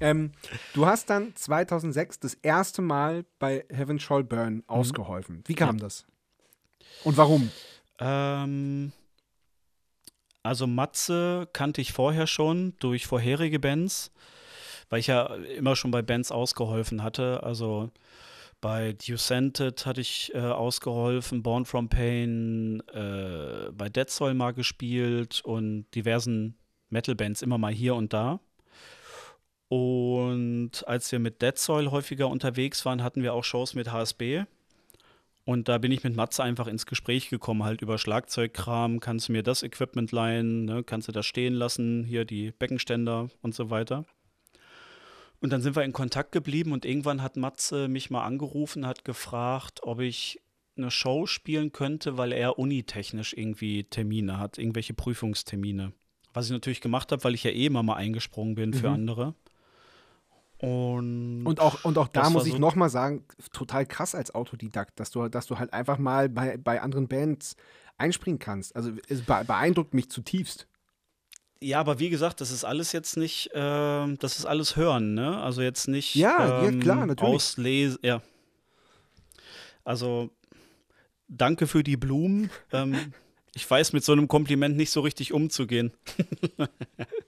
Ähm, 0.00 0.32
du 0.72 0.86
hast 0.86 1.10
dann 1.10 1.34
2006 1.34 2.20
das 2.20 2.34
erste 2.34 2.82
Mal 2.82 3.24
bei 3.38 3.64
Heaven 3.68 3.98
Shall 3.98 4.24
Burn 4.24 4.62
ausgeholfen. 4.66 5.42
Wie 5.46 5.54
kam 5.54 5.78
das? 5.78 6.06
Und 7.04 7.16
warum? 7.16 7.50
Ähm, 7.98 8.92
also 10.44 10.66
Matze 10.66 11.48
kannte 11.52 11.80
ich 11.80 11.92
vorher 11.92 12.26
schon 12.26 12.74
durch 12.78 13.06
vorherige 13.06 13.58
Bands, 13.58 14.12
weil 14.90 15.00
ich 15.00 15.06
ja 15.08 15.34
immer 15.56 15.74
schon 15.74 15.90
bei 15.90 16.02
Bands 16.02 16.30
ausgeholfen 16.30 17.02
hatte. 17.02 17.42
Also 17.42 17.90
bei 18.60 18.92
Ducented 18.92 19.86
hatte 19.86 20.02
ich 20.02 20.32
äh, 20.34 20.38
ausgeholfen, 20.38 21.42
Born 21.42 21.64
from 21.64 21.88
Pain, 21.88 22.82
äh, 22.92 23.70
bei 23.72 23.88
Dead 23.88 24.08
Soul 24.08 24.34
mal 24.34 24.52
gespielt 24.52 25.40
und 25.44 25.86
diversen 25.94 26.58
Metal-Bands 26.90 27.42
immer 27.42 27.58
mal 27.58 27.72
hier 27.72 27.94
und 27.94 28.12
da. 28.12 28.40
Und 29.68 30.86
als 30.86 31.10
wir 31.10 31.20
mit 31.20 31.40
Dead 31.40 31.56
Soil 31.58 31.90
häufiger 31.90 32.28
unterwegs 32.28 32.84
waren, 32.84 33.02
hatten 33.02 33.22
wir 33.22 33.32
auch 33.32 33.44
Shows 33.44 33.74
mit 33.74 33.90
HSB. 33.90 34.44
Und 35.44 35.68
da 35.68 35.76
bin 35.78 35.92
ich 35.92 36.02
mit 36.02 36.16
Matze 36.16 36.42
einfach 36.42 36.66
ins 36.66 36.86
Gespräch 36.86 37.28
gekommen, 37.28 37.64
halt 37.64 37.82
über 37.82 37.98
Schlagzeugkram, 37.98 39.00
kannst 39.00 39.28
du 39.28 39.32
mir 39.32 39.42
das 39.42 39.62
Equipment 39.62 40.10
leihen, 40.10 40.64
ne? 40.64 40.82
kannst 40.82 41.08
du 41.08 41.12
das 41.12 41.26
stehen 41.26 41.52
lassen, 41.52 42.04
hier 42.04 42.24
die 42.24 42.52
Beckenständer 42.52 43.28
und 43.42 43.54
so 43.54 43.68
weiter. 43.68 44.06
Und 45.40 45.52
dann 45.52 45.60
sind 45.60 45.76
wir 45.76 45.82
in 45.82 45.92
Kontakt 45.92 46.32
geblieben 46.32 46.72
und 46.72 46.86
irgendwann 46.86 47.20
hat 47.20 47.36
Matze 47.36 47.88
mich 47.88 48.08
mal 48.08 48.24
angerufen, 48.24 48.86
hat 48.86 49.04
gefragt, 49.04 49.80
ob 49.82 50.00
ich 50.00 50.40
eine 50.76 50.90
Show 50.90 51.26
spielen 51.26 51.72
könnte, 51.72 52.16
weil 52.16 52.32
er 52.32 52.58
unitechnisch 52.58 53.34
irgendwie 53.34 53.84
Termine 53.84 54.38
hat, 54.38 54.56
irgendwelche 54.56 54.94
Prüfungstermine. 54.94 55.92
Was 56.32 56.46
ich 56.46 56.52
natürlich 56.52 56.80
gemacht 56.80 57.12
habe, 57.12 57.22
weil 57.22 57.34
ich 57.34 57.44
ja 57.44 57.50
eh 57.50 57.66
immer 57.66 57.82
mal 57.82 57.96
eingesprungen 57.96 58.54
bin 58.54 58.72
für 58.72 58.88
Mhm. 58.88 58.94
andere. 58.94 59.34
Und, 60.64 61.44
Und 61.46 61.60
auch, 61.60 61.84
und 61.84 61.98
auch 61.98 62.08
da 62.08 62.30
muss 62.30 62.46
ich 62.46 62.52
so- 62.52 62.58
nochmal 62.58 62.88
sagen, 62.90 63.24
total 63.52 63.84
krass 63.86 64.14
als 64.14 64.34
Autodidakt, 64.34 64.98
dass 64.98 65.10
du, 65.10 65.28
dass 65.28 65.46
du 65.46 65.58
halt 65.58 65.72
einfach 65.72 65.98
mal 65.98 66.28
bei, 66.28 66.56
bei 66.56 66.80
anderen 66.80 67.08
Bands 67.08 67.56
einspringen 67.98 68.38
kannst. 68.38 68.74
Also 68.74 68.92
es 69.08 69.22
be- 69.22 69.44
beeindruckt 69.46 69.94
mich 69.94 70.08
zutiefst. 70.10 70.66
Ja, 71.60 71.80
aber 71.80 71.98
wie 71.98 72.10
gesagt, 72.10 72.40
das 72.40 72.50
ist 72.50 72.64
alles 72.64 72.92
jetzt 72.92 73.16
nicht, 73.16 73.50
ähm, 73.54 74.18
das 74.18 74.38
ist 74.38 74.44
alles 74.46 74.76
Hören, 74.76 75.14
ne? 75.14 75.40
Also 75.40 75.62
jetzt 75.62 75.88
nicht 75.88 76.14
Ja, 76.14 76.62
ja, 76.62 76.68
ähm, 76.68 76.80
klar, 76.80 77.06
natürlich. 77.06 77.34
Auslesen, 77.34 77.98
ja. 78.02 78.20
Also 79.84 80.30
danke 81.28 81.66
für 81.66 81.82
die 81.82 81.96
Blumen. 81.96 82.50
ähm, 82.72 82.94
Ich 83.56 83.70
weiß 83.70 83.92
mit 83.92 84.02
so 84.02 84.10
einem 84.10 84.26
Kompliment 84.26 84.76
nicht 84.76 84.90
so 84.90 85.00
richtig 85.00 85.32
umzugehen. 85.32 85.92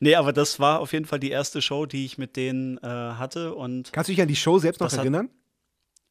nee, 0.00 0.14
aber 0.14 0.32
das 0.32 0.58
war 0.60 0.80
auf 0.80 0.92
jeden 0.92 1.04
Fall 1.04 1.20
die 1.20 1.30
erste 1.30 1.60
Show, 1.62 1.86
die 1.86 2.04
ich 2.04 2.18
mit 2.18 2.36
denen 2.36 2.78
äh, 2.78 2.86
hatte. 2.86 3.54
Und 3.54 3.92
Kannst 3.92 4.08
du 4.08 4.12
dich 4.12 4.22
an 4.22 4.28
die 4.28 4.36
Show 4.36 4.58
selbst 4.58 4.80
noch 4.80 4.86
Das 4.86 4.94
hat- 4.94 5.00
erinnern? 5.00 5.30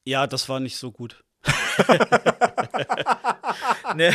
ja, 0.06 0.28
das 0.28 0.50
war 0.50 0.60
nicht 0.60 0.78
so 0.78 0.92
gut. 0.92 1.24
nee, 3.96 4.12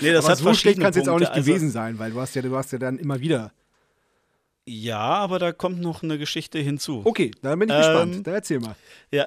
nee, 0.00 0.12
das 0.12 0.24
Aber 0.24 0.32
hat 0.32 0.38
so 0.38 0.54
schlecht 0.54 0.80
kann 0.80 0.90
es 0.90 0.96
jetzt 0.96 1.08
auch 1.08 1.18
nicht. 1.18 1.30
Also- 1.30 1.40
gewesen 1.50 1.70
sein, 1.70 1.98
weil 1.98 2.10
du 2.12 2.20
hast 2.20 2.34
ja, 2.34 2.42
du 2.42 2.56
hast 2.56 2.72
ja 2.72 2.78
dann 2.78 2.98
immer 2.98 3.20
wieder. 3.20 3.52
Ja, 4.64 4.98
aber 5.00 5.38
da 5.38 5.52
kommt 5.52 5.80
noch 5.80 6.02
eine 6.02 6.18
Geschichte 6.18 6.58
hinzu. 6.60 7.02
Okay, 7.04 7.32
dann 7.42 7.58
bin 7.58 7.68
ich 7.68 7.74
Ähm, 7.74 7.80
gespannt. 7.82 8.26
Dann 8.26 8.34
erzähl 8.34 8.60
mal. 8.60 8.76
Ja, 9.10 9.26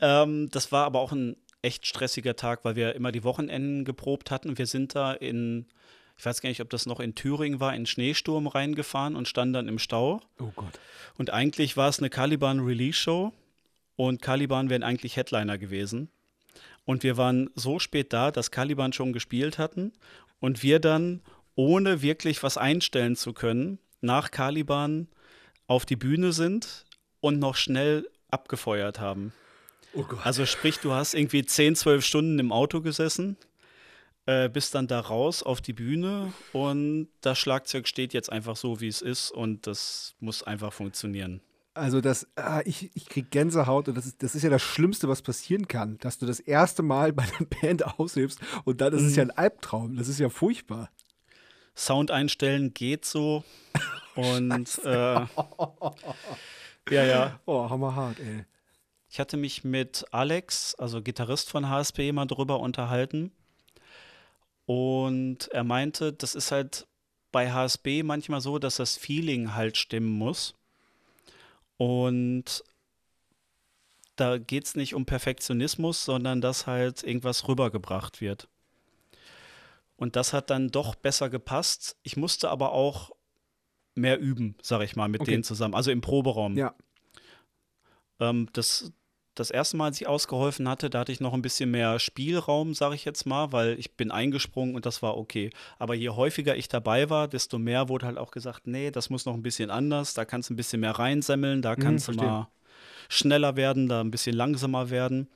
ähm, 0.00 0.48
das 0.50 0.72
war 0.72 0.86
aber 0.86 1.00
auch 1.00 1.12
ein 1.12 1.36
echt 1.60 1.86
stressiger 1.86 2.36
Tag, 2.36 2.64
weil 2.64 2.74
wir 2.74 2.94
immer 2.94 3.12
die 3.12 3.22
Wochenenden 3.22 3.84
geprobt 3.84 4.30
hatten. 4.30 4.56
Wir 4.58 4.66
sind 4.66 4.94
da 4.94 5.12
in, 5.12 5.66
ich 6.16 6.24
weiß 6.24 6.40
gar 6.40 6.48
nicht, 6.48 6.60
ob 6.60 6.70
das 6.70 6.86
noch 6.86 7.00
in 7.00 7.14
Thüringen 7.14 7.60
war, 7.60 7.74
in 7.74 7.86
Schneesturm 7.86 8.46
reingefahren 8.46 9.16
und 9.16 9.28
standen 9.28 9.54
dann 9.54 9.68
im 9.68 9.78
Stau. 9.78 10.20
Oh 10.38 10.52
Gott. 10.54 10.78
Und 11.18 11.30
eigentlich 11.30 11.76
war 11.76 11.88
es 11.88 11.98
eine 11.98 12.10
Caliban-Release-Show 12.10 13.32
und 13.96 14.22
Caliban 14.22 14.70
wären 14.70 14.82
eigentlich 14.82 15.16
Headliner 15.16 15.58
gewesen. 15.58 16.10
Und 16.84 17.02
wir 17.02 17.16
waren 17.16 17.50
so 17.54 17.78
spät 17.78 18.12
da, 18.12 18.30
dass 18.30 18.50
Caliban 18.50 18.92
schon 18.92 19.12
gespielt 19.12 19.58
hatten 19.58 19.92
und 20.40 20.62
wir 20.62 20.80
dann, 20.80 21.20
ohne 21.54 22.02
wirklich 22.02 22.42
was 22.42 22.56
einstellen 22.56 23.14
zu 23.14 23.32
können, 23.32 23.78
nach 24.00 24.30
Caliban 24.30 25.08
auf 25.66 25.86
die 25.86 25.96
Bühne 25.96 26.32
sind 26.32 26.84
und 27.20 27.38
noch 27.38 27.54
schnell 27.56 28.08
abgefeuert 28.30 28.98
haben. 28.98 29.32
Oh 29.94 30.02
Gott. 30.02 30.24
Also 30.24 30.46
sprich, 30.46 30.78
du 30.78 30.92
hast 30.92 31.14
irgendwie 31.14 31.44
10, 31.44 31.76
12 31.76 32.04
Stunden 32.04 32.38
im 32.38 32.50
Auto 32.50 32.80
gesessen, 32.80 33.36
äh, 34.26 34.48
bist 34.48 34.74
dann 34.74 34.86
da 34.86 35.00
raus 35.00 35.42
auf 35.42 35.60
die 35.60 35.72
Bühne 35.72 36.32
und 36.52 37.08
das 37.20 37.38
Schlagzeug 37.38 37.88
steht 37.88 38.12
jetzt 38.12 38.30
einfach 38.30 38.56
so, 38.56 38.80
wie 38.80 38.88
es 38.88 39.02
ist 39.02 39.30
und 39.30 39.66
das 39.66 40.14
muss 40.20 40.42
einfach 40.42 40.72
funktionieren. 40.72 41.40
Also 41.74 42.00
das, 42.02 42.26
ah, 42.36 42.60
ich, 42.66 42.90
ich 42.94 43.06
krieg 43.06 43.30
Gänsehaut 43.30 43.88
und 43.88 43.96
das 43.96 44.04
ist, 44.04 44.22
das 44.22 44.34
ist 44.34 44.42
ja 44.42 44.50
das 44.50 44.60
Schlimmste, 44.62 45.08
was 45.08 45.22
passieren 45.22 45.68
kann, 45.68 45.96
dass 45.98 46.18
du 46.18 46.26
das 46.26 46.38
erste 46.38 46.82
Mal 46.82 47.12
bei 47.14 47.22
einer 47.22 47.46
Band 47.62 47.98
aushilfst 47.98 48.38
und 48.64 48.80
dann 48.80 48.92
ist 48.92 49.02
es 49.02 49.12
Mhm. 49.12 49.16
ja 49.16 49.22
ein 49.24 49.30
Albtraum. 49.30 49.96
Das 49.96 50.08
ist 50.08 50.20
ja 50.20 50.28
furchtbar. 50.28 50.90
Sound 51.74 52.10
einstellen 52.10 52.74
geht 52.74 53.06
so 53.06 53.42
und 54.14 54.68
äh, 54.84 55.26
ja, 56.90 57.04
ja. 57.04 57.40
Oh, 57.46 57.70
hammerhart, 57.70 58.20
ey. 58.20 58.44
Ich 59.08 59.20
hatte 59.20 59.36
mich 59.36 59.64
mit 59.64 60.04
Alex, 60.10 60.74
also 60.74 61.02
Gitarrist 61.02 61.50
von 61.50 61.68
HSP, 61.68 62.12
mal 62.12 62.26
drüber 62.26 62.60
unterhalten. 62.60 63.32
Und 64.66 65.48
er 65.48 65.64
meinte, 65.64 66.12
das 66.12 66.34
ist 66.34 66.52
halt 66.52 66.86
bei 67.32 67.50
HSB 67.52 68.02
manchmal 68.02 68.40
so, 68.40 68.58
dass 68.58 68.76
das 68.76 68.96
Feeling 68.96 69.54
halt 69.54 69.76
stimmen 69.76 70.10
muss. 70.10 70.54
Und 71.76 72.62
da 74.16 74.38
geht 74.38 74.66
es 74.66 74.76
nicht 74.76 74.94
um 74.94 75.06
Perfektionismus, 75.06 76.04
sondern 76.04 76.40
dass 76.40 76.66
halt 76.66 77.02
irgendwas 77.02 77.48
rübergebracht 77.48 78.20
wird. 78.20 78.48
Und 79.96 80.16
das 80.16 80.32
hat 80.32 80.50
dann 80.50 80.68
doch 80.68 80.94
besser 80.94 81.30
gepasst. 81.30 81.96
Ich 82.02 82.16
musste 82.16 82.50
aber 82.50 82.72
auch 82.72 83.10
mehr 83.94 84.18
üben, 84.20 84.56
sag 84.62 84.82
ich 84.82 84.96
mal, 84.96 85.08
mit 85.08 85.22
Okay. 85.22 85.32
denen 85.32 85.44
zusammen. 85.44 85.74
Also 85.74 85.90
im 85.90 86.00
Proberaum. 86.00 86.56
Ja. 86.56 86.74
Ähm, 88.20 88.48
das, 88.52 88.92
das 89.34 89.50
erste 89.50 89.76
Mal, 89.76 89.86
als 89.86 90.00
ich 90.00 90.06
ausgeholfen 90.06 90.68
hatte, 90.68 90.90
da 90.90 91.00
hatte 91.00 91.12
ich 91.12 91.20
noch 91.20 91.32
ein 91.32 91.42
bisschen 91.42 91.70
mehr 91.70 91.98
Spielraum, 91.98 92.74
sage 92.74 92.94
ich 92.94 93.04
jetzt 93.04 93.24
mal, 93.24 93.50
weil 93.52 93.78
ich 93.78 93.96
bin 93.96 94.10
eingesprungen 94.10 94.74
und 94.74 94.84
das 94.84 95.02
war 95.02 95.16
okay. 95.16 95.50
Aber 95.78 95.94
je 95.94 96.10
häufiger 96.10 96.54
ich 96.56 96.68
dabei 96.68 97.08
war, 97.08 97.28
desto 97.28 97.58
mehr 97.58 97.88
wurde 97.88 98.06
halt 98.06 98.18
auch 98.18 98.30
gesagt, 98.30 98.66
nee, 98.66 98.90
das 98.90 99.08
muss 99.10 99.24
noch 99.24 99.34
ein 99.34 99.42
bisschen 99.42 99.70
anders, 99.70 100.12
da 100.14 100.24
kannst 100.24 100.50
du 100.50 100.54
ein 100.54 100.56
bisschen 100.56 100.80
mehr 100.80 100.92
reinsemmeln, 100.92 101.62
da 101.62 101.76
Mhm, 101.76 101.80
kannst 101.82 102.08
du 102.08 102.12
verstehe. 102.12 102.28
mal 102.28 102.48
schneller 103.08 103.56
werden, 103.56 103.88
da 103.88 104.00
ein 104.00 104.10
bisschen 104.10 104.36
langsamer 104.36 104.90
werden. 104.90 105.28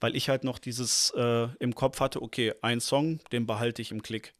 Weil 0.00 0.14
ich 0.14 0.28
halt 0.28 0.44
noch 0.44 0.58
dieses 0.58 1.10
äh, 1.16 1.48
im 1.58 1.74
Kopf 1.74 2.00
hatte, 2.00 2.22
okay, 2.22 2.54
ein 2.62 2.80
Song, 2.80 3.18
den 3.32 3.46
behalte 3.46 3.82
ich 3.82 3.90
im 3.90 4.02
Klick. 4.02 4.32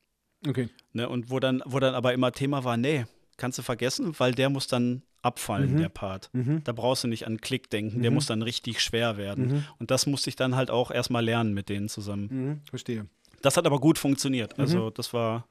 Okay. 0.47 0.69
Ne? 0.93 1.09
Und 1.09 1.31
wo 1.31 1.41
dann, 1.41 1.63
wo 1.67 1.81
dann 1.81 1.95
aber 1.95 2.13
immer 2.13 2.31
Thema 2.33 2.63
war, 2.65 2.77
nee, 2.77 3.07
kannst 3.37 3.59
du 3.59 3.63
vergessen, 3.63 4.15
weil 4.19 4.33
der 4.33 4.51
muss 4.51 4.69
dann 4.69 5.03
abfallen, 5.23 5.73
Mhm. 5.75 5.77
der 5.79 5.89
Part. 5.89 6.31
Mhm. 6.33 6.63
Da 6.65 6.73
brauchst 6.73 7.05
du 7.05 7.09
nicht 7.09 7.27
an 7.27 7.41
Klick 7.41 7.71
denken, 7.71 8.03
der 8.03 8.11
Mhm. 8.11 8.15
muss 8.15 8.27
dann 8.27 8.43
richtig 8.43 8.81
schwer 8.81 9.17
werden. 9.17 9.49
Mhm. 9.49 9.65
Und 9.79 9.91
das 9.91 10.07
musste 10.07 10.31
ich 10.31 10.37
dann 10.37 10.55
halt 10.57 10.71
auch 10.71 10.91
erstmal 10.91 11.25
lernen 11.25 11.55
mit 11.55 11.69
denen 11.69 11.89
zusammen. 11.89 12.29
Mhm. 12.31 12.61
Verstehe. 12.71 13.07
Das 13.43 13.57
hat 13.57 13.67
aber 13.67 13.79
gut 13.81 13.99
funktioniert. 13.99 14.59
Also 14.59 14.91
das 14.91 15.13
war, 15.13 15.47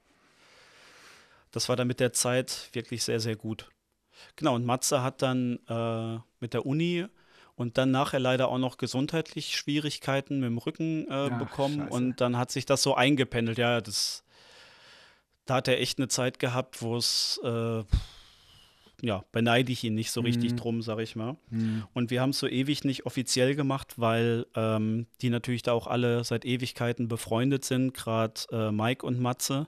das 1.52 1.70
war 1.70 1.76
dann 1.76 1.88
mit 1.88 2.00
der 2.00 2.14
Zeit 2.14 2.70
wirklich 2.74 3.04
sehr, 3.04 3.20
sehr 3.20 3.36
gut. 3.36 3.70
Genau, 4.36 4.56
und 4.56 4.66
Matze 4.66 5.02
hat 5.04 5.22
dann 5.22 5.60
äh, 5.70 6.20
mit 6.40 6.54
der 6.54 6.66
Uni 6.66 7.06
und 7.56 7.78
dann 7.78 7.92
nachher 7.92 8.20
leider 8.20 8.50
auch 8.50 8.58
noch 8.58 8.78
gesundheitlich 8.78 9.56
Schwierigkeiten 9.56 10.40
mit 10.40 10.48
dem 10.50 10.58
Rücken 10.58 11.08
äh, 11.10 11.30
Ach, 11.32 11.40
bekommen. 11.40 11.80
scheiße. 11.82 11.92
Und 11.94 12.22
dann 12.22 12.38
hat 12.38 12.52
sich 12.52 12.66
das 12.66 12.84
so 12.84 12.96
eingependelt. 12.96 13.58
Ja, 13.58 13.80
das, 13.82 14.24
da 15.46 15.56
hat 15.56 15.68
er 15.68 15.80
echt 15.80 15.98
eine 16.00 16.08
Zeit 16.08 16.40
gehabt, 16.40 16.82
wo 16.82 16.98
es, 16.98 17.40
äh, 17.44 17.84
ja, 19.02 19.24
beneide 19.32 19.72
ich 19.72 19.84
ihn 19.84 19.94
nicht 19.96 20.12
so 20.12 20.22
richtig 20.22 20.54
Mhm. 20.54 20.58
drum, 20.58 20.82
sag 20.82 21.00
ich 21.00 21.16
mal. 21.16 21.38
Mhm. 21.50 21.84
Und 21.94 22.10
wir 22.10 22.22
haben 22.22 22.32
es 22.32 22.40
so 22.40 22.48
ewig 22.48 22.84
nicht 22.84 23.06
offiziell 23.06 23.56
gemacht, 23.56 23.94
weil 23.98 24.46
ähm, 24.56 25.06
die 25.22 25.30
natürlich 25.30 25.62
da 25.62 25.74
auch 25.74 25.88
alle 25.88 26.24
seit 26.24 26.46
Ewigkeiten 26.46 27.08
befreundet 27.08 27.64
sind, 27.66 27.94
gerade 27.94 28.34
äh, 28.52 28.72
Mike 28.72 29.06
und 29.06 29.20
Matze. 29.20 29.68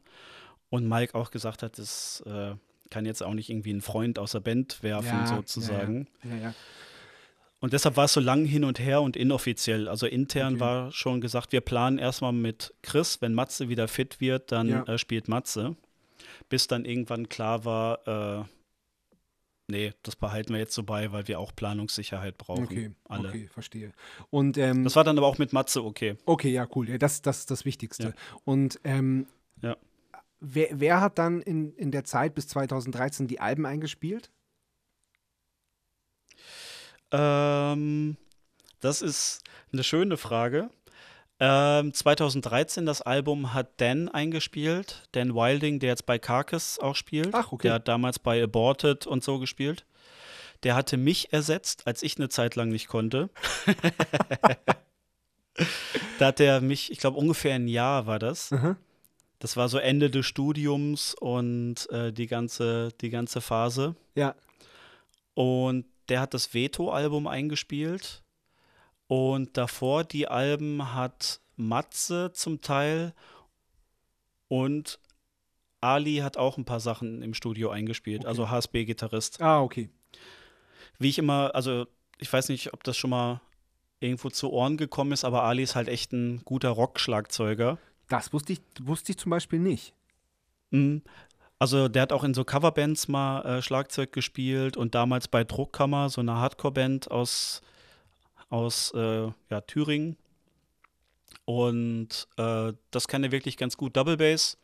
Und 0.69 0.87
Mike 0.87 1.15
auch 1.15 1.31
gesagt 1.31 1.63
hat, 1.63 1.77
das 1.77 2.23
äh, 2.25 2.55
kann 2.89 3.05
jetzt 3.05 3.21
auch 3.21 3.33
nicht 3.33 3.49
irgendwie 3.49 3.71
ein 3.73 3.81
Freund 3.81 4.17
aus 4.19 4.31
der 4.31 4.39
Band 4.39 4.81
werfen, 4.81 5.07
Ja, 5.19 5.25
sozusagen. 5.27 6.07
Ja, 6.23 6.35
ja. 6.35 6.53
Und 7.61 7.73
deshalb 7.73 7.97
war 7.97 8.05
es 8.05 8.13
so 8.13 8.21
lang 8.21 8.45
hin 8.45 8.63
und 8.63 8.79
her 8.79 9.01
und 9.01 9.17
inoffiziell. 9.17 9.89
Also 9.89 10.07
intern 10.07 10.53
Okay. 10.55 10.59
war 10.61 10.91
schon 10.91 11.19
gesagt, 11.21 11.51
wir 11.51 11.61
planen 11.61 11.97
erstmal 11.97 12.31
mit 12.31 12.73
Chris, 12.81 13.21
wenn 13.21 13.33
Matze 13.33 13.67
wieder 13.67 13.87
fit 13.87 14.21
wird, 14.21 14.51
dann 14.51 14.69
äh, 14.87 14.97
spielt 14.97 15.27
Matze. 15.27 15.75
Bis 16.47 16.67
dann 16.67 16.85
irgendwann 16.85 17.27
klar 17.29 17.65
war, 17.65 18.07
äh, 18.07 18.43
nee, 19.69 19.93
das 20.03 20.15
behalten 20.15 20.51
wir 20.53 20.59
jetzt 20.59 20.73
so 20.73 20.83
bei, 20.83 21.11
weil 21.11 21.27
wir 21.27 21.39
auch 21.39 21.55
Planungssicherheit 21.55 22.37
brauchen. 22.37 22.63
Okay, 22.65 22.91
alle. 23.05 23.29
okay, 23.29 23.47
verstehe. 23.47 23.93
Und 24.29 24.57
ähm, 24.57 24.83
Das 24.83 24.95
war 24.95 25.03
dann 25.03 25.17
aber 25.17 25.27
auch 25.27 25.37
mit 25.37 25.53
Matze 25.53 25.83
okay. 25.83 26.17
okay, 26.25 26.49
ja, 26.51 26.67
cool. 26.75 26.89
Ja, 26.89 26.97
das, 26.97 27.21
das 27.21 27.39
ist 27.39 27.51
das 27.51 27.65
Wichtigste. 27.65 28.03
Ja. 28.03 28.13
Und 28.45 28.79
ähm, 28.83 29.27
Ja. 29.61 29.77
wer, 30.39 30.67
wer 30.71 31.01
hat 31.01 31.17
dann 31.19 31.41
in, 31.41 31.73
in 31.75 31.91
der 31.91 32.03
Zeit 32.03 32.35
bis 32.35 32.47
2013 32.49 33.27
die 33.27 33.39
Alben 33.39 33.65
eingespielt? 33.65 34.31
Ähm, 37.11 38.17
das 38.79 39.01
ist 39.01 39.43
eine 39.73 39.83
schöne 39.83 40.17
Frage. 40.17 40.69
Ähm, 41.41 41.93
2013 41.93 42.85
das 42.85 43.01
Album 43.01 43.53
hat 43.53 43.69
Dan 43.77 44.09
eingespielt, 44.09 45.03
Dan 45.13 45.33
Wilding, 45.33 45.79
der 45.79 45.89
jetzt 45.89 46.05
bei 46.05 46.19
Carcass 46.19 46.79
auch 46.79 46.95
spielt. 46.95 47.33
Ach, 47.33 47.51
okay. 47.51 47.67
Der 47.67 47.73
hat 47.75 47.87
damals 47.87 48.19
bei 48.19 48.43
Aborted 48.43 49.07
und 49.07 49.23
so 49.23 49.39
gespielt. 49.39 49.85
Der 50.63 50.75
hatte 50.75 50.97
mich 50.97 51.31
ersetzt, 51.31 51.87
als 51.87 52.03
ich 52.03 52.17
eine 52.17 52.27
Zeit 52.27 52.57
lang 52.57 52.67
nicht 52.69 52.87
konnte. 52.87 53.29
da 56.19 56.27
hat 56.27 56.41
er 56.41 56.59
mich, 56.59 56.91
ich 56.91 56.97
glaube 56.97 57.17
ungefähr 57.17 57.55
ein 57.55 57.69
Jahr 57.69 58.05
war 58.05 58.19
das. 58.19 58.51
Aha. 58.51 58.75
Das 59.39 59.55
war 59.55 59.69
so 59.69 59.77
Ende 59.77 60.09
des 60.09 60.25
Studiums 60.25 61.15
und 61.15 61.89
äh, 61.91 62.11
die 62.11 62.27
ganze, 62.27 62.89
die 62.99 63.09
ganze 63.09 63.39
Phase. 63.39 63.95
Ja. 64.15 64.35
Und 65.33 65.85
der 66.09 66.19
hat 66.19 66.33
das 66.33 66.53
Veto-Album 66.53 67.25
eingespielt. 67.27 68.21
Und 69.09 69.57
davor 69.57 70.03
die 70.03 70.27
Alben 70.27 70.93
hat 70.93 71.41
Matze 71.55 72.31
zum 72.31 72.61
Teil 72.61 73.13
und 74.47 74.99
Ali 75.81 76.17
hat 76.17 76.37
auch 76.37 76.57
ein 76.57 76.65
paar 76.65 76.79
Sachen 76.79 77.23
im 77.23 77.33
Studio 77.33 77.71
eingespielt, 77.71 78.21
Okay. 78.21 78.27
also 78.27 78.49
HSB-Gitarrist. 78.49 79.41
Ah, 79.41 79.61
okay. 79.61 79.89
Wie 80.99 81.09
ich 81.09 81.17
immer, 81.17 81.55
also 81.55 81.87
ich 82.19 82.31
weiß 82.31 82.49
nicht, 82.49 82.71
ob 82.73 82.83
das 82.83 82.97
schon 82.97 83.09
mal 83.09 83.41
irgendwo 83.99 84.29
zu 84.29 84.51
Ohren 84.51 84.77
gekommen 84.77 85.11
ist, 85.11 85.25
aber 85.25 85.43
Ali 85.43 85.63
ist 85.63 85.75
halt 85.75 85.87
echt 85.87 86.13
ein 86.13 86.43
guter 86.45 86.69
Rock-Schlagzeuger. 86.69 87.79
Das 88.09 88.31
wusste 88.31 88.53
ich, 88.53 88.61
wusste 88.81 89.11
ich 89.13 89.17
zum 89.17 89.31
Beispiel 89.31 89.59
nicht. 89.59 89.93
Mhm. 90.69 91.01
Also 91.57 91.87
der 91.87 92.03
hat 92.03 92.13
auch 92.13 92.23
in 92.23 92.33
so 92.35 92.43
Coverbands 92.45 93.07
mal 93.07 93.41
äh, 93.41 93.61
Schlagzeug 93.63 94.13
gespielt 94.13 94.77
und 94.77 94.93
damals 94.93 95.27
bei 95.27 95.43
Druckkammer, 95.43 96.09
so 96.09 96.21
eine 96.21 96.35
Hardcore-Band 96.35 97.09
aus, 97.11 97.63
aus 98.49 98.91
äh, 98.95 99.27
ja, 99.49 99.61
Thüringen. 99.61 100.17
Und 101.45 102.27
äh, 102.37 102.73
das 102.91 103.07
kann 103.07 103.23
er 103.23 103.31
wirklich 103.31 103.57
ganz 103.57 103.77
gut. 103.77 103.95
Double 103.97 104.17
Bass, 104.17 104.57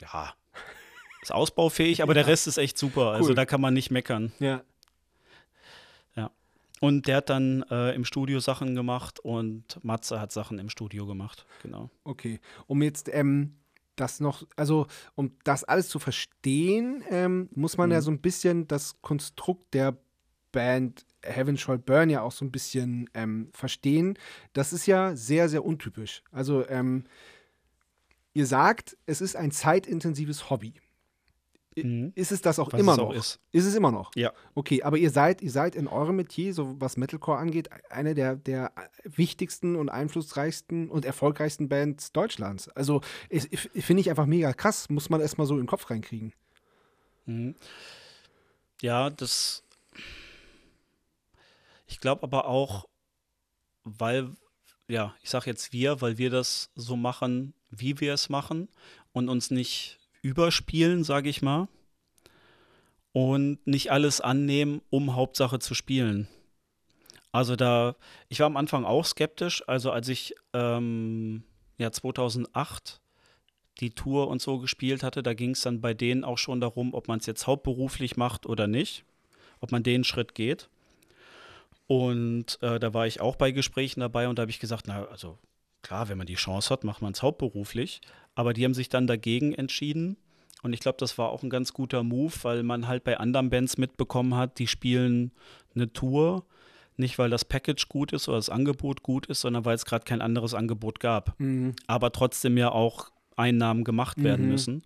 ja, 0.00 0.32
ist 1.20 1.32
ausbaufähig, 1.32 2.02
aber 2.02 2.14
der 2.14 2.26
Rest 2.26 2.46
ist 2.46 2.58
echt 2.58 2.76
super. 2.78 3.10
Also 3.12 3.30
Cool. 3.30 3.34
da 3.34 3.44
kann 3.46 3.60
man 3.60 3.74
nicht 3.74 3.90
meckern. 3.90 4.32
Ja. 4.38 4.62
Und 6.80 7.06
der 7.06 7.18
hat 7.18 7.30
dann 7.30 7.62
äh, 7.70 7.94
im 7.94 8.04
Studio 8.04 8.40
Sachen 8.40 8.74
gemacht 8.74 9.20
und 9.20 9.78
Matze 9.84 10.20
hat 10.20 10.32
Sachen 10.32 10.58
im 10.58 10.68
Studio 10.68 11.06
gemacht, 11.06 11.46
genau. 11.62 11.90
Okay. 12.02 12.40
Um 12.66 12.82
jetzt 12.82 13.08
ähm, 13.08 13.54
das 13.94 14.18
noch, 14.18 14.42
also 14.56 14.88
um 15.14 15.30
das 15.44 15.62
alles 15.62 15.88
zu 15.88 16.00
verstehen, 16.00 17.04
ähm, 17.08 17.48
muss 17.54 17.76
man 17.76 17.92
ja 17.92 17.98
Mhm. 17.98 18.02
so 18.02 18.10
ein 18.10 18.20
bisschen 18.20 18.66
das 18.66 19.00
Konstrukt 19.00 19.74
der 19.74 19.96
Band 20.52 21.04
Heaven 21.22 21.56
Shall 21.56 21.78
Burn 21.78 22.10
ja 22.10 22.22
auch 22.22 22.32
so 22.32 22.44
ein 22.44 22.52
bisschen 22.52 23.08
ähm, 23.14 23.48
verstehen. 23.52 24.18
Das 24.52 24.72
ist 24.72 24.86
ja 24.86 25.16
sehr, 25.16 25.48
sehr 25.48 25.64
untypisch. 25.64 26.22
Also 26.30 26.68
ähm, 26.68 27.04
ihr 28.34 28.46
sagt, 28.46 28.96
es 29.06 29.20
ist 29.20 29.36
ein 29.36 29.50
zeitintensives 29.50 30.50
Hobby. 30.50 30.74
Mhm. 31.76 32.12
Ist 32.14 32.32
es 32.32 32.42
das 32.42 32.58
auch 32.58 32.72
Was 32.72 32.80
immer 32.80 32.96
noch? 32.96 33.10
auch 33.10 33.14
ist. 33.14 33.40
Ist 33.50 33.64
es 33.64 33.74
immer 33.74 33.90
noch? 33.90 34.10
Ja. 34.14 34.32
Okay, 34.54 34.82
aber 34.82 34.98
ihr 34.98 35.10
seid, 35.10 35.40
ihr 35.40 35.50
seid 35.50 35.74
in 35.74 35.86
eurem 35.86 36.16
Metier, 36.16 36.52
so 36.52 36.78
was 36.78 36.96
Metalcore 36.96 37.38
angeht, 37.38 37.70
eine 37.90 38.14
der, 38.14 38.36
der 38.36 38.72
wichtigsten 39.04 39.76
und 39.76 39.88
einflussreichsten 39.88 40.90
und 40.90 41.04
erfolgreichsten 41.04 41.68
Bands 41.68 42.12
Deutschlands. 42.12 42.68
Also 42.70 43.00
finde 43.30 44.00
ich 44.00 44.10
einfach 44.10 44.26
mega 44.26 44.52
krass, 44.52 44.90
muss 44.90 45.08
man 45.08 45.20
erstmal 45.20 45.46
so 45.46 45.54
in 45.54 45.60
den 45.62 45.66
Kopf 45.66 45.88
reinkriegen. 45.88 46.32
Mhm. 47.26 47.54
Ja, 48.82 49.10
das. 49.10 49.62
Ich 51.92 52.00
glaube 52.00 52.22
aber 52.22 52.46
auch, 52.46 52.88
weil, 53.84 54.30
ja, 54.88 55.14
ich 55.20 55.28
sage 55.28 55.50
jetzt 55.50 55.74
wir, 55.74 56.00
weil 56.00 56.16
wir 56.16 56.30
das 56.30 56.70
so 56.74 56.96
machen, 56.96 57.52
wie 57.68 58.00
wir 58.00 58.14
es 58.14 58.30
machen 58.30 58.70
und 59.12 59.28
uns 59.28 59.50
nicht 59.50 59.98
überspielen, 60.22 61.04
sage 61.04 61.28
ich 61.28 61.42
mal. 61.42 61.68
Und 63.12 63.58
nicht 63.66 63.92
alles 63.92 64.22
annehmen, 64.22 64.80
um 64.88 65.14
Hauptsache 65.14 65.58
zu 65.58 65.74
spielen. 65.74 66.28
Also 67.30 67.56
da, 67.56 67.94
ich 68.30 68.40
war 68.40 68.46
am 68.46 68.56
Anfang 68.56 68.86
auch 68.86 69.04
skeptisch. 69.04 69.62
Also 69.68 69.90
als 69.90 70.08
ich 70.08 70.34
ähm, 70.54 71.44
ja 71.76 71.92
2008 71.92 73.02
die 73.80 73.94
Tour 73.94 74.28
und 74.28 74.40
so 74.40 74.60
gespielt 74.60 75.02
hatte, 75.02 75.22
da 75.22 75.34
ging 75.34 75.50
es 75.50 75.60
dann 75.60 75.82
bei 75.82 75.92
denen 75.92 76.24
auch 76.24 76.38
schon 76.38 76.62
darum, 76.62 76.94
ob 76.94 77.08
man 77.08 77.18
es 77.18 77.26
jetzt 77.26 77.46
hauptberuflich 77.46 78.16
macht 78.16 78.46
oder 78.46 78.66
nicht, 78.66 79.04
ob 79.60 79.72
man 79.72 79.82
den 79.82 80.04
Schritt 80.04 80.34
geht. 80.34 80.70
Und 81.86 82.58
äh, 82.62 82.78
da 82.80 82.94
war 82.94 83.06
ich 83.06 83.20
auch 83.20 83.36
bei 83.36 83.50
Gesprächen 83.50 84.00
dabei 84.00 84.28
und 84.28 84.38
da 84.38 84.42
habe 84.42 84.50
ich 84.50 84.60
gesagt, 84.60 84.86
na, 84.86 85.04
also 85.06 85.38
klar, 85.82 86.08
wenn 86.08 86.18
man 86.18 86.26
die 86.26 86.34
Chance 86.36 86.70
hat, 86.70 86.84
macht 86.84 87.02
man 87.02 87.12
es 87.12 87.22
hauptberuflich. 87.22 88.00
Aber 88.34 88.52
die 88.54 88.64
haben 88.64 88.74
sich 88.74 88.88
dann 88.88 89.06
dagegen 89.06 89.52
entschieden. 89.52 90.16
Und 90.62 90.72
ich 90.72 90.80
glaube, 90.80 90.96
das 91.00 91.18
war 91.18 91.30
auch 91.30 91.42
ein 91.42 91.50
ganz 91.50 91.72
guter 91.72 92.02
Move, 92.04 92.32
weil 92.42 92.62
man 92.62 92.86
halt 92.86 93.02
bei 93.04 93.18
anderen 93.18 93.50
Bands 93.50 93.78
mitbekommen 93.78 94.36
hat, 94.36 94.58
die 94.60 94.68
spielen 94.68 95.32
eine 95.74 95.92
Tour, 95.92 96.44
nicht 96.96 97.18
weil 97.18 97.30
das 97.30 97.44
Package 97.44 97.88
gut 97.88 98.12
ist 98.12 98.28
oder 98.28 98.38
das 98.38 98.48
Angebot 98.48 99.02
gut 99.02 99.26
ist, 99.26 99.40
sondern 99.40 99.64
weil 99.64 99.74
es 99.74 99.84
gerade 99.84 100.04
kein 100.04 100.22
anderes 100.22 100.54
Angebot 100.54 101.00
gab. 101.00 101.34
Aber 101.88 102.12
trotzdem 102.12 102.56
ja 102.56 102.70
auch 102.70 103.10
Einnahmen 103.36 103.82
gemacht 103.82 104.22
werden 104.22 104.44
Mhm. 104.46 104.50
müssen. 104.52 104.82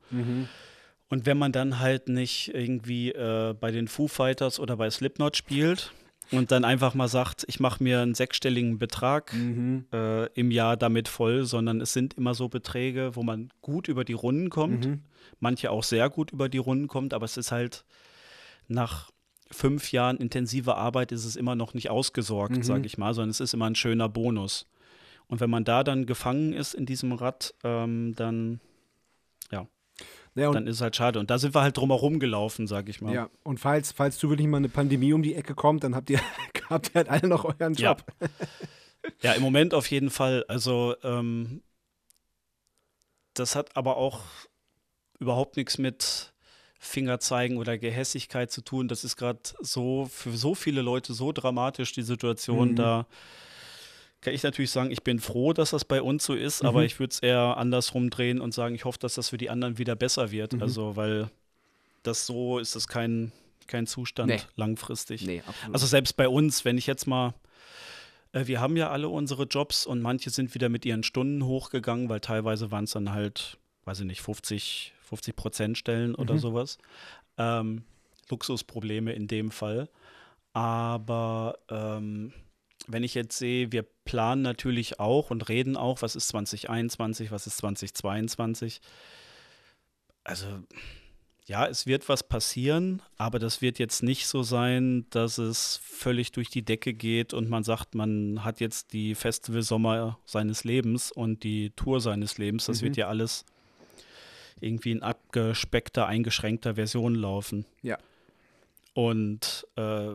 Und 1.08 1.26
wenn 1.26 1.36
man 1.36 1.52
dann 1.52 1.78
halt 1.78 2.08
nicht 2.08 2.54
irgendwie 2.54 3.10
äh, 3.12 3.54
bei 3.60 3.70
den 3.70 3.86
Foo 3.86 4.08
Fighters 4.08 4.58
oder 4.58 4.76
bei 4.76 4.88
Slipknot 4.90 5.36
spielt 5.36 5.92
und 6.30 6.50
dann 6.50 6.64
einfach 6.64 6.94
mal 6.94 7.08
sagt, 7.08 7.44
ich 7.48 7.60
mache 7.60 7.82
mir 7.82 8.00
einen 8.00 8.14
sechsstelligen 8.14 8.78
Betrag 8.78 9.32
Mhm. 9.32 9.86
äh, 9.92 10.26
im 10.34 10.50
Jahr 10.50 10.76
damit 10.76 11.08
voll, 11.08 11.44
sondern 11.44 11.80
es 11.80 11.92
sind 11.92 12.14
immer 12.14 12.34
so 12.34 12.48
Beträge, 12.48 13.14
wo 13.14 13.22
man 13.22 13.50
gut 13.62 13.88
über 13.88 14.04
die 14.04 14.12
Runden 14.14 14.50
kommt, 14.50 14.86
Mhm. 14.86 15.02
manche 15.40 15.70
auch 15.70 15.82
sehr 15.84 16.10
gut 16.10 16.32
über 16.32 16.48
die 16.48 16.58
Runden 16.58 16.88
kommt, 16.88 17.14
aber 17.14 17.24
es 17.24 17.36
ist 17.36 17.52
halt 17.52 17.84
nach 18.68 19.10
fünf 19.50 19.92
Jahren 19.92 20.16
intensiver 20.16 20.76
Arbeit 20.76 21.12
ist 21.12 21.24
es 21.24 21.36
immer 21.36 21.54
noch 21.54 21.72
nicht 21.74 21.88
ausgesorgt, 21.90 22.56
Mhm. 22.58 22.62
sage 22.64 22.86
ich 22.86 22.98
mal, 22.98 23.14
sondern 23.14 23.30
es 23.30 23.40
ist 23.40 23.54
immer 23.54 23.66
ein 23.66 23.76
schöner 23.76 24.08
Bonus. 24.08 24.66
Und 25.28 25.40
wenn 25.40 25.50
man 25.50 25.64
da 25.64 25.84
dann 25.84 26.06
gefangen 26.06 26.52
ist 26.52 26.74
in 26.74 26.86
diesem 26.86 27.12
Rad, 27.12 27.54
ähm, 27.64 28.14
dann, 28.16 28.60
Ja, 30.36 30.48
und, 30.48 30.54
dann 30.54 30.66
ist 30.66 30.76
es 30.76 30.80
halt 30.82 30.94
schade. 30.94 31.18
Und 31.18 31.30
da 31.30 31.38
sind 31.38 31.54
wir 31.54 31.62
halt 31.62 31.76
drumherum 31.76 32.20
gelaufen, 32.20 32.66
sage 32.66 32.90
ich 32.90 33.00
mal. 33.00 33.12
ja, 33.12 33.30
und 33.42 33.58
falls, 33.58 33.92
falls 33.92 34.18
zufällig 34.18 34.46
mal 34.46 34.58
eine 34.58 34.68
Pandemie 34.68 35.12
um 35.12 35.22
die 35.22 35.34
Ecke 35.34 35.54
kommt, 35.54 35.82
dann 35.82 35.94
habt 35.96 36.10
ihr, 36.10 36.20
habt 36.70 36.90
ihr 36.90 36.94
halt 36.94 37.08
alle 37.08 37.26
noch 37.28 37.44
euren 37.44 37.74
Ja. 37.74 37.92
Job. 37.92 38.04
Ja, 39.22 39.34
im 39.34 39.42
Moment 39.42 39.72
auf 39.72 39.88
jeden 39.88 40.10
Fall. 40.10 40.44
Also, 40.48 40.96
ähm, 41.04 41.62
das 43.34 43.54
hat 43.54 43.76
aber 43.76 43.98
auch 43.98 44.22
überhaupt 45.20 45.56
nichts 45.56 45.78
mit 45.78 46.34
Fingerzeigen 46.80 47.56
oder 47.58 47.78
Gehässigkeit 47.78 48.50
zu 48.50 48.62
tun. 48.62 48.88
Das 48.88 49.04
ist 49.04 49.16
gerade 49.16 49.38
so 49.60 50.08
für 50.10 50.36
so 50.36 50.56
viele 50.56 50.82
Leute 50.82 51.14
so 51.14 51.30
dramatisch, 51.30 51.92
die 51.92 52.02
Situation. 52.02 52.72
Mhm. 52.72 52.76
Da 52.76 53.06
kann 54.26 54.34
ich 54.34 54.42
natürlich 54.42 54.70
sagen, 54.72 54.90
ich 54.90 55.02
bin 55.04 55.20
froh, 55.20 55.52
dass 55.52 55.70
das 55.70 55.84
bei 55.84 56.02
uns 56.02 56.24
so 56.26 56.34
ist, 56.34 56.62
aber 56.64 56.80
Mhm. 56.80 56.86
ich 56.86 56.98
würde 56.98 57.12
es 57.12 57.20
eher 57.20 57.56
andersrum 57.56 58.10
drehen 58.10 58.40
und 58.40 58.52
sagen, 58.52 58.74
ich 58.74 58.84
hoffe, 58.84 58.98
dass 58.98 59.14
das 59.14 59.28
für 59.30 59.38
die 59.38 59.48
anderen 59.50 59.78
wieder 59.78 59.94
besser 59.96 60.32
wird. 60.32 60.52
Mhm. 60.54 60.62
Also, 60.62 60.96
weil 60.96 61.30
das 62.02 62.26
so 62.26 62.58
ist 62.58 62.74
das 62.74 62.88
kein, 62.88 63.30
kein 63.68 63.86
Zustand 63.86 64.28
Nee. 64.28 64.40
langfristig. 64.56 65.22
Nee. 65.22 65.42
Also 65.72 65.86
selbst 65.86 66.16
bei 66.16 66.28
uns, 66.28 66.64
wenn 66.64 66.76
ich 66.76 66.86
jetzt 66.88 67.06
mal, 67.06 67.34
äh, 68.32 68.46
wir 68.48 68.60
haben 68.60 68.76
ja 68.76 68.90
alle 68.90 69.08
unsere 69.08 69.44
Jobs 69.44 69.86
und 69.86 70.02
manche 70.02 70.30
sind 70.30 70.54
wieder 70.54 70.68
mit 70.68 70.84
ihren 70.84 71.04
Stunden 71.04 71.44
hochgegangen, 71.44 72.08
weil 72.08 72.18
teilweise 72.20 72.70
waren 72.72 72.84
es 72.84 72.90
dann 72.90 73.12
halt, 73.12 73.58
weiß 73.84 74.00
ich 74.00 74.06
nicht, 74.06 74.22
50, 74.22 74.92
50 75.02 75.36
Prozent 75.36 75.78
Stellen 75.78 76.14
oder 76.16 76.34
Mhm. 76.34 76.38
sowas. 76.38 76.78
Ähm, 77.38 77.84
Luxusprobleme 78.28 79.12
in 79.12 79.28
dem 79.28 79.50
Fall. 79.52 79.88
Aber 80.52 81.58
ähm, 81.70 82.32
wenn 82.86 83.02
ich 83.02 83.14
jetzt 83.14 83.36
sehe, 83.38 83.72
wir 83.72 83.84
planen 84.04 84.42
natürlich 84.42 85.00
auch 85.00 85.30
und 85.30 85.48
reden 85.48 85.76
auch, 85.76 86.02
was 86.02 86.16
ist 86.16 86.28
2021, 86.28 87.30
was 87.30 87.46
ist 87.46 87.58
2022. 87.58 88.80
Also 90.24 90.46
ja, 91.46 91.66
es 91.66 91.86
wird 91.86 92.08
was 92.08 92.24
passieren, 92.24 93.02
aber 93.18 93.38
das 93.38 93.62
wird 93.62 93.78
jetzt 93.78 94.02
nicht 94.02 94.26
so 94.26 94.42
sein, 94.42 95.06
dass 95.10 95.38
es 95.38 95.78
völlig 95.82 96.32
durch 96.32 96.50
die 96.50 96.64
Decke 96.64 96.92
geht 96.92 97.32
und 97.34 97.48
man 97.48 97.62
sagt, 97.62 97.94
man 97.94 98.42
hat 98.42 98.58
jetzt 98.58 98.92
die 98.92 99.14
Festivalsommer 99.14 100.18
seines 100.24 100.64
Lebens 100.64 101.12
und 101.12 101.44
die 101.44 101.70
Tour 101.70 102.00
seines 102.00 102.36
Lebens. 102.38 102.66
Das 102.66 102.80
Mhm. 102.80 102.86
wird 102.86 102.96
ja 102.96 103.06
alles 103.08 103.44
irgendwie 104.60 104.90
in 104.90 105.02
abgespeckter, 105.02 106.06
eingeschränkter 106.08 106.74
Version 106.74 107.14
laufen. 107.14 107.64
Ja. 107.82 107.98
Und 108.94 109.66
äh, 109.76 110.14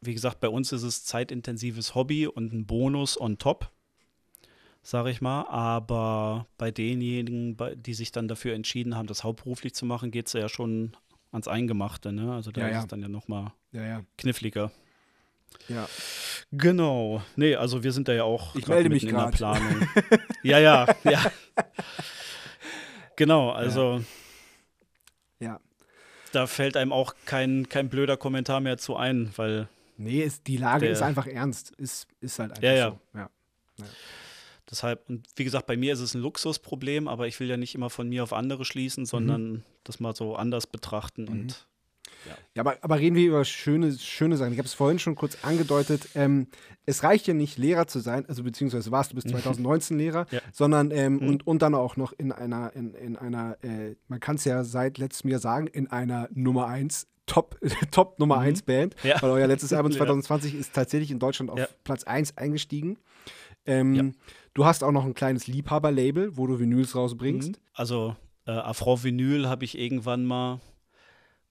wie 0.00 0.14
gesagt, 0.14 0.40
bei 0.40 0.48
uns 0.48 0.72
ist 0.72 0.82
es 0.82 1.04
zeitintensives 1.04 1.94
Hobby 1.94 2.26
und 2.26 2.52
ein 2.52 2.66
Bonus 2.66 3.20
on 3.20 3.38
top, 3.38 3.70
sage 4.82 5.10
ich 5.10 5.20
mal. 5.20 5.42
Aber 5.48 6.46
bei 6.56 6.70
denjenigen, 6.70 7.56
die 7.76 7.94
sich 7.94 8.12
dann 8.12 8.28
dafür 8.28 8.54
entschieden 8.54 8.96
haben, 8.96 9.06
das 9.08 9.24
hauptberuflich 9.24 9.74
zu 9.74 9.86
machen, 9.86 10.10
geht 10.10 10.26
es 10.28 10.32
ja 10.34 10.48
schon 10.48 10.96
ans 11.32 11.48
Eingemachte. 11.48 12.12
Ne? 12.12 12.32
Also 12.32 12.50
da 12.52 12.60
Ja, 12.62 12.66
ist 12.68 12.72
ja. 12.74 12.80
es 12.80 12.86
dann 12.86 13.02
ja 13.02 13.08
noch 13.08 13.28
mal 13.28 13.52
ja, 13.72 13.84
ja, 13.84 14.02
kniffliger. 14.16 14.70
ja. 15.68 15.88
Genau. 16.52 17.22
Nee, 17.36 17.56
also 17.56 17.82
wir 17.82 17.92
sind 17.92 18.08
da 18.08 18.12
ja 18.14 18.24
auch 18.24 18.54
Ich 18.54 18.66
melde 18.66 18.88
mich 18.88 19.04
in 19.04 19.14
der. 19.14 19.26
Planung. 19.30 19.86
ja, 20.42 20.58
ja, 20.58 20.86
ja. 21.04 21.30
Genau, 23.16 23.50
also 23.50 24.02
Ja. 25.40 25.60
da 26.32 26.46
fällt 26.46 26.76
einem 26.76 26.92
auch 26.92 27.14
kein, 27.26 27.68
kein 27.68 27.88
blöder 27.90 28.16
Kommentar 28.16 28.60
mehr 28.60 28.78
zu 28.78 28.96
ein, 28.96 29.30
weil 29.36 29.68
Nee, 29.98 30.22
ist, 30.22 30.46
die 30.46 30.56
Lage 30.56 30.86
Der- 30.86 30.92
ist 30.92 31.02
einfach 31.02 31.26
ernst. 31.26 31.72
Ist, 31.72 32.06
ist 32.20 32.38
halt 32.38 32.52
einfach 32.52 32.62
Ja, 32.62 32.72
ja. 32.74 32.90
so. 33.12 33.18
Ja. 33.18 33.30
deshalb, 34.70 35.08
und 35.08 35.26
wie 35.36 35.44
gesagt, 35.44 35.66
bei 35.66 35.76
mir 35.76 35.92
ist 35.92 36.00
es 36.00 36.14
ein 36.14 36.20
Luxusproblem, 36.20 37.08
aber 37.08 37.26
ich 37.26 37.38
will 37.40 37.48
ja 37.48 37.56
nicht 37.56 37.74
immer 37.74 37.90
von 37.90 38.08
mir 38.08 38.22
auf 38.22 38.32
andere 38.32 38.64
schließen, 38.64 39.06
sondern 39.06 39.64
das 39.84 40.00
mal 40.00 40.14
so 40.14 40.36
anders 40.36 40.66
betrachten 40.66 41.24
Mhm. 41.24 41.28
und 41.30 41.66
Ja, 42.54 42.62
aber, 42.62 42.76
aber 42.82 42.98
reden 42.98 43.14
wir 43.16 43.26
über 43.28 43.44
schöne, 43.44 43.92
schöne 43.96 44.36
Sachen. 44.36 44.52
Ich 44.52 44.58
habe 44.58 44.66
es 44.66 44.74
vorhin 44.74 44.98
schon 44.98 45.14
kurz 45.14 45.38
angedeutet. 45.44 46.08
Ähm, 46.14 46.48
es 46.84 47.02
reicht 47.04 47.26
ja 47.28 47.34
nicht, 47.34 47.58
Lehrer 47.58 47.86
zu 47.86 48.00
sein, 48.00 48.26
also 48.28 48.42
beziehungsweise 48.42 48.90
warst 48.90 49.12
du 49.12 49.14
bis 49.14 49.24
2019 49.24 49.96
Lehrer, 49.98 50.26
Ja. 50.30 50.40
sondern 50.52 50.90
ähm, 50.90 51.14
Mhm. 51.18 51.28
und, 51.28 51.46
und 51.46 51.62
dann 51.62 51.74
auch 51.74 51.96
noch 51.96 52.12
in 52.12 52.32
einer, 52.32 52.74
in, 52.74 52.94
in 52.94 53.16
einer, 53.16 53.56
äh, 53.62 53.94
man 54.08 54.20
kann 54.20 54.36
es 54.36 54.44
ja 54.44 54.64
seit 54.64 54.98
letztem 54.98 55.30
Jahr 55.30 55.38
sagen, 55.40 55.66
in 55.68 55.86
einer 55.88 56.28
Nummer 56.32 56.66
1, 56.66 57.06
Top, 57.28 57.56
Top 57.92 58.18
Nummer 58.18 58.36
Mhm. 58.36 58.42
1 58.42 58.62
Band. 58.62 58.96
Ja. 59.04 59.22
Weil 59.22 59.30
euer 59.30 59.46
letztes 59.46 59.72
Album 59.72 59.92
Ja. 59.92 59.98
2020 59.98 60.54
ist 60.54 60.72
tatsächlich 60.74 61.10
in 61.12 61.18
Deutschland 61.20 61.50
auf 61.50 61.58
Ja. 61.58 61.68
Platz 61.84 62.04
1 62.04 62.36
eingestiegen. 62.36 62.98
Ähm, 63.66 63.94
Ja. 63.94 64.04
Du 64.54 64.64
hast 64.64 64.82
auch 64.82 64.90
noch 64.92 65.04
ein 65.04 65.14
kleines 65.14 65.46
Liebhaber-Label, 65.46 66.36
wo 66.36 66.46
du 66.48 66.58
Vinyls 66.58 66.96
rausbringst. 66.96 67.50
Mhm. 67.50 67.56
Also 67.74 68.16
äh, 68.46 68.50
Afro 68.50 69.04
Vinyl 69.04 69.48
habe 69.48 69.64
ich 69.64 69.78
irgendwann 69.78 70.24
mal, 70.24 70.60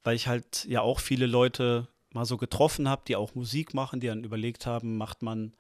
weil 0.03 0.15
ich 0.15 0.28
halt 0.28 0.65
ja 0.67 0.82
auch 0.82 0.99
viele 0.99 1.25
Leute 1.25 1.88
mal 2.11 2.25
so 2.25 2.36
getroffen 2.38 2.89
habe, 2.89 3.03
die 3.07 3.15
auch 3.15 3.36
Musik 3.36 3.73
machen, 3.73 3.99
die 3.99 4.07
dann 4.07 4.23
überlegt 4.23 4.65
haben, 4.65 4.97
macht 4.97 5.21
man, 5.21 5.53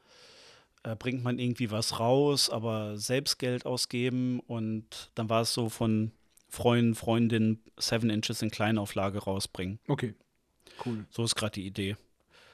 äh, 0.83 0.95
bringt 0.95 1.23
man 1.23 1.37
irgendwie 1.39 1.69
was 1.71 1.99
raus, 1.99 2.49
aber 2.49 2.97
selbst 2.97 3.37
Geld 3.39 3.65
ausgeben 3.65 4.39
und 4.41 5.11
dann 5.15 5.29
war 5.29 5.41
es 5.41 5.53
so 5.53 5.69
von 5.69 6.11
Freunden, 6.49 6.95
Freundinnen 6.95 7.63
Seven 7.77 8.09
Inches 8.09 8.41
in 8.41 8.51
Kleinauflage 8.51 9.19
rausbringen. 9.19 9.79
Okay, 9.87 10.15
cool. 10.85 11.05
So 11.09 11.23
ist 11.23 11.35
gerade 11.35 11.53
die 11.53 11.65
Idee. 11.65 11.97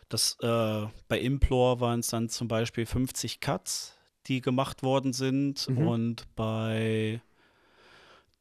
Das, 0.09 0.37
äh, 0.41 0.87
bei 1.07 1.19
Implore 1.19 1.79
waren 1.79 1.99
es 2.01 2.07
dann 2.07 2.29
zum 2.29 2.47
Beispiel 2.47 2.85
50 2.85 3.39
Cuts, 3.39 3.97
die 4.27 4.41
gemacht 4.41 4.83
worden 4.83 5.13
sind. 5.13 5.67
Mhm. 5.69 5.77
Und 5.77 6.35
bei 6.35 7.21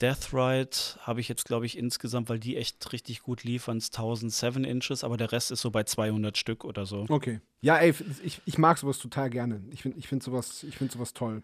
Death 0.03 0.33
Ride 0.33 0.77
habe 1.01 1.21
ich 1.21 1.29
jetzt, 1.29 1.45
glaube 1.45 1.65
ich, 1.65 1.79
insgesamt, 1.79 2.29
weil 2.29 2.41
die 2.41 2.57
echt 2.57 2.93
richtig 2.93 3.23
gut 3.23 3.45
liefern, 3.45 3.81
1007 3.81 4.65
Inches, 4.65 5.05
aber 5.05 5.17
der 5.17 5.31
Rest 5.31 5.53
ist 5.53 5.61
so 5.61 5.71
bei 5.71 5.85
200 5.85 6.37
Stück 6.37 6.65
oder 6.65 6.87
so. 6.87 7.07
Okay. 7.09 7.41
Ja, 7.61 7.79
ey, 7.79 7.95
ich, 8.25 8.41
ich 8.45 8.59
mag 8.59 8.79
sowas 8.79 8.99
total 8.99 9.31
gerne. 9.31 9.63
Ich 9.71 9.83
finde 9.83 9.99
ich 9.99 10.09
find 10.09 10.23
sowas, 10.23 10.65
ich 10.65 10.77
find 10.77 10.91
sowas 10.91 11.15
toll. 11.15 11.43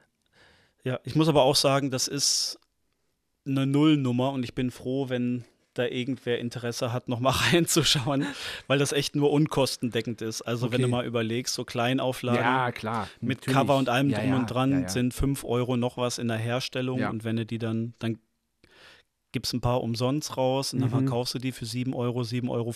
Ja, 0.82 0.98
ich 1.04 1.14
muss 1.14 1.28
aber 1.28 1.42
auch 1.42 1.54
sagen, 1.54 1.90
das 1.90 2.08
ist 2.08 2.58
eine 3.48 3.66
Nullnummer 3.66 4.32
und 4.32 4.42
ich 4.44 4.54
bin 4.54 4.70
froh, 4.70 5.08
wenn 5.08 5.44
da 5.74 5.86
irgendwer 5.86 6.38
Interesse 6.38 6.92
hat, 6.92 7.08
noch 7.08 7.20
mal 7.20 7.30
reinzuschauen, 7.52 8.26
weil 8.66 8.78
das 8.78 8.92
echt 8.92 9.14
nur 9.16 9.30
unkostendeckend 9.30 10.22
ist. 10.22 10.42
Also 10.42 10.72
wenn 10.72 10.80
du 10.80 10.86
Okay. 10.86 10.90
mal 10.90 11.06
überlegst, 11.06 11.54
so 11.54 11.64
Kleinauflagen 11.64 12.40
Ja, 12.42 12.72
klar. 12.72 13.08
mit 13.20 13.38
natürlich. 13.38 13.54
Cover 13.56 13.76
und 13.76 13.88
allem 13.88 14.10
Ja, 14.10 14.18
drum 14.20 14.30
ja, 14.30 14.36
und 14.36 14.46
dran 14.46 14.72
sind 14.88 15.14
5 15.14 15.44
Euro 15.44 15.76
noch 15.76 15.96
was 15.96 16.18
in 16.18 16.28
der 16.28 16.36
Herstellung 16.38 17.00
und 17.10 17.24
wenn 17.24 17.36
du 17.36 17.46
die 17.46 17.58
dann, 17.58 17.94
dann 18.00 18.18
gibst 19.30 19.52
ein 19.52 19.60
paar 19.60 19.82
umsonst 19.82 20.36
raus 20.38 20.72
und 20.72 20.80
dann 20.80 20.88
Mhm. 20.88 20.94
verkaufst 20.94 21.34
du 21.34 21.38
die 21.38 21.52
für 21.52 21.66
7 21.66 21.94
Euro, 21.94 22.22
7,50 22.24 22.48
Euro. 22.48 22.74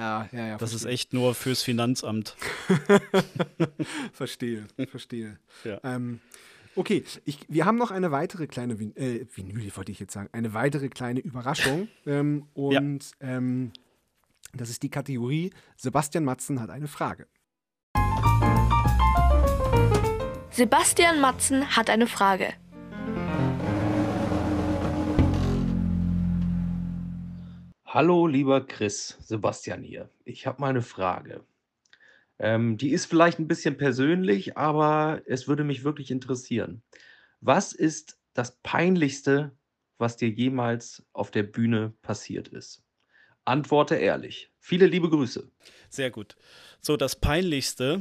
Ja, 0.00 0.28
ja, 0.32 0.46
ja. 0.46 0.56
Das 0.56 0.70
ist 0.72 0.82
verstehe. 0.82 0.92
echt 0.92 1.12
nur 1.12 1.34
fürs 1.34 1.62
Finanzamt. 1.62 2.36
Verstehe, 4.12 4.66
verstehe. 4.88 5.38
Ja. 5.64 5.80
Ähm, 5.84 6.20
okay, 6.76 7.04
ich, 7.24 7.40
wir 7.48 7.64
haben 7.66 7.78
noch 7.78 7.90
eine 7.90 8.10
weitere 8.10 8.46
kleine 8.46 8.78
Vin 8.78 8.96
äh, 8.96 9.26
Vinyl, 9.34 9.76
wollte 9.76 9.92
ich 9.92 10.00
jetzt 10.00 10.12
sagen, 10.12 10.28
eine 10.32 10.54
weitere 10.54 10.88
kleine 10.88 11.20
Überraschung. 11.20 11.88
ähm, 12.06 12.46
und 12.54 13.12
ähm, 13.20 13.72
das 14.54 14.70
ist 14.70 14.82
die 14.82 14.90
Kategorie 14.90 15.52
Sebastian 15.76 16.24
Matzen 16.24 16.60
hat 16.60 16.70
eine 16.70 16.88
Frage. 16.88 17.26
Sebastian 20.50 21.20
Matzen 21.20 21.76
hat 21.76 21.88
eine 21.90 22.06
Frage. 22.06 22.54
Hallo, 27.86 28.26
lieber 28.26 28.64
Chris, 28.66 29.16
Sebastian 29.20 29.82
hier. 29.82 30.10
Ich 30.24 30.46
habe 30.46 30.60
mal 30.60 30.70
eine 30.70 30.82
Frage. 30.82 31.44
Ähm, 32.40 32.78
die 32.78 32.90
ist 32.90 33.04
vielleicht 33.04 33.38
ein 33.38 33.48
bisschen 33.48 33.76
persönlich, 33.76 34.56
aber 34.56 35.20
es 35.26 35.46
würde 35.46 35.62
mich 35.62 35.84
wirklich 35.84 36.10
interessieren. 36.10 36.82
Was 37.40 37.72
ist 37.72 38.18
das 38.32 38.56
Peinlichste, 38.62 39.52
was 39.98 40.16
dir 40.16 40.30
jemals 40.30 41.04
auf 41.12 41.30
der 41.30 41.42
Bühne 41.42 41.92
passiert 42.00 42.48
ist? 42.48 42.82
Antworte 43.44 43.96
ehrlich. 43.96 44.50
Viele 44.58 44.86
liebe 44.86 45.10
Grüße. 45.10 45.50
Sehr 45.90 46.10
gut. 46.10 46.36
So, 46.80 46.96
das 46.96 47.14
Peinlichste, 47.14 48.00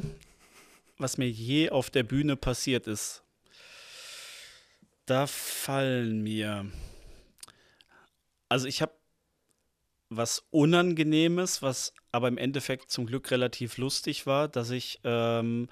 was 0.98 1.18
mir 1.18 1.30
je 1.30 1.70
auf 1.70 1.90
der 1.90 2.04
Bühne 2.04 2.38
passiert 2.38 2.88
ist, 2.88 3.24
da 5.06 5.28
fallen 5.28 6.22
mir. 6.24 6.66
Also, 8.48 8.68
ich 8.68 8.82
habe 8.82 8.94
was 10.10 10.44
Unangenehmes, 10.50 11.62
was 11.62 11.94
aber 12.12 12.28
im 12.28 12.38
Endeffekt 12.38 12.92
zum 12.92 13.06
Glück 13.06 13.30
relativ 13.32 13.78
lustig 13.78 14.26
war, 14.26 14.48
dass 14.48 14.72
ich 14.72 15.00
ähm, 15.04 15.68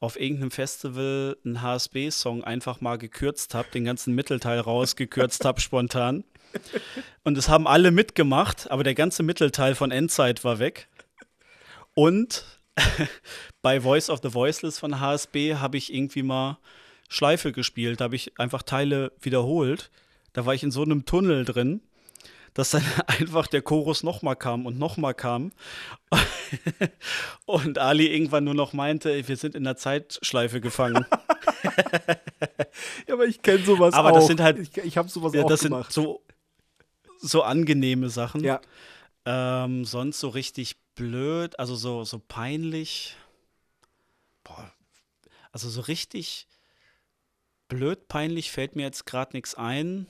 auf 0.00 0.18
irgendeinem 0.18 0.50
Festival 0.50 1.36
einen 1.44 1.60
HSB-Song 1.60 2.44
einfach 2.44 2.80
mal 2.80 2.96
gekürzt 2.96 3.54
habe, 3.54 3.68
den 3.72 3.84
ganzen 3.84 4.14
Mittelteil 4.14 4.60
rausgekürzt 4.60 5.44
habe 5.44 5.60
spontan. 5.60 6.24
Und 7.24 7.36
es 7.36 7.48
haben 7.48 7.66
alle 7.66 7.90
mitgemacht, 7.90 8.70
aber 8.70 8.84
der 8.84 8.94
ganze 8.94 9.22
Mittelteil 9.22 9.74
von 9.74 9.90
Endzeit 9.90 10.44
war 10.44 10.58
weg. 10.58 10.88
Und 11.94 12.44
bei 13.62 13.80
Voice 13.80 14.08
of 14.08 14.20
the 14.22 14.32
Voiceless 14.32 14.78
von 14.78 15.00
HSB 15.00 15.56
habe 15.56 15.76
ich 15.76 15.92
irgendwie 15.92 16.22
mal 16.22 16.58
Schleife 17.08 17.52
gespielt, 17.52 18.00
da 18.00 18.04
habe 18.04 18.16
ich 18.16 18.38
einfach 18.38 18.62
Teile 18.62 19.12
wiederholt. 19.20 19.90
Da 20.32 20.46
war 20.46 20.54
ich 20.54 20.62
in 20.62 20.70
so 20.70 20.82
einem 20.82 21.04
Tunnel 21.04 21.44
drin, 21.44 21.80
dass 22.54 22.70
dann 22.70 22.82
einfach 23.06 23.46
der 23.46 23.62
Chorus 23.62 24.02
nochmal 24.02 24.36
kam 24.36 24.66
und 24.66 24.78
nochmal 24.78 25.14
kam. 25.14 25.52
Und 27.44 27.78
Ali 27.78 28.06
irgendwann 28.06 28.44
nur 28.44 28.54
noch 28.54 28.72
meinte, 28.72 29.28
wir 29.28 29.36
sind 29.36 29.54
in 29.54 29.64
der 29.64 29.76
Zeitschleife 29.76 30.60
gefangen. 30.60 31.04
Ja, 33.06 33.14
aber 33.14 33.26
ich 33.26 33.42
kenne 33.42 33.64
sowas 33.64 33.94
Aber 33.94 34.10
auch. 34.10 34.14
das 34.14 34.26
sind 34.28 34.40
halt- 34.40 34.58
Ich, 34.58 34.76
ich 34.76 34.96
habe 34.98 35.08
sowas 35.08 35.34
Ja, 35.34 35.42
auch 35.42 35.48
das 35.48 35.60
sind 35.60 35.70
gemacht. 35.72 35.92
so, 35.92 36.22
so 37.18 37.42
angenehme 37.42 38.08
Sachen. 38.10 38.42
ja, 38.44 38.60
Ähm, 39.24 39.84
sonst 39.84 40.20
so 40.20 40.28
richtig 40.28 40.76
blöd, 40.94 41.58
also 41.58 41.74
so, 41.74 42.04
so 42.04 42.18
peinlich. 42.20 43.16
Boah, 44.44 44.70
also 45.52 45.68
so 45.68 45.80
richtig 45.82 46.46
blöd 47.68 48.06
peinlich 48.08 48.50
fällt 48.52 48.76
mir 48.76 48.82
jetzt 48.82 49.04
gerade 49.06 49.36
nichts 49.36 49.54
ein. 49.56 50.06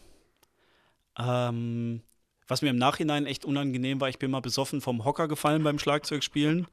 Ähm, 1.19 2.03
was 2.49 2.63
mir 2.63 2.71
im 2.71 2.77
Nachhinein 2.77 3.27
echt 3.27 3.45
unangenehm 3.45 4.01
war, 4.01 4.09
ich 4.09 4.19
bin 4.19 4.31
mal 4.31 4.41
besoffen 4.41 4.81
vom 4.81 5.05
Hocker 5.05 5.29
gefallen 5.29 5.63
beim 5.63 5.79
Schlagzeugspielen. 5.79 6.67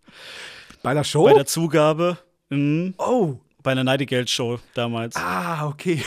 bei 0.82 0.94
der 0.94 1.04
Show? 1.04 1.26
Bei 1.26 1.34
der 1.34 1.46
Zugabe. 1.46 2.18
Mhm, 2.50 2.94
oh, 2.98 3.36
bei 3.62 3.72
einer 3.72 3.84
Nightingale-Show 3.84 4.60
damals. 4.74 5.16
ah, 5.16 5.68
okay. 5.68 6.04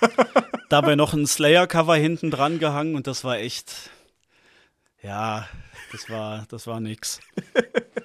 Dabei 0.68 0.96
noch 0.96 1.12
ein 1.12 1.26
Slayer-Cover 1.26 1.96
hinten 1.96 2.30
dran 2.30 2.58
gehangen 2.58 2.94
und 2.96 3.06
das 3.06 3.24
war 3.24 3.38
echt. 3.38 3.90
Ja, 5.02 5.46
das 5.92 6.08
war, 6.08 6.46
das 6.48 6.66
war 6.66 6.80
nix. 6.80 7.20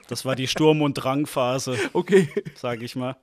Das 0.10 0.26
war 0.26 0.36
die 0.36 0.48
Sturm- 0.48 0.82
und 0.82 0.94
Drangphase, 0.96 1.78
Okay. 1.94 2.28
sage 2.56 2.84
ich 2.86 2.96
mal. 2.96 3.16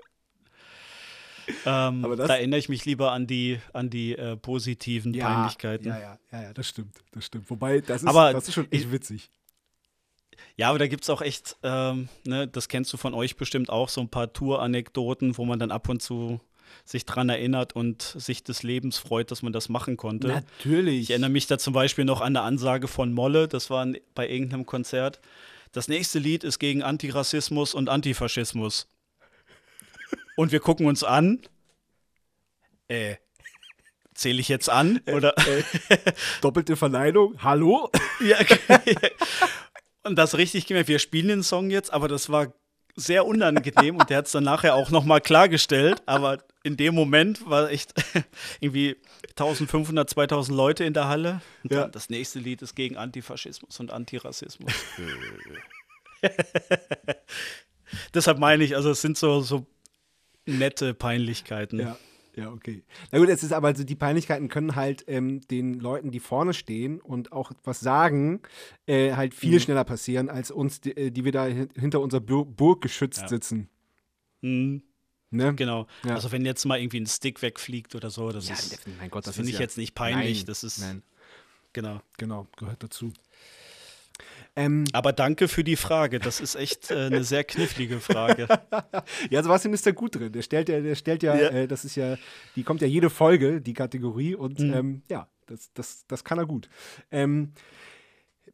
Ähm, 1.66 2.04
Aber 2.04 2.16
das- 2.16 2.28
da 2.28 2.36
erinnere 2.36 2.58
ich 2.58 2.68
mich 2.68 2.84
lieber 2.84 3.12
an 3.12 3.26
die, 3.26 3.58
an 3.72 3.90
die 3.90 4.16
äh, 4.16 4.36
positiven 4.36 5.12
Peinlichkeiten. 5.12 5.86
Ja, 5.86 5.98
ja, 5.98 6.18
ja, 6.32 6.42
ja, 6.42 6.52
das 6.52 6.68
stimmt, 6.68 6.96
das 7.12 7.26
stimmt. 7.26 7.48
Wobei, 7.50 7.80
das 7.80 8.02
ist, 8.02 8.08
Aber 8.08 8.32
das 8.32 8.48
ist 8.48 8.54
schon 8.54 8.70
echt 8.72 8.90
witzig. 8.92 9.30
Ja, 10.56 10.68
aber 10.70 10.78
da 10.78 10.86
gibt 10.86 11.02
es 11.04 11.10
auch 11.10 11.20
echt, 11.22 11.56
ähm, 11.62 12.08
ne, 12.24 12.46
das 12.48 12.68
kennst 12.68 12.92
du 12.92 12.96
von 12.96 13.14
euch 13.14 13.36
bestimmt 13.36 13.70
auch, 13.70 13.88
so 13.88 14.00
ein 14.00 14.08
paar 14.08 14.32
Tour-Anekdoten, 14.32 15.36
wo 15.38 15.44
man 15.44 15.58
dann 15.58 15.70
ab 15.70 15.88
und 15.88 16.00
zu 16.02 16.40
sich 16.84 17.04
dran 17.06 17.28
erinnert 17.28 17.74
und 17.74 18.02
sich 18.02 18.42
des 18.42 18.62
Lebens 18.62 18.98
freut, 18.98 19.30
dass 19.30 19.42
man 19.42 19.52
das 19.52 19.68
machen 19.68 19.96
konnte. 19.96 20.28
Natürlich. 20.28 21.02
Ich 21.02 21.10
erinnere 21.10 21.30
mich 21.30 21.46
da 21.46 21.58
zum 21.58 21.72
Beispiel 21.72 22.04
noch 22.04 22.20
an 22.20 22.36
eine 22.36 22.42
Ansage 22.42 22.88
von 22.88 23.12
Molle, 23.12 23.48
das 23.48 23.70
war 23.70 23.86
bei 24.14 24.28
irgendeinem 24.28 24.66
Konzert. 24.66 25.20
Das 25.72 25.88
nächste 25.88 26.18
Lied 26.18 26.44
ist 26.44 26.58
gegen 26.58 26.82
Antirassismus 26.82 27.74
und 27.74 27.88
Antifaschismus. 27.88 28.88
Und 30.36 30.52
wir 30.52 30.60
gucken 30.60 30.86
uns 30.86 31.04
an. 31.04 31.40
Äh, 32.88 33.16
zähle 34.14 34.40
ich 34.40 34.48
jetzt 34.48 34.68
an? 34.68 35.00
Oder? 35.12 35.34
Doppelte 36.40 36.76
Verneinung. 36.76 37.42
Hallo? 37.42 37.90
ja, 38.20 38.40
okay. 38.40 38.94
Und 40.02 40.16
das 40.16 40.36
richtig 40.36 40.66
gemerkt, 40.66 40.88
wir 40.88 40.98
spielen 40.98 41.28
den 41.28 41.42
Song 41.42 41.70
jetzt, 41.70 41.92
aber 41.92 42.08
das 42.08 42.28
war 42.28 42.52
sehr 42.94 43.24
unangenehm 43.26 43.96
und 43.96 44.08
der 44.10 44.18
hat 44.18 44.26
es 44.26 44.32
dann 44.32 44.44
nachher 44.44 44.74
auch 44.76 44.90
nochmal 44.90 45.20
klargestellt, 45.20 46.02
aber 46.06 46.44
in 46.62 46.76
dem 46.76 46.94
Moment 46.94 47.48
war 47.48 47.70
echt 47.70 47.92
irgendwie 48.60 48.96
1500, 49.30 50.08
2000 50.08 50.56
Leute 50.56 50.84
in 50.84 50.92
der 50.92 51.08
Halle 51.08 51.40
und 51.64 51.72
Ja. 51.72 51.88
das 51.88 52.08
nächste 52.10 52.38
Lied 52.38 52.60
ist 52.62 52.76
gegen 52.76 52.96
Antifaschismus 52.98 53.80
und 53.80 53.90
Antirassismus. 53.90 54.70
Deshalb 58.12 58.38
meine 58.38 58.62
ich, 58.62 58.76
also 58.76 58.90
es 58.90 59.00
sind 59.00 59.16
so, 59.18 59.40
so 59.40 59.66
nette 60.46 60.94
Peinlichkeiten. 60.94 61.80
Ja. 61.80 61.96
Ja, 62.36 62.50
okay. 62.50 62.82
Na 63.12 63.20
gut, 63.20 63.28
es 63.28 63.44
ist 63.44 63.52
aber 63.52 63.68
also 63.68 63.84
die 63.84 63.94
Peinlichkeiten 63.94 64.48
können 64.48 64.74
halt 64.74 65.04
ähm, 65.06 65.40
den 65.46 65.78
Leuten, 65.78 66.10
die 66.10 66.18
vorne 66.18 66.52
stehen 66.52 67.00
und 67.00 67.30
auch 67.30 67.52
was 67.62 67.78
sagen, 67.78 68.40
äh, 68.86 69.12
halt 69.12 69.34
viel 69.34 69.54
Mhm. 69.54 69.60
schneller 69.60 69.84
passieren, 69.84 70.28
als 70.28 70.50
uns, 70.50 70.80
die, 70.80 70.96
äh, 70.96 71.10
die 71.12 71.24
wir 71.24 71.30
da 71.30 71.44
hin- 71.46 71.68
hinter 71.78 72.00
unserer 72.00 72.20
Bur 72.22 72.44
Burg 72.44 72.82
geschützt 72.82 73.20
Ja. 73.22 73.28
sitzen. 73.28 73.68
Mhm, 74.40 74.82
Ne? 75.30 75.54
genau. 75.54 75.86
Ja. 76.04 76.16
Also 76.16 76.32
wenn 76.32 76.44
jetzt 76.44 76.64
mal 76.64 76.80
irgendwie 76.80 76.98
ein 77.00 77.06
Stick 77.06 77.40
wegfliegt 77.40 77.94
oder 77.94 78.10
so, 78.10 78.30
das 78.32 78.48
Ja, 78.48 78.54
ist, 78.54 78.80
mein 78.98 79.10
Gott, 79.10 79.20
das 79.20 79.26
das 79.26 79.36
finde 79.36 79.50
ich 79.50 79.54
ja- 79.56 79.60
jetzt 79.62 79.78
nicht 79.78 79.94
peinlich. 79.94 80.38
Nein, 80.38 80.46
das 80.46 80.64
ist, 80.64 80.80
Nein, 80.80 81.04
genau. 81.72 82.00
genau, 82.18 82.48
gehört 82.56 82.82
dazu. 82.82 83.12
Ähm, 84.56 84.84
Aber 84.92 85.12
danke 85.12 85.48
für 85.48 85.64
die 85.64 85.76
Frage. 85.76 86.20
Das 86.20 86.40
ist 86.40 86.54
echt 86.54 86.90
äh, 86.90 87.06
eine 87.06 87.24
sehr 87.24 87.42
knifflige 87.44 87.98
Frage. 88.00 88.46
ja, 89.30 89.42
Sebastian 89.42 89.74
ist 89.74 89.84
da 89.86 89.90
gut 89.90 90.14
drin. 90.14 90.30
Der 90.32 90.42
stellt 90.42 90.68
ja, 90.68 90.80
der 90.80 90.94
stellt 90.94 91.22
ja, 91.24 91.34
Ja. 91.36 91.48
Äh, 91.48 91.68
das 91.68 91.84
ist 91.84 91.96
ja, 91.96 92.16
die 92.54 92.62
kommt 92.62 92.80
ja 92.80 92.86
jede 92.86 93.10
Folge, 93.10 93.60
die 93.60 93.74
Kategorie, 93.74 94.34
und 94.34 94.60
Mhm. 94.60 94.72
ähm, 94.74 95.02
ja, 95.10 95.28
das, 95.46 95.72
das, 95.74 96.06
das 96.06 96.22
kann 96.24 96.38
er 96.38 96.46
gut. 96.46 96.68
Ähm, 97.10 97.52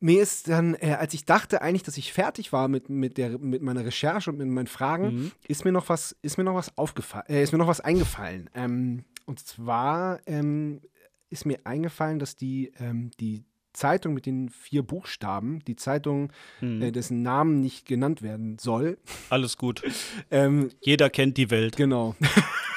mir 0.02 0.22
ist 0.22 0.48
dann, 0.48 0.74
äh, 0.76 0.96
als 0.98 1.12
ich 1.12 1.26
dachte 1.26 1.60
eigentlich, 1.60 1.82
dass 1.82 1.98
ich 1.98 2.12
fertig 2.14 2.52
war 2.52 2.68
mit, 2.68 2.88
mit, 2.88 3.18
der, 3.18 3.38
mit 3.38 3.60
meiner 3.60 3.84
Recherche 3.84 4.30
und 4.30 4.38
mit 4.38 4.48
meinen 4.48 4.66
Fragen, 4.66 5.04
Mhm. 5.14 5.32
ist 5.46 5.64
mir 5.66 5.72
noch 5.72 5.90
was, 5.90 6.16
ist 6.22 6.38
mir 6.38 6.44
noch 6.44 6.54
was 6.54 6.76
aufgefallen, 6.78 7.26
äh, 7.28 7.42
ist 7.42 7.52
mir 7.52 7.58
noch 7.58 7.66
was 7.66 7.80
eingefallen. 7.82 8.48
Ähm, 8.54 9.04
und 9.26 9.38
zwar 9.46 10.20
ähm, 10.26 10.80
ist 11.28 11.44
mir 11.44 11.58
eingefallen, 11.64 12.18
dass 12.18 12.36
die, 12.36 12.72
ähm, 12.78 13.10
die 13.20 13.44
Zeitung 13.72 14.14
mit 14.14 14.26
den 14.26 14.48
vier 14.48 14.82
Buchstaben, 14.82 15.60
die 15.66 15.76
Zeitung, 15.76 16.32
Hm. 16.60 16.82
äh, 16.82 16.92
dessen 16.92 17.22
Namen 17.22 17.60
nicht 17.60 17.86
genannt 17.86 18.22
werden 18.22 18.58
soll. 18.58 18.98
Alles 19.28 19.56
gut. 19.56 19.82
Ähm, 20.32 20.70
Jeder 20.80 21.10
kennt 21.10 21.36
die 21.36 21.50
Welt. 21.50 21.76
Genau. 21.76 22.14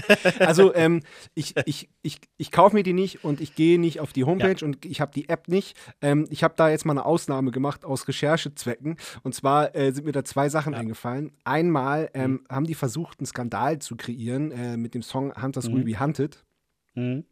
also 0.38 0.74
ähm, 0.74 1.00
ich, 1.34 1.54
ich, 1.66 1.88
ich, 2.02 2.20
ich 2.36 2.50
kaufe 2.50 2.74
mir 2.74 2.82
die 2.82 2.92
nicht 2.92 3.24
und 3.24 3.40
ich 3.40 3.54
gehe 3.54 3.78
nicht 3.78 4.00
auf 4.00 4.12
die 4.12 4.24
Homepage 4.24 4.64
und 4.64 4.84
ich 4.84 5.00
habe 5.00 5.12
die 5.12 5.28
App 5.28 5.48
nicht. 5.48 5.76
Ähm, 6.00 6.26
ich 6.30 6.42
habe 6.42 6.54
da 6.56 6.68
jetzt 6.68 6.84
mal 6.84 6.92
eine 6.92 7.04
Ausnahme 7.04 7.50
gemacht 7.50 7.84
aus 7.84 8.08
Recherchezwecken. 8.08 8.96
Und 9.22 9.34
zwar 9.34 9.74
äh, 9.74 9.92
sind 9.92 10.04
mir 10.04 10.12
da 10.12 10.24
zwei 10.24 10.48
Sachen 10.48 10.74
eingefallen. 10.74 11.32
Einmal 11.44 12.10
ähm, 12.14 12.44
haben 12.48 12.66
die 12.66 12.74
versucht, 12.74 13.20
einen 13.20 13.26
Skandal 13.26 13.78
zu 13.78 13.96
kreieren 13.96 14.50
äh, 14.52 14.76
mit 14.76 14.94
dem 14.94 15.02
Song 15.02 15.32
Hunters 15.40 15.70
Will 15.72 15.84
Be 15.84 15.98
Hunted. 15.98 16.44
Mhm. 16.94 17.24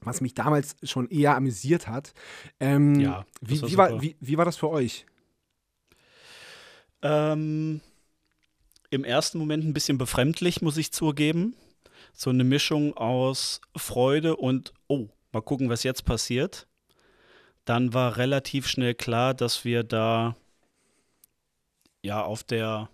Was 0.00 0.20
mich 0.20 0.34
damals 0.34 0.76
schon 0.82 1.08
eher 1.08 1.36
amüsiert 1.36 1.88
hat. 1.88 2.14
Ähm, 2.60 3.00
Ja, 3.00 3.26
wie, 3.40 3.60
war 3.60 3.68
wie, 3.70 3.76
war, 3.76 4.02
wie, 4.02 4.16
wie 4.20 4.38
war 4.38 4.44
das 4.44 4.56
für 4.56 4.70
euch? 4.70 5.06
Ähm, 7.02 7.80
Im 8.90 9.04
ersten 9.04 9.38
Moment 9.38 9.64
ein 9.64 9.74
bisschen 9.74 9.98
befremdlich, 9.98 10.62
muss 10.62 10.76
ich 10.76 10.92
zugeben. 10.92 11.54
So 12.14 12.30
eine 12.30 12.44
Mischung 12.44 12.96
aus 12.96 13.60
Freude 13.76 14.36
und, 14.36 14.72
oh, 14.88 15.08
mal 15.32 15.42
gucken, 15.42 15.68
was 15.68 15.82
jetzt 15.82 16.04
passiert. 16.04 16.66
Dann 17.64 17.92
war 17.92 18.16
relativ 18.16 18.66
schnell 18.66 18.94
klar, 18.94 19.34
dass 19.34 19.64
wir 19.64 19.82
da 19.82 20.36
ja 22.02 22.22
auf 22.22 22.42
der 22.42 22.88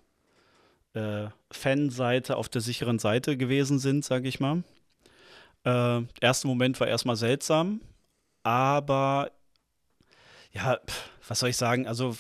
äh, 0.95 1.29
Fanseite, 1.51 2.37
auf 2.37 2.49
der 2.49 2.61
sicheren 2.61 2.99
Seite 2.99 3.37
gewesen 3.37 3.79
sind, 3.79 4.05
sage 4.05 4.29
ich 4.29 4.41
mal. 4.41 4.65
Äh, 5.65 6.03
der 6.03 6.23
erste 6.23 6.47
Moment 6.47 6.79
war 6.81 6.89
erstmal 6.89 7.17
seltsam, 7.17 7.81
aber 8.43 9.31
ja, 10.53 10.79
was 11.27 11.41
soll 11.41 11.49
ich 11.51 11.57
sagen? 11.57 11.87
Also 11.87 12.17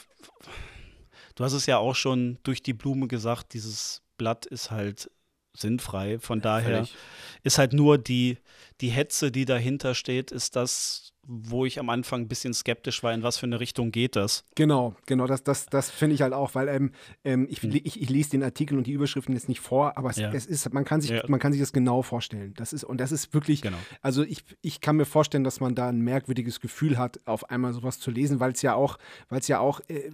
Du 1.34 1.44
hast 1.44 1.52
es 1.52 1.66
ja 1.66 1.78
auch 1.78 1.94
schon 1.94 2.38
durch 2.42 2.62
die 2.62 2.74
Blume 2.74 3.08
gesagt, 3.08 3.54
dieses 3.54 4.02
Blatt 4.16 4.46
ist 4.46 4.70
halt 4.70 5.10
sinnfrei. 5.52 6.18
Von 6.18 6.40
daher 6.40 6.86
völlig. 6.86 6.96
ist 7.42 7.58
halt 7.58 7.72
nur 7.72 7.98
die, 7.98 8.38
die 8.80 8.90
Hetze, 8.90 9.32
die 9.32 9.44
dahinter 9.44 9.94
steht, 9.94 10.30
ist 10.30 10.54
das, 10.56 11.12
wo 11.26 11.64
ich 11.64 11.78
am 11.78 11.88
Anfang 11.90 12.22
ein 12.22 12.28
bisschen 12.28 12.52
skeptisch 12.54 13.02
war, 13.02 13.12
in 13.14 13.22
was 13.22 13.38
für 13.38 13.46
eine 13.46 13.60
Richtung 13.60 13.90
geht 13.90 14.16
das. 14.16 14.44
Genau, 14.54 14.94
genau, 15.06 15.26
das, 15.26 15.42
das, 15.42 15.66
das 15.66 15.90
finde 15.90 16.14
ich 16.14 16.22
halt 16.22 16.32
auch, 16.32 16.54
weil 16.54 16.68
ähm, 16.68 16.92
ähm, 17.24 17.46
ich, 17.50 17.62
Hm. 17.62 17.70
ich, 17.72 18.00
ich 18.00 18.08
lese 18.10 18.30
den 18.30 18.42
Artikel 18.42 18.76
und 18.78 18.86
die 18.86 18.92
Überschriften 18.92 19.34
jetzt 19.34 19.48
nicht 19.48 19.60
vor, 19.60 19.96
aber 19.96 20.10
es, 20.10 20.16
Ja. 20.16 20.32
es 20.32 20.46
ist, 20.46 20.72
man 20.72 20.84
kann 20.84 21.00
sich, 21.00 21.10
Ja. 21.10 21.22
man 21.28 21.40
kann 21.40 21.52
sich 21.52 21.60
das 21.60 21.72
genau 21.72 22.02
vorstellen. 22.02 22.54
Das 22.56 22.72
ist, 22.72 22.84
und 22.84 22.98
das 22.98 23.12
ist 23.12 23.32
wirklich, 23.34 23.62
Genau. 23.62 23.76
also 24.02 24.22
ich, 24.22 24.44
ich 24.62 24.80
kann 24.80 24.96
mir 24.96 25.06
vorstellen, 25.06 25.44
dass 25.44 25.60
man 25.60 25.74
da 25.74 25.88
ein 25.88 26.00
merkwürdiges 26.00 26.60
Gefühl 26.60 26.98
hat, 26.98 27.20
auf 27.26 27.50
einmal 27.50 27.72
sowas 27.72 27.98
zu 28.00 28.10
lesen, 28.10 28.40
weil 28.40 28.52
es 28.52 28.62
ja 28.62 28.74
auch, 28.74 28.98
weil 29.28 29.40
es 29.40 29.48
ja 29.48 29.58
auch, 29.60 29.80
äh, 29.88 30.10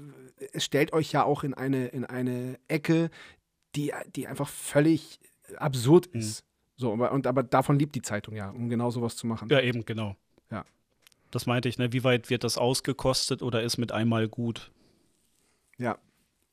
es 0.52 0.64
stellt 0.64 0.92
euch 0.92 1.12
ja 1.12 1.24
auch 1.24 1.44
in 1.44 1.54
eine, 1.54 1.88
in 1.88 2.04
eine 2.04 2.58
Ecke, 2.68 3.10
die, 3.76 3.92
die 4.16 4.26
einfach 4.26 4.48
völlig 4.48 5.18
absurd 5.56 6.08
Hm. 6.12 6.20
ist. 6.20 6.44
So, 6.76 6.92
aber, 6.94 7.12
und, 7.12 7.26
aber 7.26 7.42
davon 7.42 7.78
liebt 7.78 7.94
die 7.94 8.00
Zeitung 8.02 8.34
ja, 8.34 8.48
um 8.50 8.68
genau 8.70 8.90
sowas 8.90 9.14
zu 9.16 9.26
machen. 9.26 9.48
Ja, 9.50 9.60
eben, 9.60 9.84
genau. 9.84 10.16
Ja. 10.50 10.64
Das 11.30 11.46
meinte 11.46 11.68
ich, 11.68 11.78
ne? 11.78 11.92
Wie 11.92 12.04
weit 12.04 12.30
wird 12.30 12.44
das 12.44 12.58
ausgekostet 12.58 13.42
oder 13.42 13.62
ist 13.62 13.78
mit 13.78 13.92
einmal 13.92 14.28
gut? 14.28 14.70
Ja, 15.78 15.98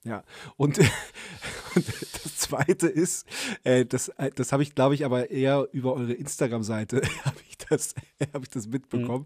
ja. 0.04 0.24
Und, 0.56 0.78
und 1.76 1.88
das 1.88 2.38
Zweite 2.38 2.88
ist, 2.88 3.28
äh, 3.64 3.86
das, 3.86 4.10
äh, 4.10 4.32
das 4.34 4.52
habe 4.52 4.64
ich, 4.64 4.76
glaube 4.76 4.96
ich, 4.96 5.06
aber 5.06 5.30
eher 5.30 5.68
über 5.72 5.94
eure 5.94 6.14
Instagram-Seite 6.14 7.02
habe 7.26 7.38
ich, 7.60 7.66
das- 7.70 7.95
hab 8.34 8.43
ich 8.43 8.49
das 8.49 8.68
mitbekommen. 8.68 9.26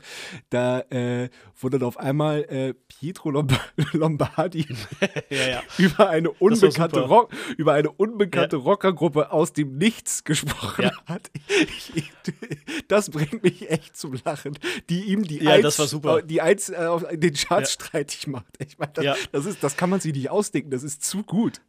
Da 0.50 0.80
äh, 0.90 1.30
wurde 1.60 1.80
dann 1.80 1.88
auf 1.88 1.98
einmal 1.98 2.42
äh, 2.44 2.74
Pietro 2.74 3.30
Lomb 3.32 3.58
Lombardi 3.94 4.68
ja, 5.30 5.48
ja. 5.48 5.64
über 5.78 6.10
eine 6.10 6.32
unbekannte. 6.32 7.02
Rock, 7.02 7.32
über 7.58 7.74
eine 7.74 7.92
unbekannte 7.92 8.58
Rockergruppe 8.58 9.32
aus 9.32 9.54
dem 9.54 9.78
Nichts 9.78 10.24
gesprochen 10.24 10.84
Ja. 10.86 10.92
hat. 11.06 11.30
Ich, 11.48 11.96
ich, 11.96 12.12
das 12.88 13.10
bringt 13.10 13.44
mich 13.44 13.70
echt 13.70 13.98
zum 13.98 14.18
Lachen, 14.26 14.58
die 14.90 15.04
ihm 15.06 15.24
die 15.24 15.44
Ja, 15.44 15.52
Eins, 15.54 15.78
die 16.26 16.42
Eins 16.42 16.70
äh, 16.70 17.18
den 17.18 17.34
Charts 17.34 17.76
Ja. 17.80 17.86
streitig 17.86 18.28
macht. 18.28 18.46
Ich 18.60 18.78
meine, 18.78 18.92
das, 18.94 19.04
Ja. 19.06 19.16
das, 19.32 19.46
ist, 19.46 19.64
das 19.64 19.78
kann 19.78 19.90
man 19.90 20.00
sich 20.00 20.14
nicht 20.14 20.30
ausdenken, 20.30 20.70
das 20.72 20.84
ist 20.84 21.04
zu 21.04 21.24
gut. 21.24 21.62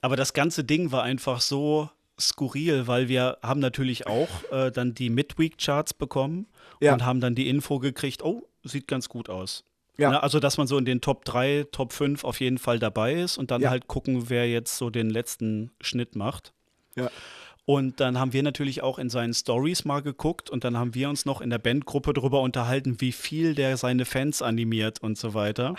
Aber 0.00 0.16
das 0.16 0.32
ganze 0.34 0.62
Ding 0.62 0.92
war 0.92 1.02
einfach 1.02 1.40
so 1.40 1.88
skurril, 2.20 2.86
weil 2.86 3.08
wir 3.08 3.38
haben 3.42 3.60
natürlich 3.60 4.06
auch 4.06 4.28
äh, 4.50 4.70
dann 4.70 4.94
die 4.94 5.10
Midweek-Charts 5.10 5.94
bekommen 5.94 6.46
Ja. 6.80 6.92
und 6.94 7.04
haben 7.04 7.20
dann 7.20 7.34
die 7.34 7.48
Info 7.48 7.78
gekriegt, 7.78 8.22
oh, 8.22 8.48
sieht 8.64 8.88
ganz 8.88 9.08
gut 9.08 9.28
aus. 9.28 9.64
Ja. 9.98 10.10
Ne, 10.10 10.22
also, 10.22 10.40
dass 10.40 10.58
man 10.58 10.66
so 10.66 10.76
in 10.76 10.84
den 10.84 11.00
Top 11.00 11.24
3, 11.24 11.66
Top 11.72 11.92
5 11.92 12.24
auf 12.24 12.40
jeden 12.40 12.58
Fall 12.58 12.78
dabei 12.78 13.14
ist 13.14 13.38
und 13.38 13.50
dann 13.50 13.62
Ja. 13.62 13.70
halt 13.70 13.86
gucken, 13.86 14.28
wer 14.28 14.48
jetzt 14.48 14.76
so 14.76 14.90
den 14.90 15.08
letzten 15.08 15.70
Schnitt 15.80 16.16
macht. 16.16 16.52
Ja. 16.96 17.10
Und 17.66 17.98
dann 17.98 18.18
haben 18.18 18.32
wir 18.32 18.44
natürlich 18.44 18.82
auch 18.82 18.98
in 19.00 19.10
seinen 19.10 19.34
Stories 19.34 19.84
mal 19.84 20.00
geguckt 20.00 20.48
und 20.50 20.62
dann 20.62 20.78
haben 20.78 20.94
wir 20.94 21.08
uns 21.08 21.26
noch 21.26 21.40
in 21.40 21.50
der 21.50 21.58
Bandgruppe 21.58 22.12
darüber 22.12 22.40
unterhalten, 22.40 23.00
wie 23.00 23.10
viel 23.10 23.56
der 23.56 23.76
seine 23.76 24.04
Fans 24.04 24.40
animiert 24.40 25.02
und 25.02 25.18
so 25.18 25.34
weiter. 25.34 25.74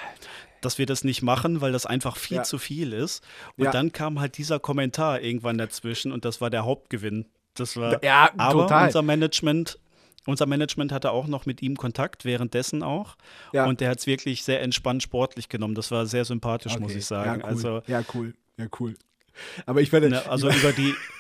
Dass 0.60 0.78
wir 0.78 0.86
das 0.86 1.06
nicht 1.06 1.22
machen, 1.22 1.62
weil 1.62 1.72
das 1.72 1.86
einfach 1.86 2.18
viel 2.18 2.38
Ja. 2.38 2.44
zu 2.44 2.58
viel 2.58 2.92
ist. 2.92 3.24
Und 3.56 3.66
Ja. 3.66 3.72
dann 3.72 3.94
kam 3.94 4.20
halt 4.20 4.38
dieser 4.38 4.60
Kommentar 4.60 5.22
irgendwann 5.22 5.58
dazwischen 5.58 6.12
und 6.12 6.26
das 6.26 6.42
war 6.42 6.50
der 6.50 6.66
Hauptgewinn. 6.66 7.26
Das 7.54 7.78
war 7.78 8.04
Ja, 8.04 8.32
aber 8.38 8.64
total. 8.64 8.88
unser 8.88 9.02
Management, 9.02 9.80
unser 10.26 10.46
Management 10.46 10.92
hatte 10.92 11.12
auch 11.12 11.28
noch 11.28 11.46
mit 11.46 11.62
ihm 11.62 11.78
Kontakt, 11.78 12.26
währenddessen 12.26 12.84
auch. 12.84 13.16
Ja. 13.54 13.66
Und 13.66 13.80
der 13.80 13.90
hat 13.92 14.00
es 14.00 14.08
wirklich 14.08 14.44
sehr 14.44 14.62
entspannt 14.62 15.04
sportlich 15.04 15.48
genommen. 15.48 15.74
Das 15.74 15.90
war 15.92 16.06
sehr 16.06 16.26
sympathisch, 16.26 16.78
muss 16.80 16.92
Okay. 16.92 17.00
ich 17.00 17.06
sagen. 17.06 17.40
Ja, 17.40 17.46
cool. 17.48 17.50
Also, 17.50 17.82
ja, 17.88 18.04
cool. 18.14 18.34
Ja, 18.58 18.66
cool. 18.82 18.96
Aber 19.66 19.80
ich 19.82 19.90
finde, 19.90 20.10
ne, 20.10 20.30
also 20.30 20.50
über 20.50 20.74
die, 20.74 20.94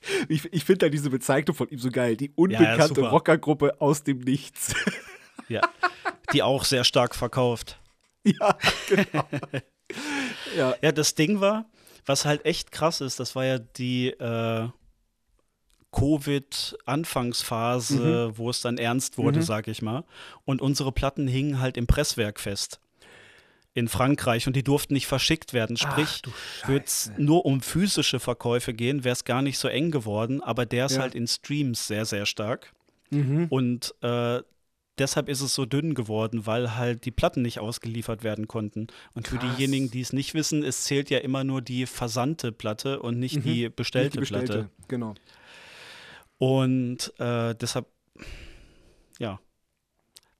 ich, 0.28 0.44
ich 0.52 0.64
finde 0.64 0.86
da 0.86 0.88
diese 0.88 1.10
Bezeichnung 1.10 1.56
von 1.56 1.68
ihm 1.68 1.78
so 1.78 1.90
geil. 1.90 2.16
Die 2.16 2.30
unbekannte 2.34 2.88
super. 2.88 3.10
Rockergruppe 3.10 3.80
aus 3.80 4.02
dem 4.04 4.18
Nichts. 4.18 4.74
ja, 5.48 5.60
die 6.32 6.42
auch 6.42 6.64
sehr 6.64 6.84
stark 6.84 7.14
verkauft. 7.14 7.78
ja, 8.24 8.56
genau. 8.88 9.28
ja, 10.56 10.74
Ja, 10.82 10.92
das 10.92 11.14
Ding 11.14 11.40
war, 11.40 11.66
was 12.04 12.24
halt 12.24 12.44
echt 12.44 12.72
krass 12.72 13.00
ist, 13.00 13.20
das 13.20 13.34
war 13.36 13.44
ja 13.44 13.58
die 13.58 14.08
äh, 14.10 14.68
Covid-Anfangsphase, 15.92 18.32
wo 18.36 18.50
es 18.50 18.60
dann 18.60 18.78
ernst 18.78 19.18
wurde, 19.18 19.38
Mhm. 19.38 19.42
sag 19.44 19.68
ich 19.68 19.80
mal. 19.82 20.04
Und 20.44 20.60
unsere 20.60 20.90
Platten 20.92 21.28
hingen 21.28 21.60
halt 21.60 21.76
im 21.76 21.86
Presswerk 21.86 22.40
fest. 22.40 22.80
In 23.78 23.88
Frankreich 23.88 24.46
und 24.46 24.56
die 24.56 24.64
durften 24.64 24.94
nicht 24.94 25.06
verschickt 25.06 25.52
werden. 25.52 25.76
Sprich, 25.76 26.22
würde 26.66 26.84
es 26.84 27.10
nur 27.16 27.44
um 27.46 27.60
physische 27.60 28.18
Verkäufe 28.20 28.74
gehen, 28.74 29.04
wäre 29.04 29.12
es 29.12 29.24
gar 29.24 29.40
nicht 29.42 29.58
so 29.58 29.68
eng 29.68 29.90
geworden, 29.90 30.42
aber 30.42 30.66
der 30.66 30.86
ist 30.86 30.96
Ja. 30.96 31.02
halt 31.02 31.14
in 31.14 31.26
Streams 31.26 31.86
sehr, 31.86 32.04
sehr 32.04 32.26
stark. 32.26 32.72
Mhm. 33.10 33.46
Und 33.48 33.94
äh, 34.02 34.42
deshalb 34.98 35.28
ist 35.28 35.40
es 35.40 35.54
so 35.54 35.64
dünn 35.64 35.94
geworden, 35.94 36.44
weil 36.46 36.74
halt 36.76 37.04
die 37.04 37.10
Platten 37.12 37.42
nicht 37.42 37.60
ausgeliefert 37.60 38.22
werden 38.24 38.48
konnten. 38.48 38.88
Und 39.14 39.28
für 39.28 39.38
Krass. 39.38 39.56
diejenigen, 39.56 39.90
die 39.90 40.00
es 40.00 40.12
nicht 40.12 40.34
wissen, 40.34 40.62
es 40.64 40.82
zählt 40.84 41.08
ja 41.08 41.18
immer 41.18 41.44
nur 41.44 41.62
die 41.62 41.86
versandte 41.86 42.50
Platte 42.52 43.00
und 43.00 43.18
nicht 43.18 43.44
die 43.44 43.64
Nicht 43.64 43.76
bestellte, 43.76 44.10
die 44.16 44.18
bestellte. 44.20 44.52
Platte. 44.52 44.70
Genau. 44.88 45.14
Und 46.38 47.12
äh, 47.18 47.54
deshalb, 47.54 47.86
ja, 49.18 49.40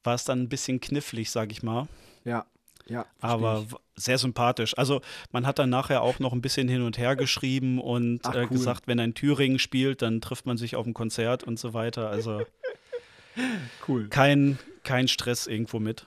war 0.04 0.14
es 0.14 0.24
dann 0.24 0.42
ein 0.42 0.48
bisschen 0.48 0.80
knifflig, 0.80 1.30
sag 1.30 1.50
ich 1.52 1.62
mal. 1.62 1.88
Ja, 2.24 2.46
ja. 2.88 3.06
Aber 3.20 3.66
ich. 3.68 4.02
sehr 4.02 4.18
sympathisch. 4.18 4.76
Also 4.76 5.00
man 5.32 5.46
hat 5.46 5.58
dann 5.58 5.70
nachher 5.70 6.02
auch 6.02 6.18
noch 6.18 6.32
ein 6.32 6.40
bisschen 6.40 6.68
hin 6.68 6.82
und 6.82 6.98
her 6.98 7.16
geschrieben 7.16 7.80
und 7.80 8.20
Ach, 8.24 8.34
äh, 8.34 8.42
cool. 8.42 8.48
gesagt, 8.48 8.86
wenn 8.86 8.98
er 8.98 9.04
in 9.04 9.14
Thüringen 9.14 9.58
spielt, 9.58 10.02
dann 10.02 10.20
trifft 10.20 10.46
man 10.46 10.56
sich 10.56 10.76
auf 10.76 10.84
dem 10.84 10.94
Konzert 10.94 11.44
und 11.44 11.58
so 11.58 11.74
weiter. 11.74 12.08
Also 12.10 12.42
cool. 13.88 14.08
kein, 14.08 14.58
kein 14.84 15.08
Stress 15.08 15.46
irgendwo 15.46 15.78
mit. 15.78 16.06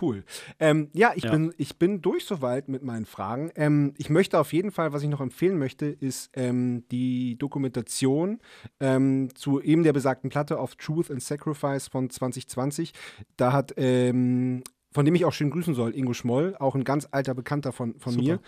Cool. 0.00 0.24
Ähm, 0.58 0.90
ja, 0.92 1.12
ich, 1.14 1.24
Ja. 1.24 1.30
Bin, 1.30 1.54
ich 1.56 1.76
bin 1.78 2.02
durch 2.02 2.24
soweit 2.24 2.68
mit 2.68 2.82
meinen 2.82 3.06
Fragen. 3.06 3.50
Ähm, 3.54 3.94
ich 3.96 4.10
möchte 4.10 4.38
auf 4.38 4.52
jeden 4.52 4.72
Fall, 4.72 4.92
was 4.92 5.02
ich 5.02 5.08
noch 5.08 5.20
empfehlen 5.20 5.58
möchte, 5.58 5.86
ist 5.86 6.30
ähm, 6.34 6.84
die 6.90 7.36
Dokumentation 7.38 8.40
ähm, 8.80 9.28
zu 9.34 9.60
eben 9.60 9.84
der 9.84 9.92
besagten 9.92 10.30
Platte 10.30 10.58
of 10.58 10.74
Truth 10.76 11.10
and 11.10 11.22
Sacrifice 11.22 11.86
von 11.88 12.10
2020. 12.10 12.92
Da 13.36 13.52
hat, 13.52 13.74
ähm, 13.76 14.64
von 14.94 15.04
dem 15.04 15.14
ich 15.16 15.24
auch 15.24 15.32
schön 15.32 15.50
grüßen 15.50 15.74
soll, 15.74 15.94
Ingo 15.94 16.14
Schmoll, 16.14 16.54
auch 16.58 16.76
ein 16.76 16.84
ganz 16.84 17.08
alter 17.10 17.34
Bekannter 17.34 17.72
von, 17.72 17.98
von 17.98 18.12
Super. 18.12 18.24
mir, 18.24 18.40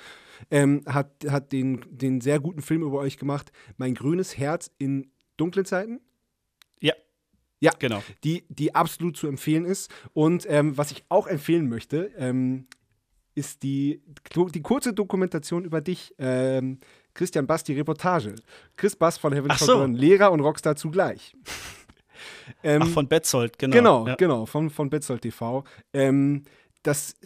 ähm, 0.50 0.82
hat, 0.86 1.10
hat 1.28 1.52
den, 1.52 1.84
den 1.90 2.20
sehr 2.20 2.38
guten 2.38 2.62
Film 2.62 2.82
über 2.82 2.98
euch 2.98 3.18
gemacht. 3.18 3.50
Mein 3.76 3.94
grünes 3.94 4.38
Herz 4.38 4.70
in 4.78 5.10
dunklen 5.36 5.66
Zeiten. 5.66 6.00
Ja. 6.80 6.94
Ja. 7.58 7.72
Genau. 7.78 8.02
die, 8.22 8.44
die 8.48 8.74
absolut 8.74 9.16
zu 9.16 9.26
empfehlen 9.26 9.64
ist. 9.64 9.90
Und 10.12 10.46
ähm, 10.48 10.78
was 10.78 10.92
ich 10.92 11.04
auch 11.08 11.26
empfehlen 11.26 11.68
möchte, 11.68 12.12
ähm, 12.16 12.68
ist 13.34 13.64
die, 13.64 14.02
die 14.54 14.62
kurze 14.62 14.94
Dokumentation 14.94 15.64
über 15.64 15.80
dich, 15.80 16.14
ähm, 16.18 16.78
Christian 17.12 17.46
Bass, 17.46 17.64
die 17.64 17.74
Reportage. 17.74 18.36
Chris 18.76 18.94
Bass 18.94 19.18
von 19.18 19.32
Heaven 19.32 19.50
so. 19.56 19.78
Burn, 19.78 19.94
Lehrer 19.94 20.30
und 20.30 20.40
Rockstar 20.40 20.76
zugleich. 20.76 21.34
Ähm, 22.62 22.82
Ach, 22.84 22.88
von 22.88 23.08
Betzold, 23.08 23.58
genau. 23.58 23.76
Genau, 23.76 24.06
ja. 24.08 24.14
genau, 24.16 24.46
von, 24.46 24.70
von 24.70 24.90
Betzold 24.90 25.22
TV. 25.22 25.64
Ähm, 25.92 26.44
das 26.82 27.16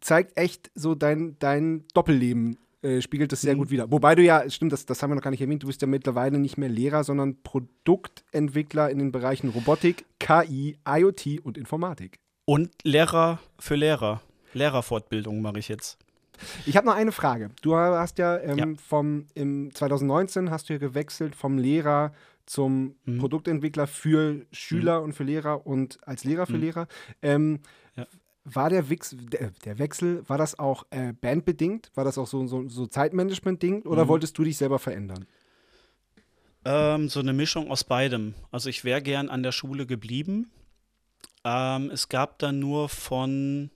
zeigt 0.00 0.36
echt 0.38 0.70
so 0.74 0.94
dein, 0.94 1.36
dein 1.38 1.84
Doppelleben, 1.92 2.56
äh, 2.82 3.00
spiegelt 3.02 3.30
das 3.32 3.42
sehr 3.42 3.54
Mhm. 3.54 3.58
gut 3.58 3.70
wider. 3.70 3.90
Wobei 3.90 4.14
du 4.14 4.22
ja, 4.22 4.48
stimmt, 4.48 4.72
das, 4.72 4.86
das 4.86 5.02
haben 5.02 5.10
wir 5.10 5.16
noch 5.16 5.22
gar 5.22 5.30
nicht 5.30 5.40
erwähnt, 5.42 5.62
du 5.62 5.66
bist 5.66 5.82
ja 5.82 5.86
mittlerweile 5.88 6.38
nicht 6.38 6.56
mehr 6.56 6.68
Lehrer, 6.70 7.04
sondern 7.04 7.36
Produktentwickler 7.42 8.90
in 8.90 8.98
den 8.98 9.12
Bereichen 9.12 9.50
Robotik, 9.50 10.04
KI, 10.18 10.78
IoT 10.88 11.40
und 11.42 11.58
Informatik. 11.58 12.18
Und 12.44 12.70
Lehrer 12.84 13.38
für 13.58 13.74
Lehrer. 13.74 14.20
Lehrerfortbildung 14.54 15.42
mache 15.42 15.58
ich 15.58 15.68
jetzt. 15.68 15.98
Ich 16.66 16.76
habe 16.76 16.86
noch 16.86 16.94
eine 16.94 17.12
Frage. 17.12 17.50
Du 17.62 17.74
hast 17.76 18.18
ja, 18.18 18.38
ähm, 18.38 18.58
Ja. 18.58 18.66
vom 18.88 19.26
im 19.34 19.74
2019 19.74 20.50
hast 20.50 20.68
du 20.68 20.74
ja 20.74 20.78
gewechselt 20.78 21.34
vom 21.34 21.58
Lehrer 21.58 22.12
zum 22.46 22.96
Mhm. 23.04 23.18
Produktentwickler 23.18 23.86
für 23.86 24.46
Schüler 24.52 25.02
und 25.02 25.12
für 25.12 25.24
Lehrer 25.24 25.66
und 25.66 25.98
als 26.06 26.24
Lehrer 26.24 26.46
für 26.46 26.54
Mhm. 26.54 26.60
Lehrer. 26.60 26.88
Ähm, 27.22 27.60
Ja. 27.96 28.06
War 28.48 28.70
der, 28.70 28.88
Wix, 28.90 29.16
der, 29.18 29.50
der 29.64 29.78
Wechsel, 29.80 30.22
war 30.28 30.38
das 30.38 30.56
auch 30.58 30.86
äh, 30.90 31.12
bandbedingt? 31.12 31.90
War 31.96 32.04
das 32.04 32.16
auch 32.16 32.28
so, 32.28 32.46
so, 32.46 32.68
so 32.68 32.86
Zeitmanagement-Ding? 32.86 33.82
Oder 33.82 34.04
Mhm. 34.04 34.08
wolltest 34.08 34.38
du 34.38 34.44
dich 34.44 34.56
selber 34.56 34.78
verändern? 34.78 35.26
Ähm, 36.64 37.08
so 37.08 37.18
eine 37.20 37.32
Mischung 37.32 37.70
aus 37.70 37.82
beidem. 37.82 38.34
Also 38.52 38.68
ich 38.68 38.84
wäre 38.84 39.02
gern 39.02 39.28
an 39.30 39.42
der 39.42 39.50
Schule 39.52 39.84
geblieben. 39.86 40.50
Ähm, 41.44 41.90
es 41.90 42.08
gab 42.08 42.38
dann 42.38 42.58
nur 42.60 42.88
von 42.88 43.70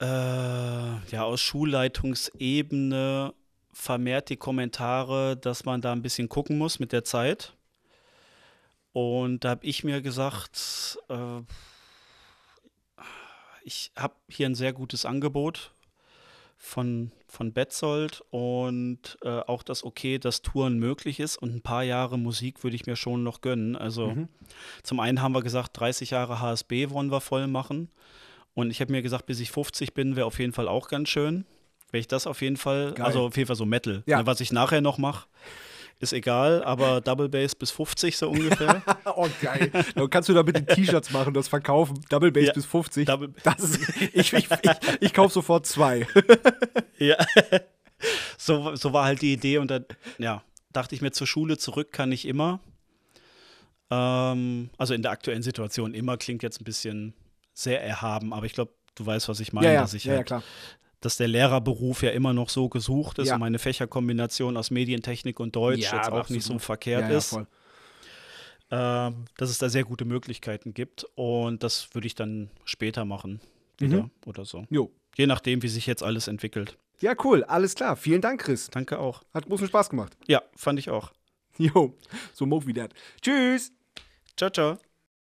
äh, 0.00 0.04
ja 0.06 1.22
aus 1.24 1.40
Schulleitungsebene 1.40 3.32
vermehrt 3.78 4.30
die 4.30 4.38
Kommentare, 4.38 5.36
dass 5.36 5.66
man 5.66 5.82
da 5.82 5.92
ein 5.92 6.00
bisschen 6.00 6.30
gucken 6.30 6.56
muss 6.56 6.78
mit 6.78 6.92
der 6.92 7.04
Zeit. 7.04 7.52
Und 8.92 9.44
da 9.44 9.50
habe 9.50 9.66
ich 9.66 9.84
mir 9.84 10.00
gesagt, 10.00 10.98
äh, 11.10 11.42
ich 13.64 13.92
habe 13.94 14.14
hier 14.28 14.46
ein 14.46 14.54
sehr 14.54 14.72
gutes 14.72 15.04
Angebot 15.04 15.72
von, 16.56 17.12
von 17.28 17.52
Betzold 17.52 18.22
und 18.30 19.18
äh, 19.22 19.40
auch 19.40 19.62
das 19.62 19.84
Okay, 19.84 20.18
dass 20.18 20.40
Touren 20.40 20.78
möglich 20.78 21.20
ist 21.20 21.36
und 21.36 21.54
ein 21.54 21.60
paar 21.60 21.82
Jahre 21.82 22.18
Musik 22.18 22.64
würde 22.64 22.76
ich 22.76 22.86
mir 22.86 22.96
schon 22.96 23.22
noch 23.22 23.42
gönnen. 23.42 23.76
Also 23.76 24.08
Mhm. 24.08 24.28
zum 24.84 25.00
einen 25.00 25.20
haben 25.20 25.34
wir 25.34 25.42
gesagt, 25.42 25.78
30 25.78 26.10
Jahre 26.10 26.40
HSB 26.40 26.88
wollen 26.88 27.10
wir 27.12 27.20
voll 27.20 27.46
machen. 27.46 27.90
Und 28.54 28.70
ich 28.70 28.80
habe 28.80 28.90
mir 28.92 29.02
gesagt, 29.02 29.26
bis 29.26 29.38
ich 29.40 29.50
50 29.50 29.92
bin, 29.92 30.16
wäre 30.16 30.26
auf 30.26 30.38
jeden 30.38 30.54
Fall 30.54 30.66
auch 30.66 30.88
ganz 30.88 31.10
schön. 31.10 31.44
Wenn 31.90 32.00
ich 32.00 32.08
das 32.08 32.26
auf 32.26 32.42
jeden 32.42 32.56
Fall, 32.56 32.92
Geil. 32.94 33.06
also 33.06 33.26
auf 33.26 33.36
jeden 33.36 33.46
Fall 33.46 33.56
so 33.56 33.64
Metal. 33.64 34.02
Ja. 34.06 34.18
Ne, 34.18 34.26
was 34.26 34.40
ich 34.40 34.52
nachher 34.52 34.80
noch 34.80 34.98
mache, 34.98 35.26
ist 35.98 36.12
egal, 36.12 36.62
aber 36.64 37.00
Double 37.00 37.28
Bass 37.28 37.54
bis 37.54 37.70
50 37.70 38.16
so 38.18 38.28
ungefähr. 38.28 38.82
oh, 39.16 39.28
geil. 39.40 39.70
Dann 39.94 40.10
kannst 40.10 40.28
du 40.28 40.34
da 40.34 40.42
bitte 40.42 40.64
T-Shirts 40.66 41.10
machen, 41.10 41.32
das 41.32 41.48
verkaufen. 41.48 41.98
Double 42.10 42.30
Bass 42.32 42.46
Ja. 42.46 42.52
bis 42.52 42.66
50. 42.66 43.06
Double, 43.06 43.32
Das 43.44 43.60
ist, 43.60 43.80
ich 44.12 44.32
ich, 44.32 44.48
ich, 44.50 44.70
ich 45.00 45.14
kaufe 45.14 45.32
sofort 45.32 45.66
zwei. 45.66 46.06
Ja. 46.98 47.16
so, 48.38 48.74
so 48.74 48.92
war 48.94 49.04
halt 49.04 49.20
die 49.20 49.34
Idee 49.34 49.58
und 49.58 49.70
dann, 49.70 49.84
ja, 50.16 50.42
dachte 50.72 50.94
ich 50.94 51.02
mir, 51.02 51.10
zur 51.12 51.26
Schule 51.26 51.58
zurück 51.58 51.92
kann 51.92 52.10
ich 52.10 52.26
immer. 52.26 52.60
Ähm, 53.90 54.70
also 54.78 54.94
in 54.94 55.02
der 55.02 55.10
aktuellen 55.12 55.42
Situation 55.42 55.94
immer 55.94 56.16
klingt 56.16 56.42
jetzt 56.42 56.60
ein 56.60 56.64
bisschen 56.64 57.14
sehr 57.54 57.82
erhaben, 57.82 58.32
aber 58.32 58.46
ich 58.46 58.52
glaube, 58.54 58.72
du 58.94 59.06
weißt, 59.06 59.28
was 59.28 59.40
ich 59.40 59.52
meine, 59.52 59.66
ja, 59.66 59.72
ja, 59.74 59.80
dass 59.82 59.94
ich 59.94 60.04
ja, 60.04 60.12
ja, 60.12 60.16
halt, 60.18 60.26
klar. 60.26 60.42
Dass 61.06 61.16
der 61.16 61.28
Lehrerberuf 61.28 62.02
ja 62.02 62.10
immer 62.10 62.32
noch 62.34 62.48
so 62.50 62.68
gesucht 62.68 63.18
ist 63.18 63.28
Ja. 63.28 63.34
und 63.34 63.40
meine 63.40 63.58
Fächerkombination 63.58 64.56
aus 64.56 64.70
Medientechnik 64.70 65.40
und 65.40 65.56
Deutsch 65.56 65.84
Ja, 65.90 65.96
jetzt 65.96 66.10
auch 66.12 66.28
nicht 66.28 66.42
so 66.42 66.48
absolut. 66.54 66.62
verkehrt 66.62 67.02
ja, 67.02 67.10
ja, 67.12 67.16
ist, 67.18 67.28
voll. 67.30 67.46
ähm, 68.70 69.24
dass 69.36 69.48
es 69.50 69.58
da 69.58 69.68
sehr 69.68 69.84
gute 69.84 70.04
Möglichkeiten 70.04 70.74
gibt 70.74 71.06
und 71.14 71.62
das 71.62 71.94
würde 71.94 72.06
ich 72.06 72.14
dann 72.14 72.50
später 72.64 73.04
machen 73.04 73.40
wieder 73.78 74.02
Mhm. 74.04 74.10
oder 74.26 74.44
so. 74.44 74.64
Jo. 74.70 74.90
Je 75.16 75.26
nachdem, 75.26 75.62
wie 75.62 75.68
sich 75.68 75.86
jetzt 75.86 76.02
alles 76.02 76.28
entwickelt. 76.28 76.76
Ja, 77.00 77.14
cool. 77.24 77.44
Alles 77.44 77.74
klar. 77.74 77.94
Vielen 77.96 78.20
Dank, 78.20 78.40
Chris. 78.42 78.68
Danke 78.70 78.98
auch. 78.98 79.22
Hat 79.32 79.46
großen 79.46 79.66
Spaß 79.68 79.88
gemacht. 79.90 80.16
Ja, 80.26 80.42
fand 80.56 80.78
ich 80.78 80.90
auch. 80.90 81.12
Jo. 81.58 81.94
So 82.34 82.44
move 82.46 82.66
wie 82.66 82.74
that. 82.74 82.92
Tschüss. 83.22 83.72
Ciao, 84.36 84.50
ciao. 84.50 84.78